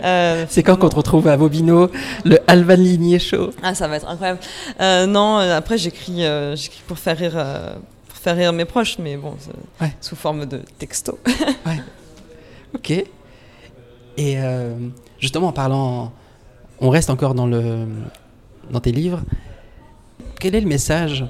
Euh, 0.02 0.46
C'est 0.48 0.64
quand 0.64 0.74
qu'on 0.76 0.88
te 0.88 0.96
retrouve 0.96 1.28
à 1.28 1.36
Bobino, 1.36 1.88
le 2.24 2.38
Alvan 2.48 2.74
Ligné 2.74 3.20
Show? 3.20 3.50
Ah, 3.62 3.74
ça 3.76 3.86
va 3.86 3.96
être 3.96 4.08
incroyable. 4.08 4.40
Euh, 4.80 5.06
non, 5.06 5.36
après, 5.36 5.78
j'écris 5.78 6.24
euh, 6.24 6.56
pour 6.88 6.98
faire 6.98 7.16
rire. 7.16 7.32
pour 8.08 8.16
faire 8.16 8.36
rire 8.36 8.52
mes 8.52 8.64
proches, 8.64 8.96
mais 8.98 9.16
bon, 9.16 9.34
Ouais. 9.80 9.92
sous 10.00 10.16
forme 10.16 10.46
de 10.46 10.62
texto. 10.78 11.20
Ok. 12.74 12.90
Et 14.16 14.36
justement, 15.20 15.48
en 15.48 15.52
parlant, 15.52 16.10
on 16.80 16.90
reste 16.90 17.10
encore 17.10 17.34
dans, 17.34 17.46
le, 17.46 17.86
dans 18.70 18.80
tes 18.80 18.92
livres. 18.92 19.20
Quel 20.38 20.54
est 20.54 20.60
le 20.60 20.68
message 20.68 21.26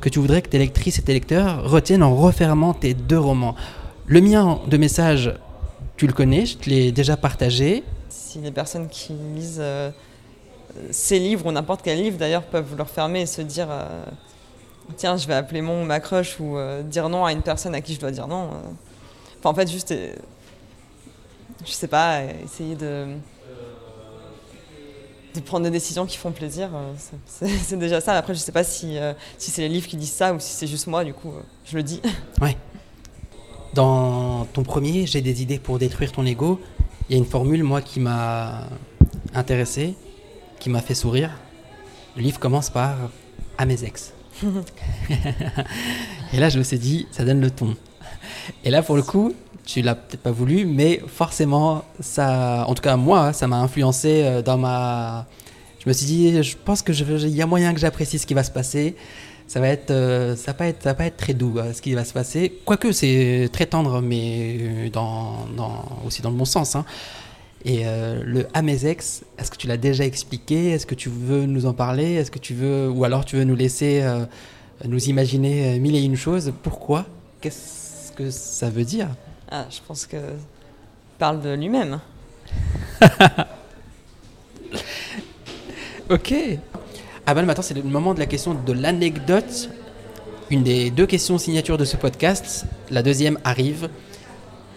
que 0.00 0.08
tu 0.08 0.18
voudrais 0.18 0.42
que 0.42 0.48
tes 0.48 0.58
lectrices 0.58 0.98
et 0.98 1.02
tes 1.02 1.12
lecteurs 1.12 1.68
retiennent 1.70 2.02
en 2.02 2.14
refermant 2.14 2.74
tes 2.74 2.94
deux 2.94 3.18
romans? 3.18 3.54
Le 4.06 4.20
mien 4.20 4.60
de 4.66 4.76
message, 4.76 5.32
tu 5.96 6.06
le 6.06 6.12
connais, 6.12 6.46
je 6.46 6.58
te 6.58 6.68
l'ai 6.68 6.90
déjà 6.90 7.16
partagé. 7.16 7.84
Si 8.08 8.40
les 8.40 8.50
personnes 8.50 8.88
qui 8.88 9.12
lisent 9.12 9.58
euh, 9.60 9.90
ces 10.90 11.18
livres 11.18 11.46
ou 11.46 11.52
n'importe 11.52 11.82
quel 11.82 12.02
livre 12.02 12.18
d'ailleurs 12.18 12.42
peuvent 12.42 12.76
le 12.76 12.82
refermer 12.82 13.22
et 13.22 13.26
se 13.26 13.42
dire 13.42 13.68
euh, 13.70 14.04
tiens 14.96 15.16
je 15.16 15.26
vais 15.28 15.34
appeler 15.34 15.62
mon 15.62 15.82
ou 15.82 15.84
ma 15.84 16.00
crush 16.00 16.40
ou 16.40 16.56
euh, 16.56 16.82
dire 16.82 17.08
non 17.08 17.24
à 17.24 17.32
une 17.32 17.42
personne 17.42 17.74
à 17.74 17.80
qui 17.80 17.94
je 17.94 18.00
dois 18.00 18.10
dire 18.10 18.26
non. 18.26 18.50
Enfin 19.38 19.50
en 19.50 19.54
fait 19.54 19.70
juste 19.70 19.94
je 21.64 21.70
sais 21.70 21.88
pas 21.88 22.22
essayer 22.44 22.74
de 22.74 23.06
de 25.34 25.40
prendre 25.40 25.64
des 25.64 25.70
décisions 25.70 26.06
qui 26.06 26.16
font 26.18 26.30
plaisir, 26.32 26.70
euh, 26.74 26.92
c'est- 27.64 27.76
déjà 27.76 28.00
ça. 28.00 28.12
Après 28.14 28.34
je 28.34 28.38
sais 28.38 28.52
pas 28.52 28.64
si, 28.64 28.98
euh, 28.98 29.12
si 29.38 29.50
c'est 29.50 29.62
les 29.62 29.68
livres 29.68 29.86
qui 29.88 29.96
disent 29.96 30.12
ça 30.12 30.32
ou 30.34 30.40
si 30.40 30.52
c'est 30.52 30.66
juste 30.66 30.86
moi 30.86 31.04
du 31.04 31.14
coup 31.14 31.30
euh, 31.30 31.40
je 31.64 31.76
le 31.76 31.82
dis. 31.82 32.00
Dans 33.74 34.44
ton 34.52 34.62
premier, 34.64 35.06
j'ai 35.06 35.22
des 35.22 35.40
idées 35.40 35.58
pour 35.58 35.78
détruire 35.78 36.12
ton 36.12 36.26
ego. 36.26 36.60
Il 37.08 37.12
y 37.12 37.14
a 37.14 37.18
une 37.18 37.24
formule, 37.28 37.62
moi, 37.64 37.80
qui 37.80 38.00
m'a 38.00 38.64
intéressé, 39.34 39.94
qui 40.60 40.68
m'a 40.68 40.82
fait 40.82 40.94
sourire. 40.94 41.30
Le 42.16 42.22
livre 42.22 42.38
commence 42.38 42.68
par 42.68 42.96
à 43.56 43.64
mes 43.64 43.82
ex. 43.84 44.12
et 46.34 46.38
là, 46.38 46.50
je 46.50 46.58
me 46.58 46.62
suis 46.64 46.78
dit, 46.78 47.06
ça 47.12 47.24
donne 47.24 47.40
le 47.40 47.50
ton. 47.50 47.74
Et 48.62 48.70
là, 48.70 48.82
pour 48.82 48.94
le 48.96 49.02
coup, 49.02 49.32
tu 49.64 49.82
l'as 49.82 49.94
peut-être 49.94 50.22
pas 50.22 50.30
voulu, 50.32 50.66
mais 50.66 51.00
forcément, 51.06 51.84
ça, 52.00 52.64
en 52.66 52.74
tout 52.74 52.82
cas 52.82 52.96
moi, 52.96 53.32
ça 53.32 53.46
m'a 53.46 53.58
influencé 53.58 54.22
euh, 54.24 54.42
dans 54.42 54.58
ma. 54.58 55.26
Je 55.84 55.88
me 55.88 55.92
suis 55.92 56.06
dit, 56.06 56.42
je 56.42 56.56
pense 56.56 56.82
que 56.82 56.92
il 56.92 57.34
y 57.34 57.42
a 57.42 57.46
moyen 57.46 57.72
que 57.74 57.80
j'apprécie 57.80 58.18
ce 58.18 58.26
qui 58.26 58.34
va 58.34 58.44
se 58.44 58.50
passer. 58.50 58.96
Ça 59.48 59.60
va 59.60 59.68
être, 59.68 59.90
euh, 59.90 60.36
ça 60.36 60.52
va 60.52 60.54
pas 60.54 60.66
être, 60.66 60.82
ça 60.82 60.92
va 60.94 61.06
être 61.06 61.16
très 61.16 61.34
doux 61.34 61.58
euh, 61.58 61.72
ce 61.72 61.82
qui 61.82 61.92
va 61.94 62.04
se 62.04 62.12
passer. 62.12 62.60
Quoique 62.64 62.92
c'est 62.92 63.50
très 63.52 63.66
tendre, 63.66 64.00
mais 64.00 64.90
dans, 64.92 65.46
aussi 66.06 66.22
dans 66.22 66.30
le 66.30 66.36
bon 66.36 66.44
sens. 66.44 66.76
hein. 66.76 66.84
Et 67.64 67.84
le 67.84 68.48
à 68.54 68.62
mes 68.62 68.86
ex, 68.86 69.22
est-ce 69.38 69.48
que 69.48 69.56
tu 69.56 69.68
l'as 69.68 69.76
déjà 69.76 70.04
expliqué? 70.04 70.70
Est-ce 70.70 70.84
que 70.84 70.96
tu 70.96 71.08
veux 71.08 71.46
nous 71.46 71.66
en 71.66 71.74
parler? 71.74 72.14
Est-ce 72.14 72.32
que 72.32 72.40
tu 72.40 72.54
veux, 72.54 72.90
ou 72.90 73.04
alors 73.04 73.24
tu 73.24 73.36
veux 73.36 73.44
nous 73.44 73.54
laisser 73.54 74.02
nous 74.84 75.04
imaginer 75.04 75.78
mille 75.78 75.94
et 75.94 76.02
une 76.02 76.16
choses? 76.16 76.52
Pourquoi? 76.64 77.06
Qu'est-ce 77.40 78.10
que 78.16 78.32
ça 78.32 78.68
veut 78.68 78.82
dire? 78.82 79.06
Ah, 79.54 79.66
je 79.68 79.80
pense 79.86 80.06
que 80.06 80.16
parle 81.18 81.42
de 81.42 81.52
lui-même. 81.52 82.00
Ok. 86.10 86.34
Ah 87.26 87.32
ben 87.32 87.46
maintenant 87.46 87.62
c'est 87.62 87.72
le 87.74 87.82
moment 87.82 88.12
de 88.12 88.18
la 88.18 88.26
question 88.26 88.52
de 88.54 88.72
l'anecdote. 88.72 89.70
Une 90.50 90.62
des 90.62 90.90
deux 90.90 91.06
questions 91.06 91.38
signature 91.38 91.78
de 91.78 91.86
ce 91.86 91.96
podcast. 91.96 92.66
La 92.90 93.02
deuxième 93.02 93.38
arrive. 93.44 93.88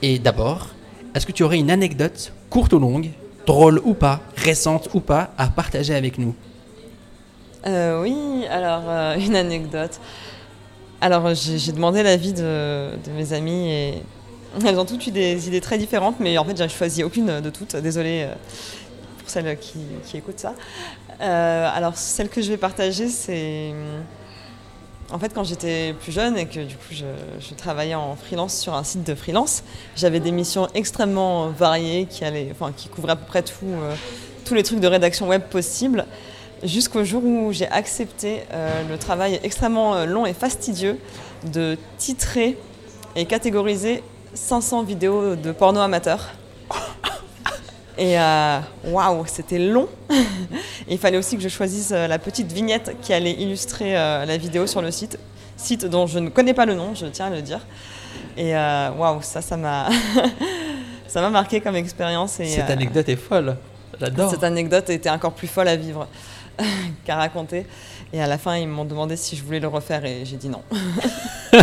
Et 0.01 0.19
d'abord, 0.19 0.69
est-ce 1.13 1.25
que 1.25 1.33
tu 1.33 1.43
aurais 1.43 1.57
une 1.57 1.71
anecdote, 1.71 2.31
courte 2.49 2.71
ou 2.71 2.79
longue, 2.79 3.09
drôle 3.45 3.81
ou 3.83 3.95
pas, 3.95 4.21
récente 4.37 4.89
ou 4.93 5.01
pas, 5.01 5.33
à 5.37 5.47
partager 5.47 5.93
avec 5.93 6.17
nous? 6.17 6.35
Euh, 7.65 8.01
oui, 8.01 8.45
alors 8.49 8.83
euh, 8.87 9.15
une 9.19 9.35
anecdote. 9.35 9.99
Alors, 11.01 11.33
j'ai 11.33 11.71
demandé 11.73 12.01
l'avis 12.03 12.31
de, 12.33 12.91
de 13.03 13.11
mes 13.11 13.33
amies 13.33 13.71
et 13.71 14.03
elles 14.63 14.79
ont 14.79 14.85
toutes 14.85 15.05
eu 15.07 15.11
des 15.11 15.47
idées 15.47 15.61
très 15.61 15.77
différentes, 15.77 16.19
mais 16.19 16.37
en 16.37 16.45
fait, 16.45 16.57
j'ai 16.57 16.69
choisi 16.69 17.03
aucune 17.03 17.41
de 17.41 17.49
toutes. 17.49 17.75
Désolée 17.75 18.23
euh, 18.23 18.33
pour 19.19 19.29
celles 19.29 19.57
qui, 19.57 19.79
écoutent 20.17 20.39
ça. 20.39 20.53
Euh, 21.21 21.69
alors, 21.73 21.97
celle 21.97 22.29
que 22.29 22.41
je 22.41 22.49
vais 22.49 22.57
partager, 22.57 23.09
c'est. 23.09 23.73
En 25.11 25.19
fait, 25.19 25.33
quand 25.33 25.43
j'étais 25.43 25.93
plus 25.93 26.11
jeune 26.11 26.35
et 26.35 26.47
que 26.47 26.61
du 26.61 26.75
coup 26.75 26.91
je, 26.91 27.53
travaillais 27.53 27.93
en 27.93 28.15
freelance 28.15 28.57
sur 28.57 28.73
un 28.73 28.83
site 28.83 29.03
de 29.03 29.13
freelance, 29.13 29.63
j'avais 29.95 30.19
des 30.19 30.31
missions 30.31 30.67
extrêmement 30.73 31.49
variées 31.49 32.07
qui, 32.09 32.25
allaient, 32.25 32.47
enfin, 32.51 32.73
qui 32.75 32.89
couvraient 32.89 33.11
à 33.11 33.15
peu 33.15 33.27
près 33.27 33.43
tout, 33.43 33.65
euh, 33.65 33.93
tous 34.45 34.55
les 34.55 34.63
trucs 34.63 34.79
de 34.79 34.87
rédaction 34.87 35.27
web 35.27 35.43
possibles, 35.43 36.07
jusqu'au 36.63 37.03
jour 37.03 37.23
où 37.23 37.51
j'ai 37.51 37.67
accepté 37.67 38.41
le 38.89 38.97
travail 38.97 39.39
extrêmement 39.43 40.05
long 40.05 40.25
et 40.25 40.33
fastidieux 40.33 40.97
de 41.53 41.77
titrer 41.99 42.57
et 43.15 43.25
catégoriser 43.25 44.01
500 44.35 44.83
vidéos 44.83 45.35
de 45.35 45.51
porno 45.51 45.79
amateur. 45.79 46.29
Et 47.97 48.19
euh, 48.19 48.59
waouh, 48.85 49.25
c'était 49.25 49.57
long. 49.57 49.87
Et 50.09 50.15
il 50.89 50.97
fallait 50.97 51.17
aussi 51.17 51.37
que 51.37 51.41
je 51.41 51.47
choisisse 51.47 51.91
euh, 51.93 52.07
la 52.07 52.19
petite 52.19 52.51
vignette 52.51 52.97
qui 53.01 53.13
allait 53.13 53.31
illustrer 53.31 53.97
euh, 53.97 54.25
la 54.25 54.37
vidéo 54.37 54.67
sur 54.67 54.81
le 54.81 54.91
site, 54.91 55.17
site 55.55 55.85
dont 55.85 56.05
je 56.05 56.19
ne 56.19 56.29
connais 56.29 56.53
pas 56.53 56.65
le 56.65 56.73
nom, 56.73 56.93
je 56.93 57.05
tiens 57.05 57.27
à 57.27 57.29
le 57.29 57.41
dire. 57.41 57.61
Et 58.37 58.53
waouh, 58.53 59.21
ça, 59.21 59.41
ça 59.41 59.55
m'a, 59.55 59.87
ça 61.07 61.21
m'a 61.21 61.29
marqué 61.29 61.61
comme 61.61 61.77
expérience. 61.77 62.41
Et, 62.41 62.47
Cette 62.47 62.69
euh, 62.69 62.73
anecdote 62.73 63.07
est 63.07 63.15
folle. 63.15 63.55
J'adore. 64.01 64.29
cette 64.29 64.43
anecdote 64.43 64.89
était 64.89 65.09
encore 65.09 65.31
plus 65.31 65.47
folle 65.47 65.69
à 65.69 65.77
vivre 65.77 66.05
qu'à 67.05 67.15
raconter. 67.15 67.65
Et 68.13 68.21
à 68.21 68.27
la 68.27 68.37
fin, 68.37 68.55
ils 68.57 68.67
m'ont 68.67 68.85
demandé 68.85 69.15
si 69.17 69.35
je 69.35 69.43
voulais 69.43 69.59
le 69.59 69.67
refaire 69.67 70.05
et 70.05 70.23
j'ai 70.25 70.37
dit 70.37 70.49
non. 70.49 70.61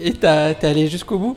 Et 0.00 0.12
t'es 0.12 0.26
allé 0.66 0.88
jusqu'au 0.88 1.18
bout? 1.18 1.36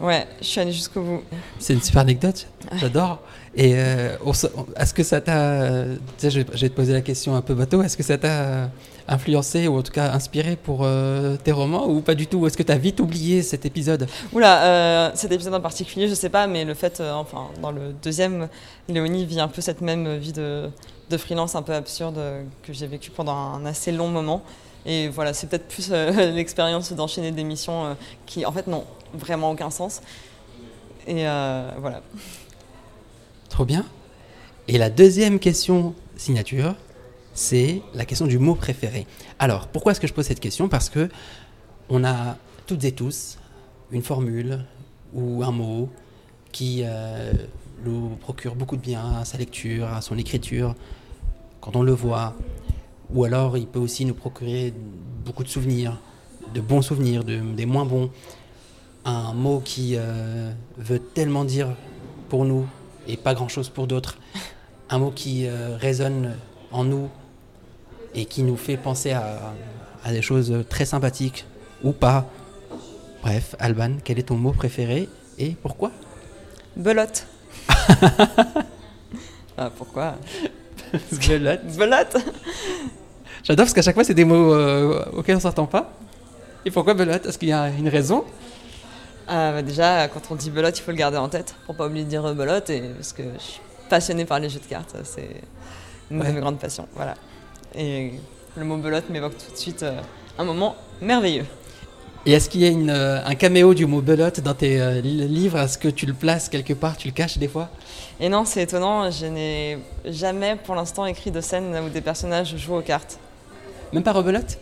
Ouais, 0.00 0.26
je 0.40 0.46
suis 0.46 0.60
allée 0.60 0.72
jusqu'au 0.72 1.02
bout. 1.02 1.22
C'est 1.58 1.72
une 1.74 1.82
super 1.82 2.02
anecdote, 2.02 2.46
j'adore. 2.76 3.20
Et 3.54 3.74
euh, 3.76 4.16
est-ce 4.76 4.92
que 4.92 5.04
ça 5.04 5.20
t'a. 5.20 5.84
Tu 5.84 5.98
sais, 6.18 6.30
je, 6.30 6.40
vais- 6.40 6.68
te 6.68 6.74
poser 6.74 6.92
la 6.92 7.00
question 7.00 7.36
un 7.36 7.40
peu 7.42 7.54
bateau. 7.54 7.82
Est-ce 7.82 7.96
que 7.96 8.02
ça 8.02 8.18
t'a 8.18 8.70
influencé 9.06 9.68
ou 9.68 9.78
en 9.78 9.82
tout 9.82 9.92
cas 9.92 10.10
inspiré 10.12 10.56
pour 10.56 10.80
euh, 10.82 11.36
tes 11.36 11.52
romans 11.52 11.86
ou 11.88 12.00
pas 12.00 12.14
du 12.16 12.26
tout? 12.26 12.38
Ou 12.38 12.46
Est-ce 12.48 12.56
que 12.56 12.64
t'as 12.64 12.76
vite 12.76 12.98
oublié 12.98 13.42
cet 13.42 13.64
épisode? 13.66 14.08
Oula, 14.32 14.64
euh, 14.64 15.10
cet 15.14 15.30
épisode 15.30 15.54
en 15.54 15.60
particulier, 15.60 16.08
je 16.08 16.14
sais 16.14 16.30
pas, 16.30 16.48
mais 16.48 16.64
le 16.64 16.74
fait, 16.74 16.98
euh, 17.00 17.12
enfin, 17.12 17.46
dans 17.62 17.70
le 17.70 17.92
deuxième, 18.02 18.48
Léonie 18.88 19.24
vit 19.24 19.38
un 19.40 19.48
peu 19.48 19.60
cette 19.62 19.80
même 19.80 20.16
vie 20.16 20.32
de, 20.32 20.68
de 21.10 21.16
freelance 21.16 21.54
un 21.54 21.62
peu 21.62 21.74
absurde 21.74 22.18
euh, 22.18 22.42
que 22.62 22.72
j'ai 22.72 22.86
vécu 22.86 23.10
pendant 23.10 23.34
un 23.34 23.66
assez 23.66 23.92
long 23.92 24.08
moment. 24.08 24.42
Et 24.86 25.08
voilà, 25.08 25.32
c'est 25.32 25.48
peut-être 25.48 25.68
plus 25.68 25.88
euh, 25.90 26.32
l'expérience 26.32 26.92
d'enchaîner 26.92 27.30
des 27.30 27.44
missions 27.44 27.86
euh, 27.86 27.94
qui, 28.26 28.44
en 28.44 28.52
fait, 28.52 28.66
n'ont 28.66 28.84
vraiment 29.12 29.50
aucun 29.50 29.70
sens. 29.70 30.00
Et 31.06 31.24
voilà. 31.24 32.00
Trop 33.50 33.66
bien. 33.66 33.84
Et 34.68 34.78
la 34.78 34.88
deuxième 34.88 35.38
question 35.38 35.94
signature, 36.16 36.74
c'est 37.34 37.82
la 37.92 38.06
question 38.06 38.26
du 38.26 38.38
mot 38.38 38.54
préféré. 38.54 39.06
Alors, 39.38 39.68
pourquoi 39.68 39.92
est-ce 39.92 40.00
que 40.00 40.06
je 40.06 40.14
pose 40.14 40.24
cette 40.24 40.40
question? 40.40 40.66
Parce 40.66 40.88
que 40.88 41.10
on 41.90 42.04
a 42.04 42.38
toutes 42.66 42.84
et 42.84 42.92
tous 42.92 43.36
une 43.92 44.02
formule 44.02 44.64
ou 45.12 45.44
un 45.44 45.50
mot 45.50 45.90
qui 46.52 46.84
nous 47.84 48.16
procure 48.20 48.54
beaucoup 48.54 48.76
de 48.76 48.82
bien 48.82 49.18
à 49.20 49.24
sa 49.24 49.38
lecture, 49.38 49.86
à 49.92 50.00
son 50.00 50.16
écriture, 50.18 50.74
quand 51.60 51.76
on 51.76 51.82
le 51.82 51.92
voit. 51.92 52.34
Ou 53.10 53.24
alors, 53.24 53.56
il 53.56 53.66
peut 53.66 53.78
aussi 53.78 54.04
nous 54.04 54.14
procurer 54.14 54.72
beaucoup 55.24 55.44
de 55.44 55.48
souvenirs, 55.48 55.98
de 56.54 56.60
bons 56.60 56.82
souvenirs, 56.82 57.24
de- 57.24 57.40
des 57.40 57.66
moins 57.66 57.84
bons. 57.84 58.10
Un 59.04 59.34
mot 59.34 59.60
qui 59.64 59.94
euh, 59.96 60.50
veut 60.78 60.98
tellement 60.98 61.44
dire 61.44 61.68
pour 62.30 62.44
nous 62.44 62.66
et 63.06 63.16
pas 63.16 63.34
grand-chose 63.34 63.68
pour 63.68 63.86
d'autres. 63.86 64.16
Un 64.88 64.98
mot 64.98 65.10
qui 65.10 65.46
euh, 65.46 65.76
résonne 65.76 66.34
en 66.72 66.84
nous 66.84 67.08
et 68.14 68.24
qui 68.24 68.42
nous 68.42 68.56
fait 68.56 68.76
penser 68.76 69.12
à 69.12 69.52
des 70.10 70.22
choses 70.22 70.64
très 70.68 70.84
sympathiques 70.86 71.44
ou 71.82 71.92
pas. 71.92 72.26
Bref, 73.22 73.56
Alban, 73.58 73.96
quel 74.04 74.18
est 74.18 74.24
ton 74.24 74.36
mot 74.36 74.52
préféré 74.52 75.08
et 75.38 75.50
pourquoi? 75.62 75.90
Belote. 76.76 77.26
ah, 79.58 79.70
pourquoi? 79.76 80.14
Belote. 81.28 81.64
Belote 81.76 82.16
J'adore 83.42 83.64
parce 83.66 83.74
qu'à 83.74 83.82
chaque 83.82 83.94
fois, 83.94 84.04
c'est 84.04 84.14
des 84.14 84.24
mots 84.24 84.54
euh, 84.54 85.04
auxquels 85.12 85.36
on 85.36 85.40
s'entend 85.40 85.66
pas. 85.66 85.92
Et 86.64 86.70
pourquoi 86.70 86.94
belote 86.94 87.26
Est-ce 87.26 87.38
qu'il 87.38 87.48
y 87.48 87.52
a 87.52 87.68
une 87.68 87.88
raison? 87.88 88.24
Ah, 89.28 89.52
bah 89.52 89.62
déjà, 89.62 90.08
quand 90.08 90.20
on 90.30 90.34
dit 90.34 90.50
belote, 90.50 90.78
il 90.78 90.82
faut 90.82 90.90
le 90.90 90.96
garder 90.96 91.18
en 91.18 91.28
tête 91.28 91.54
pour 91.66 91.74
pas 91.74 91.86
oublier 91.86 92.04
de 92.04 92.08
dire 92.10 92.24
euh, 92.24 92.32
belote. 92.34 92.70
Et, 92.70 92.80
parce 92.80 93.12
que 93.12 93.22
je 93.38 93.42
suis 93.42 93.60
passionnée 93.90 94.24
par 94.24 94.38
les 94.40 94.48
jeux 94.48 94.60
de 94.60 94.66
cartes, 94.66 94.96
c'est 95.04 95.28
une 96.10 96.20
Ouais. 96.20 96.28
de 96.28 96.32
mes 96.32 96.40
grandes 96.40 96.58
passions. 96.58 96.88
Voilà. 96.94 97.14
Et 97.74 98.12
le 98.56 98.64
mot 98.64 98.76
belote 98.76 99.08
m'évoque 99.10 99.36
tout 99.36 99.52
de 99.52 99.56
suite 99.58 99.82
euh, 99.82 100.00
un 100.38 100.44
moment 100.44 100.76
merveilleux. 101.02 101.44
Et 102.26 102.32
est-ce 102.32 102.48
qu'il 102.48 102.62
y 102.62 102.64
a 102.64 102.68
une, 102.68 102.88
euh, 102.88 103.22
un 103.24 103.34
caméo 103.34 103.74
du 103.74 103.84
mot 103.84 104.00
belote 104.00 104.40
dans 104.40 104.54
tes 104.54 104.80
euh, 104.80 105.00
li- 105.02 105.28
livres? 105.28 105.58
Est-ce 105.58 105.76
que 105.76 105.88
tu 105.88 106.06
le 106.06 106.14
places 106.14 106.48
quelque 106.48 106.72
part 106.72 106.96
Tu 106.96 107.08
le 107.08 107.12
caches 107.12 107.36
des 107.36 107.48
fois? 107.48 107.68
Et 108.18 108.30
non, 108.30 108.44
c'est 108.46 108.62
étonnant, 108.62 109.10
je 109.10 109.26
n'ai 109.26 109.78
jamais 110.06 110.56
pour 110.56 110.74
l'instant 110.74 111.04
écrit 111.04 111.30
de 111.30 111.40
scène 111.42 111.76
où 111.84 111.90
des 111.90 112.00
personnages 112.00 112.56
jouent 112.56 112.76
aux 112.76 112.80
cartes, 112.82 113.18
Même 113.92 114.02
pas 114.02 114.12
rebelote? 114.12 114.58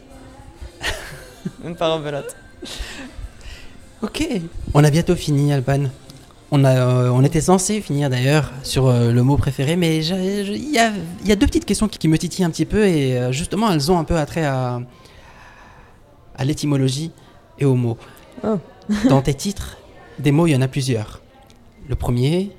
Même 1.62 1.76
pas 1.76 1.96
belote. 1.98 2.34
Ok. 4.02 4.26
On 4.74 4.82
a 4.82 4.90
bientôt 4.90 5.14
fini, 5.14 5.52
Alban. 5.52 5.84
On, 6.50 6.64
a, 6.64 6.74
euh, 6.74 7.10
on 7.10 7.22
était 7.22 7.40
censé 7.40 7.80
finir 7.80 8.10
d'ailleurs 8.10 8.50
sur 8.64 8.88
euh, 8.88 9.12
le 9.12 9.22
mot 9.22 9.36
préféré, 9.36 9.76
mais 9.76 10.04
il 10.04 10.70
y 10.72 10.78
a, 10.78 10.90
il 11.22 11.28
y 11.28 11.32
a 11.32 11.36
deux 11.36 11.46
petites 11.46 11.64
questions 11.64 11.86
qui, 11.88 11.98
qui 11.98 12.08
me 12.08 12.18
titillent 12.18 12.44
un 12.44 12.50
petit 12.50 12.66
peu 12.66 12.84
et 12.86 13.32
justement 13.32 13.70
elles 13.72 13.90
ont 13.90 13.98
un 13.98 14.04
peu 14.04 14.16
attrait 14.16 14.44
à, 14.44 14.80
à 16.36 16.44
l'étymologie 16.44 17.10
et 17.58 17.64
aux 17.64 17.74
mots. 17.74 17.98
Oh. 18.44 18.58
Dans 19.08 19.22
tes 19.22 19.34
titres, 19.34 19.78
des 20.18 20.32
mots, 20.32 20.46
il 20.46 20.52
y 20.52 20.56
en 20.56 20.62
a 20.62 20.68
plusieurs. 20.68 21.22
Le 21.88 21.94
premier, 21.94 22.50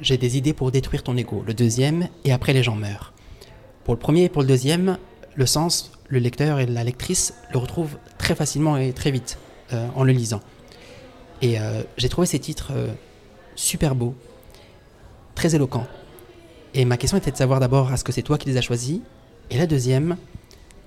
j'ai 0.00 0.16
des 0.16 0.36
idées 0.36 0.52
pour 0.52 0.70
détruire 0.70 1.02
ton 1.02 1.16
ego. 1.16 1.42
Le 1.46 1.54
deuxième, 1.54 2.08
et 2.24 2.32
après 2.32 2.52
les 2.52 2.62
gens 2.62 2.76
meurent. 2.76 3.12
Pour 3.84 3.94
le 3.94 4.00
premier 4.00 4.24
et 4.24 4.28
pour 4.28 4.42
le 4.42 4.48
deuxième, 4.48 4.98
le 5.34 5.46
sens, 5.46 5.92
le 6.08 6.18
lecteur 6.18 6.58
et 6.58 6.66
la 6.66 6.84
lectrice 6.84 7.34
le 7.52 7.58
retrouvent 7.58 7.96
très 8.18 8.34
facilement 8.34 8.76
et 8.76 8.92
très 8.92 9.10
vite 9.10 9.38
euh, 9.72 9.88
en 9.94 10.04
le 10.04 10.12
lisant. 10.12 10.40
Et 11.42 11.58
euh, 11.58 11.82
j'ai 11.96 12.08
trouvé 12.08 12.26
ces 12.26 12.38
titres 12.38 12.72
euh, 12.72 12.88
super 13.54 13.94
beaux, 13.94 14.14
très 15.34 15.54
éloquents. 15.54 15.86
Et 16.74 16.84
ma 16.84 16.96
question 16.96 17.16
était 17.16 17.30
de 17.30 17.36
savoir 17.36 17.60
d'abord, 17.60 17.92
est-ce 17.92 18.04
que 18.04 18.12
c'est 18.12 18.22
toi 18.22 18.38
qui 18.38 18.48
les 18.48 18.56
as 18.56 18.60
choisis? 18.60 19.00
Et 19.50 19.58
la 19.58 19.66
deuxième, 19.66 20.16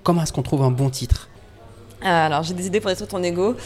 comment 0.02 0.22
est-ce 0.22 0.32
qu'on 0.32 0.42
trouve 0.42 0.62
un 0.62 0.70
bon 0.70 0.90
titre? 0.90 1.28
Alors, 2.04 2.42
j'ai 2.42 2.54
des 2.54 2.66
idées 2.66 2.80
pour 2.80 2.90
détruire 2.90 3.08
ton 3.08 3.22
ego. 3.22 3.56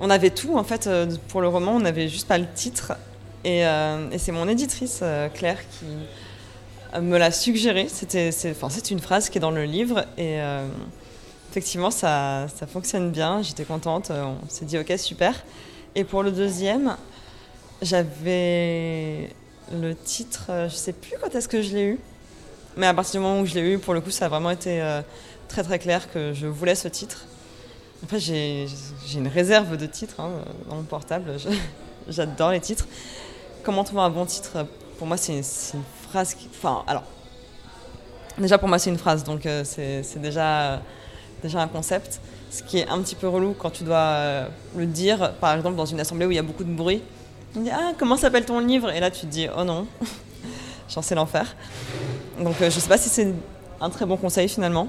On 0.00 0.10
avait 0.10 0.30
tout, 0.30 0.56
en 0.56 0.64
fait, 0.64 0.86
euh, 0.86 1.06
pour 1.28 1.40
le 1.40 1.48
roman, 1.48 1.72
on 1.72 1.80
n'avait 1.80 2.08
juste 2.08 2.28
pas 2.28 2.38
le 2.38 2.46
titre. 2.54 2.92
Et, 3.44 3.66
euh, 3.66 4.16
c'est 4.16 4.32
mon 4.32 4.48
éditrice, 4.48 5.00
euh, 5.02 5.28
Claire, 5.28 5.58
qui 5.68 5.86
euh, 6.94 7.00
me 7.00 7.18
l'a 7.18 7.32
suggéré. 7.32 7.88
C'était, 7.88 8.30
c'est, 8.30 8.52
enfin, 8.52 8.68
c'est 8.70 8.90
une 8.90 9.00
phrase 9.00 9.28
qui 9.28 9.38
est 9.38 9.40
dans 9.40 9.50
le 9.50 9.64
livre. 9.64 10.00
Et 10.16 10.40
euh, 10.40 10.66
effectivement, 11.50 11.90
ça, 11.90 12.46
ça 12.54 12.66
fonctionne 12.66 13.10
bien. 13.10 13.42
J'étais 13.42 13.64
contente. 13.64 14.10
euh, 14.10 14.24
On 14.24 14.48
s'est 14.48 14.64
dit, 14.64 14.78
OK, 14.78 14.92
super. 14.96 15.34
Et 15.96 16.04
pour 16.04 16.22
le 16.22 16.30
deuxième, 16.30 16.96
j'avais 17.82 19.30
le 19.72 19.94
titre, 19.96 20.46
euh, 20.48 20.68
je 20.68 20.74
sais 20.76 20.92
plus 20.92 21.14
quand 21.20 21.34
est-ce 21.34 21.48
que 21.48 21.60
je 21.60 21.74
l'ai 21.74 21.84
eu. 21.84 21.98
Mais 22.76 22.86
à 22.86 22.94
partir 22.94 23.20
du 23.20 23.26
moment 23.26 23.40
où 23.40 23.46
je 23.46 23.54
l'ai 23.54 23.72
eu, 23.72 23.78
pour 23.78 23.94
le 23.94 24.00
coup, 24.00 24.10
ça 24.10 24.26
a 24.26 24.28
vraiment 24.28 24.50
été 24.50 24.80
euh, 24.80 25.02
très 25.48 25.64
très 25.64 25.80
clair 25.80 26.10
que 26.12 26.32
je 26.32 26.46
voulais 26.46 26.76
ce 26.76 26.86
titre. 26.86 27.26
Après, 28.02 28.18
j'ai 28.18 28.66
une 29.14 29.28
réserve 29.28 29.76
de 29.76 29.86
titres 29.86 30.20
hein, 30.20 30.30
dans 30.68 30.76
mon 30.76 30.82
portable. 30.82 31.36
J'adore 32.08 32.50
les 32.50 32.60
titres. 32.60 32.86
Comment 33.62 33.84
trouver 33.84 34.02
un 34.02 34.10
bon 34.10 34.24
titre? 34.24 34.66
Pour 34.98 35.06
moi, 35.06 35.16
c'est 35.16 35.34
une 35.34 35.82
phrase 36.08 36.34
qui. 36.34 36.48
Enfin, 36.50 36.82
alors. 36.86 37.04
Déjà, 38.38 38.56
pour 38.56 38.68
moi, 38.68 38.78
c'est 38.78 38.90
une 38.90 38.98
phrase, 38.98 39.22
donc 39.22 39.44
euh, 39.44 39.64
c'est 39.64 40.20
déjà, 40.20 40.80
déjà 41.42 41.60
un 41.60 41.68
concept. 41.68 42.20
Ce 42.50 42.62
qui 42.62 42.78
est 42.78 42.88
un 42.88 43.00
petit 43.02 43.14
peu 43.14 43.28
relou 43.28 43.54
quand 43.56 43.70
tu 43.70 43.84
dois 43.84 43.96
euh, 43.96 44.48
le 44.76 44.86
dire, 44.86 45.34
par 45.34 45.54
exemple, 45.54 45.76
dans 45.76 45.84
une 45.84 46.00
assemblée 46.00 46.26
où 46.26 46.30
il 46.30 46.36
y 46.36 46.38
a 46.38 46.42
beaucoup 46.42 46.64
de 46.64 46.72
bruit. 46.72 47.02
On 47.54 47.60
dit 47.60 47.70
Ah, 47.70 47.92
comment 47.98 48.16
s'appelle 48.16 48.46
ton 48.46 48.60
livre? 48.60 48.90
Et 48.90 49.00
là, 49.00 49.10
tu 49.10 49.22
te 49.22 49.26
dis 49.26 49.46
Oh 49.56 49.64
non, 49.64 49.86
j'en 50.88 51.02
sais 51.02 51.14
l'enfer. 51.14 51.54
Donc, 52.40 52.60
euh, 52.62 52.70
je 52.70 52.80
sais 52.80 52.88
pas 52.88 52.98
si 52.98 53.10
c'est 53.10 53.34
un 53.80 53.90
très 53.90 54.06
bon 54.06 54.16
conseil 54.16 54.48
finalement. 54.48 54.88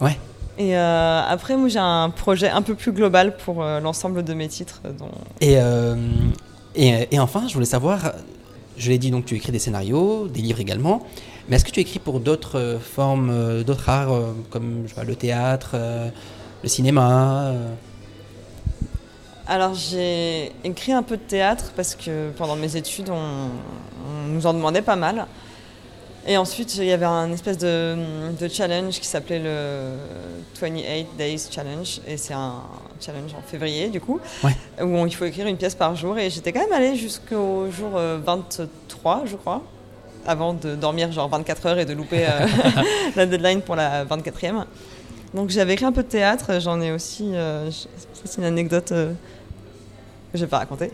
Ouais. 0.00 0.18
Et 0.60 0.76
euh, 0.76 1.22
après, 1.26 1.56
moi, 1.56 1.70
j'ai 1.70 1.78
un 1.78 2.10
projet 2.10 2.50
un 2.50 2.60
peu 2.60 2.74
plus 2.74 2.92
global 2.92 3.34
pour 3.38 3.62
euh, 3.62 3.80
l'ensemble 3.80 4.22
de 4.22 4.34
mes 4.34 4.46
titres. 4.46 4.82
euh, 4.84 4.92
Dont... 4.92 5.10
Et, 5.40 5.54
euh, 5.56 5.96
et, 6.74 7.08
et 7.10 7.18
enfin, 7.18 7.48
je 7.48 7.54
voulais 7.54 7.64
savoir, 7.64 8.12
je 8.76 8.90
l'ai 8.90 8.98
dit 8.98 9.10
donc, 9.10 9.24
tu 9.24 9.34
écris 9.36 9.52
des 9.52 9.58
scénarios, 9.58 10.28
des 10.28 10.42
livres 10.42 10.60
également, 10.60 11.06
mais 11.48 11.56
est-ce 11.56 11.64
que 11.64 11.70
tu 11.70 11.80
écris 11.80 11.98
pour 11.98 12.20
d'autres 12.20 12.78
formes, 12.78 13.62
d'autres 13.64 13.88
arts, 13.88 14.10
comme 14.50 14.82
je 14.84 14.90
sais 14.90 14.94
pas, 14.94 15.04
le 15.04 15.16
théâtre, 15.16 15.76
Le 16.62 16.68
cinéma 16.68 17.54
Alors 19.46 19.72
j'ai 19.74 20.52
écrit 20.62 20.92
un 20.92 21.02
peu 21.02 21.16
de 21.16 21.22
théâtre 21.22 21.72
parce 21.74 21.94
que 21.94 22.30
pendant 22.36 22.54
mes 22.54 22.76
études, 22.76 23.08
on, 23.08 23.14
on 23.16 24.28
nous 24.28 24.46
en 24.46 24.52
demandait 24.52 24.82
pas 24.82 24.96
mal. 24.96 25.26
Et 26.26 26.36
ensuite, 26.36 26.76
il 26.76 26.84
y 26.84 26.92
avait 26.92 27.06
un 27.06 27.32
espèce 27.32 27.56
de, 27.58 27.96
de 28.38 28.48
challenge 28.48 29.00
qui 29.00 29.06
s'appelait 29.06 29.38
le 29.38 29.92
28 30.60 31.06
Days 31.16 31.48
Challenge. 31.50 32.00
Et 32.06 32.16
c'est 32.18 32.34
un 32.34 32.56
challenge 33.00 33.32
en 33.34 33.40
février, 33.42 33.88
du 33.88 34.00
coup, 34.00 34.20
Ouais. 34.44 34.54
où 34.84 35.06
il 35.06 35.14
faut 35.14 35.24
écrire 35.24 35.46
une 35.46 35.56
pièce 35.56 35.74
par 35.74 35.96
jour. 35.96 36.18
Et 36.18 36.28
j'étais 36.28 36.52
quand 36.52 36.60
même 36.60 36.72
allée 36.72 36.94
jusqu'au 36.94 37.70
jour 37.70 37.92
euh, 37.96 38.18
23, 38.24 39.22
je 39.24 39.36
crois, 39.36 39.62
avant 40.26 40.52
de 40.52 40.74
dormir 40.74 41.10
genre 41.10 41.28
24 41.30 41.66
heures 41.66 41.78
et 41.78 41.86
de 41.86 41.94
louper 41.94 42.26
euh, 42.26 42.46
la 43.16 43.24
deadline 43.26 43.62
pour 43.62 43.74
la 43.76 44.04
24e. 44.04 44.64
Donc 45.32 45.48
j'avais 45.50 45.72
écrit 45.72 45.86
un 45.86 45.92
peu 45.92 46.02
de 46.02 46.08
théâtre. 46.08 46.60
J'en 46.60 46.80
ai 46.82 46.92
aussi. 46.92 47.30
euh, 47.34 47.70
c'est 48.24 48.38
une 48.40 48.44
anecdote. 48.46 48.92
euh, 48.92 49.12
je 50.34 50.40
vais 50.44 50.46
pas 50.46 50.58
raconter. 50.58 50.92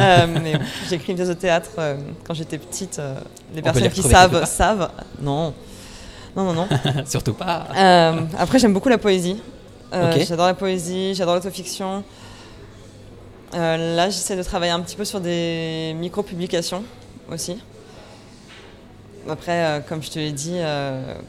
Euh, 0.00 0.26
mais 0.42 0.54
j'ai 0.88 0.96
écrit 0.96 1.12
une 1.12 1.16
pièce 1.16 1.28
de 1.28 1.34
théâtre 1.34 1.70
euh, 1.78 1.96
quand 2.26 2.34
j'étais 2.34 2.58
petite. 2.58 2.98
euh, 2.98 3.14
les 3.54 3.62
personnes 3.62 3.90
qui 3.90 4.02
savent, 4.02 4.44
savent. 4.46 4.90
Non. 5.20 5.54
Non, 6.36 6.52
non, 6.52 6.52
non. 6.54 6.68
surtout 7.06 7.34
pas. 7.34 7.68
Euh, 7.76 8.20
après, 8.38 8.58
j'aime 8.58 8.72
beaucoup 8.72 8.88
la 8.88 8.98
poésie. 8.98 9.40
J'adore 10.26 10.46
la 10.46 10.54
poésie, 10.54 11.14
j'adore 11.14 11.34
l'autofiction. 11.34 12.02
Là, 13.52 14.08
j'essaie 14.08 14.36
de 14.36 14.42
travailler 14.42 14.72
un 14.72 14.80
petit 14.80 14.96
peu 14.96 15.04
sur 15.04 15.20
des 15.20 15.94
micro-publications 15.98 16.82
aussi. 17.30 17.58
Après, 19.28 19.84
comme 19.88 20.02
je 20.02 20.10
te 20.10 20.18
l'ai 20.18 20.32
dit, 20.32 20.56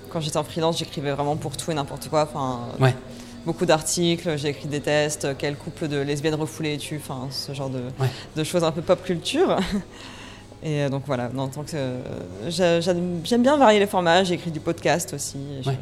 quand 0.09 0.21
j'étais 0.21 0.37
en 0.37 0.43
freelance, 0.45 0.77
j'écrivais 0.79 1.11
vraiment 1.11 1.35
pour 1.35 1.57
tout 1.57 1.69
et 1.71 1.73
n'importe 1.73 2.07
quoi. 2.07 2.23
Enfin, 2.23 2.59
Ouais. 2.79 2.95
Beaucoup 3.45 3.65
d'articles, 3.65 4.37
j'ai 4.37 4.49
écrit 4.49 4.67
des 4.69 4.79
tests, 4.79 5.27
quel 5.37 5.57
couple 5.57 5.89
de 5.89 5.97
lesbiennes 5.97 6.35
refoulées 6.35 6.75
es-tu, 6.75 6.95
enfin, 6.97 7.27
ce 7.29 7.53
genre 7.53 7.69
de, 7.69 7.79
Ouais. 7.99 8.09
de 8.37 8.43
choses 8.43 8.63
un 8.63 8.71
peu 8.71 8.81
pop 8.81 9.03
culture. 9.03 9.57
Et 10.63 10.83
euh, 10.83 10.89
donc 10.89 11.03
voilà, 11.05 11.27
tant 11.27 11.63
que, 11.63 11.71
euh, 11.75 11.99
j'a- 12.47 12.79
j'aime 12.79 13.41
bien 13.41 13.57
varier 13.57 13.79
les 13.79 13.87
formats, 13.87 14.23
j'ai 14.23 14.35
écrit 14.35 14.49
du 14.51 14.61
podcast 14.61 15.13
aussi. 15.13 15.37
je- 15.61 15.69
Ouais. 15.69 15.77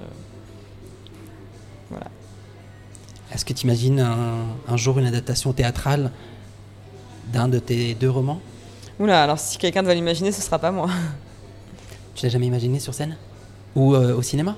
Est-ce 3.33 3.45
que 3.45 3.53
tu 3.53 3.65
imagines 3.65 3.99
un, 3.99 4.45
un 4.67 4.77
jour 4.77 4.97
une 4.97 5.05
adaptation 5.05 5.53
théâtrale 5.53 6.09
d'un 7.31 7.47
de 7.47 7.59
tes 7.59 7.93
deux 7.93 8.09
romans? 8.09 8.41
Oula, 8.99 9.23
alors 9.23 9.37
si 9.39 9.57
quelqu'un 9.57 9.83
doit 9.83 9.93
l'imaginer, 9.93 10.31
ce 10.31 10.41
sera 10.41 10.57
pas 10.57 10.71
moi. 10.71 10.89
Tu 12.15 12.25
l'as 12.25 12.31
jamais 12.31 12.47
imaginé 12.47 12.79
sur 12.79 12.93
scène? 12.93 13.17
Ou 13.75 13.93
euh, 13.95 14.15
au 14.15 14.21
cinéma? 14.21 14.55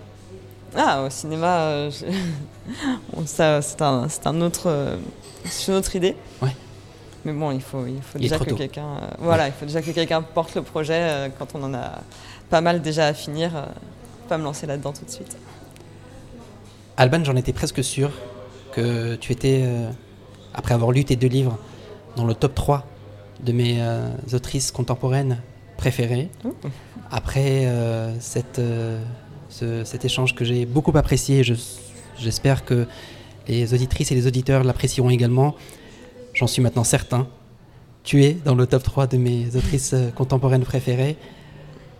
Ah, 0.75 1.03
au 1.03 1.09
cinéma, 1.09 1.59
euh, 1.59 1.91
je- 1.91 2.05
bon, 3.15 3.25
ça, 3.25 3.61
c'est 3.61 3.81
un, 3.81 4.07
c'est 4.09 4.25
un 4.27 4.41
autre, 4.41 4.63
euh, 4.67 4.97
c'est 5.45 5.71
une 5.71 5.77
autre 5.77 5.95
idée. 5.95 6.15
Ouais. 6.41 6.55
Mais 7.25 7.31
bon, 7.33 7.51
il 7.51 7.61
faut, 7.61 7.85
il 7.85 8.01
faut 8.01 8.17
Il 8.17 8.21
déjà 8.21 8.39
que 8.39 8.51
quelqu'un, 8.53 8.85
euh, 9.01 9.07
voilà, 9.19 9.47
il 9.47 9.53
faut 9.53 9.65
déjà 9.65 9.81
que 9.81 9.91
quelqu'un 9.91 10.21
porte 10.21 10.55
le 10.55 10.61
projet. 10.61 11.31
quand 11.39 11.47
on 11.55 11.63
en 11.63 11.73
a 11.73 12.01
pas 12.49 12.59
mal 12.61 12.81
déjà 12.81 13.07
à 13.07 13.13
finir, 13.13 13.51
pas 14.27 14.37
me 14.37 14.43
lancer 14.43 14.65
là-dedans 14.67 14.91
tout 14.93 15.05
de 15.05 15.09
suite. 15.11 15.37
Alban, 16.97 17.23
j'en 17.23 17.35
étais 17.35 17.53
presque 17.53 17.83
sûr 17.83 18.11
que 18.73 19.15
tu 19.15 19.31
étais, 19.31 19.63
après 20.53 20.73
avoir 20.73 20.91
lu 20.91 21.05
tes 21.05 21.15
deux 21.15 21.27
livres, 21.27 21.57
dans 22.15 22.25
le 22.25 22.33
top 22.35 22.53
3 22.55 22.85
de 23.41 23.51
mes 23.53 23.81
autrices 24.33 24.71
contemporaines 24.71 25.37
préférées. 25.77 26.29
Après 27.09 27.67
cette, 28.19 28.61
ce- 29.53 29.83
cet 29.83 30.03
échange 30.05 30.33
que 30.35 30.43
j'ai 30.45 30.65
beaucoup 30.65 30.95
apprécié, 30.97 31.43
je- 31.43 31.53
j'espère 32.19 32.65
que 32.65 32.87
les 33.47 33.73
auditrices 33.73 34.11
et 34.11 34.15
les 34.15 34.25
auditeurs 34.27 34.63
l'apprécieront 34.63 35.09
également. 35.09 35.55
J'en 36.33 36.47
suis 36.47 36.61
maintenant 36.61 36.83
certain. 36.83 37.27
Tu 38.03 38.23
es 38.23 38.33
dans 38.33 38.55
le 38.55 38.65
top 38.67 38.83
3 38.83 39.07
de 39.07 39.17
mes 39.17 39.55
autrices 39.55 39.93
euh, 39.93 40.09
contemporaines 40.11 40.63
préférées. 40.63 41.15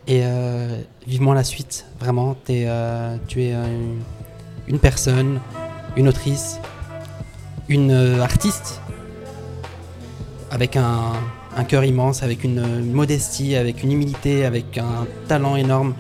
Et 0.08 0.22
euh, 0.24 0.82
vivement 1.08 1.34
la 1.34 1.44
suite, 1.44 1.86
vraiment. 2.00 2.36
Euh, 2.50 3.16
tu 3.28 3.44
es 3.44 3.54
une, 4.68 4.80
personne, 4.80 5.40
une 5.96 6.10
autrice, 6.10 6.60
une 7.70 7.92
artiste, 8.20 8.82
avec 10.52 10.76
un, 10.76 11.14
cœur 11.70 11.86
immense, 11.86 12.22
avec 12.22 12.44
une 12.44 12.92
modestie, 12.92 13.56
avec 13.56 13.82
une 13.82 13.94
humilité, 13.94 14.44
avec 14.44 14.78
un 14.78 15.08
talent 15.30 15.56
énorme. 15.56 15.94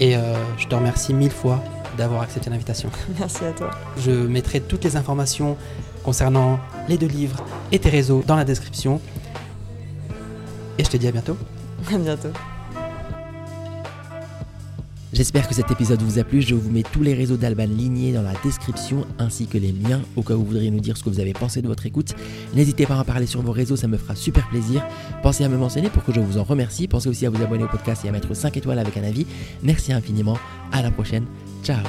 Et 0.00 0.16
euh, 0.16 0.34
je 0.58 0.66
te 0.66 0.74
remercie 0.74 1.14
mille 1.14 1.30
fois 1.30 1.62
d'avoir 1.96 2.22
accepté 2.22 2.50
l'invitation. 2.50 2.90
Merci 3.18 3.44
à 3.44 3.52
toi. 3.52 3.70
Je 3.98 4.10
mettrai 4.10 4.60
toutes 4.60 4.84
les 4.84 4.96
informations 4.96 5.56
concernant 6.02 6.58
les 6.88 6.98
deux 6.98 7.06
livres 7.06 7.42
et 7.72 7.78
tes 7.78 7.90
réseaux 7.90 8.22
dans 8.26 8.36
la 8.36 8.44
description. 8.44 9.00
Et 10.78 10.84
je 10.84 10.90
te 10.90 10.96
dis 10.96 11.08
à 11.08 11.12
bientôt. 11.12 11.36
À 11.92 11.98
bientôt. 11.98 12.30
J'espère 15.14 15.46
que 15.46 15.54
cet 15.54 15.70
épisode 15.70 16.02
vous 16.02 16.18
a 16.18 16.24
plu. 16.24 16.42
Je 16.42 16.56
vous 16.56 16.70
mets 16.72 16.82
tous 16.82 17.04
les 17.04 17.14
réseaux 17.14 17.36
d'Alban 17.36 17.68
lignés 17.68 18.12
dans 18.12 18.22
la 18.22 18.32
description 18.42 19.06
ainsi 19.20 19.46
que 19.46 19.56
les 19.56 19.72
miens 19.72 20.02
au 20.16 20.22
cas 20.22 20.34
où 20.34 20.38
vous 20.38 20.46
voudriez 20.46 20.72
nous 20.72 20.80
dire 20.80 20.96
ce 20.96 21.04
que 21.04 21.08
vous 21.08 21.20
avez 21.20 21.32
pensé 21.32 21.62
de 21.62 21.68
votre 21.68 21.86
écoute. 21.86 22.16
N'hésitez 22.52 22.84
pas 22.84 22.94
à 22.94 22.98
en 22.98 23.04
parler 23.04 23.26
sur 23.26 23.40
vos 23.40 23.52
réseaux, 23.52 23.76
ça 23.76 23.86
me 23.86 23.96
fera 23.96 24.16
super 24.16 24.48
plaisir. 24.48 24.84
Pensez 25.22 25.44
à 25.44 25.48
me 25.48 25.56
mentionner 25.56 25.88
pour 25.88 26.04
que 26.04 26.12
je 26.12 26.18
vous 26.18 26.36
en 26.36 26.42
remercie. 26.42 26.88
Pensez 26.88 27.08
aussi 27.08 27.26
à 27.26 27.30
vous 27.30 27.40
abonner 27.40 27.62
au 27.62 27.68
podcast 27.68 28.04
et 28.04 28.08
à 28.08 28.12
mettre 28.12 28.34
5 28.34 28.56
étoiles 28.56 28.80
avec 28.80 28.96
un 28.96 29.04
avis. 29.04 29.24
Merci 29.62 29.92
infiniment. 29.92 30.36
À 30.72 30.82
la 30.82 30.90
prochaine. 30.90 31.26
Ciao. 31.62 31.84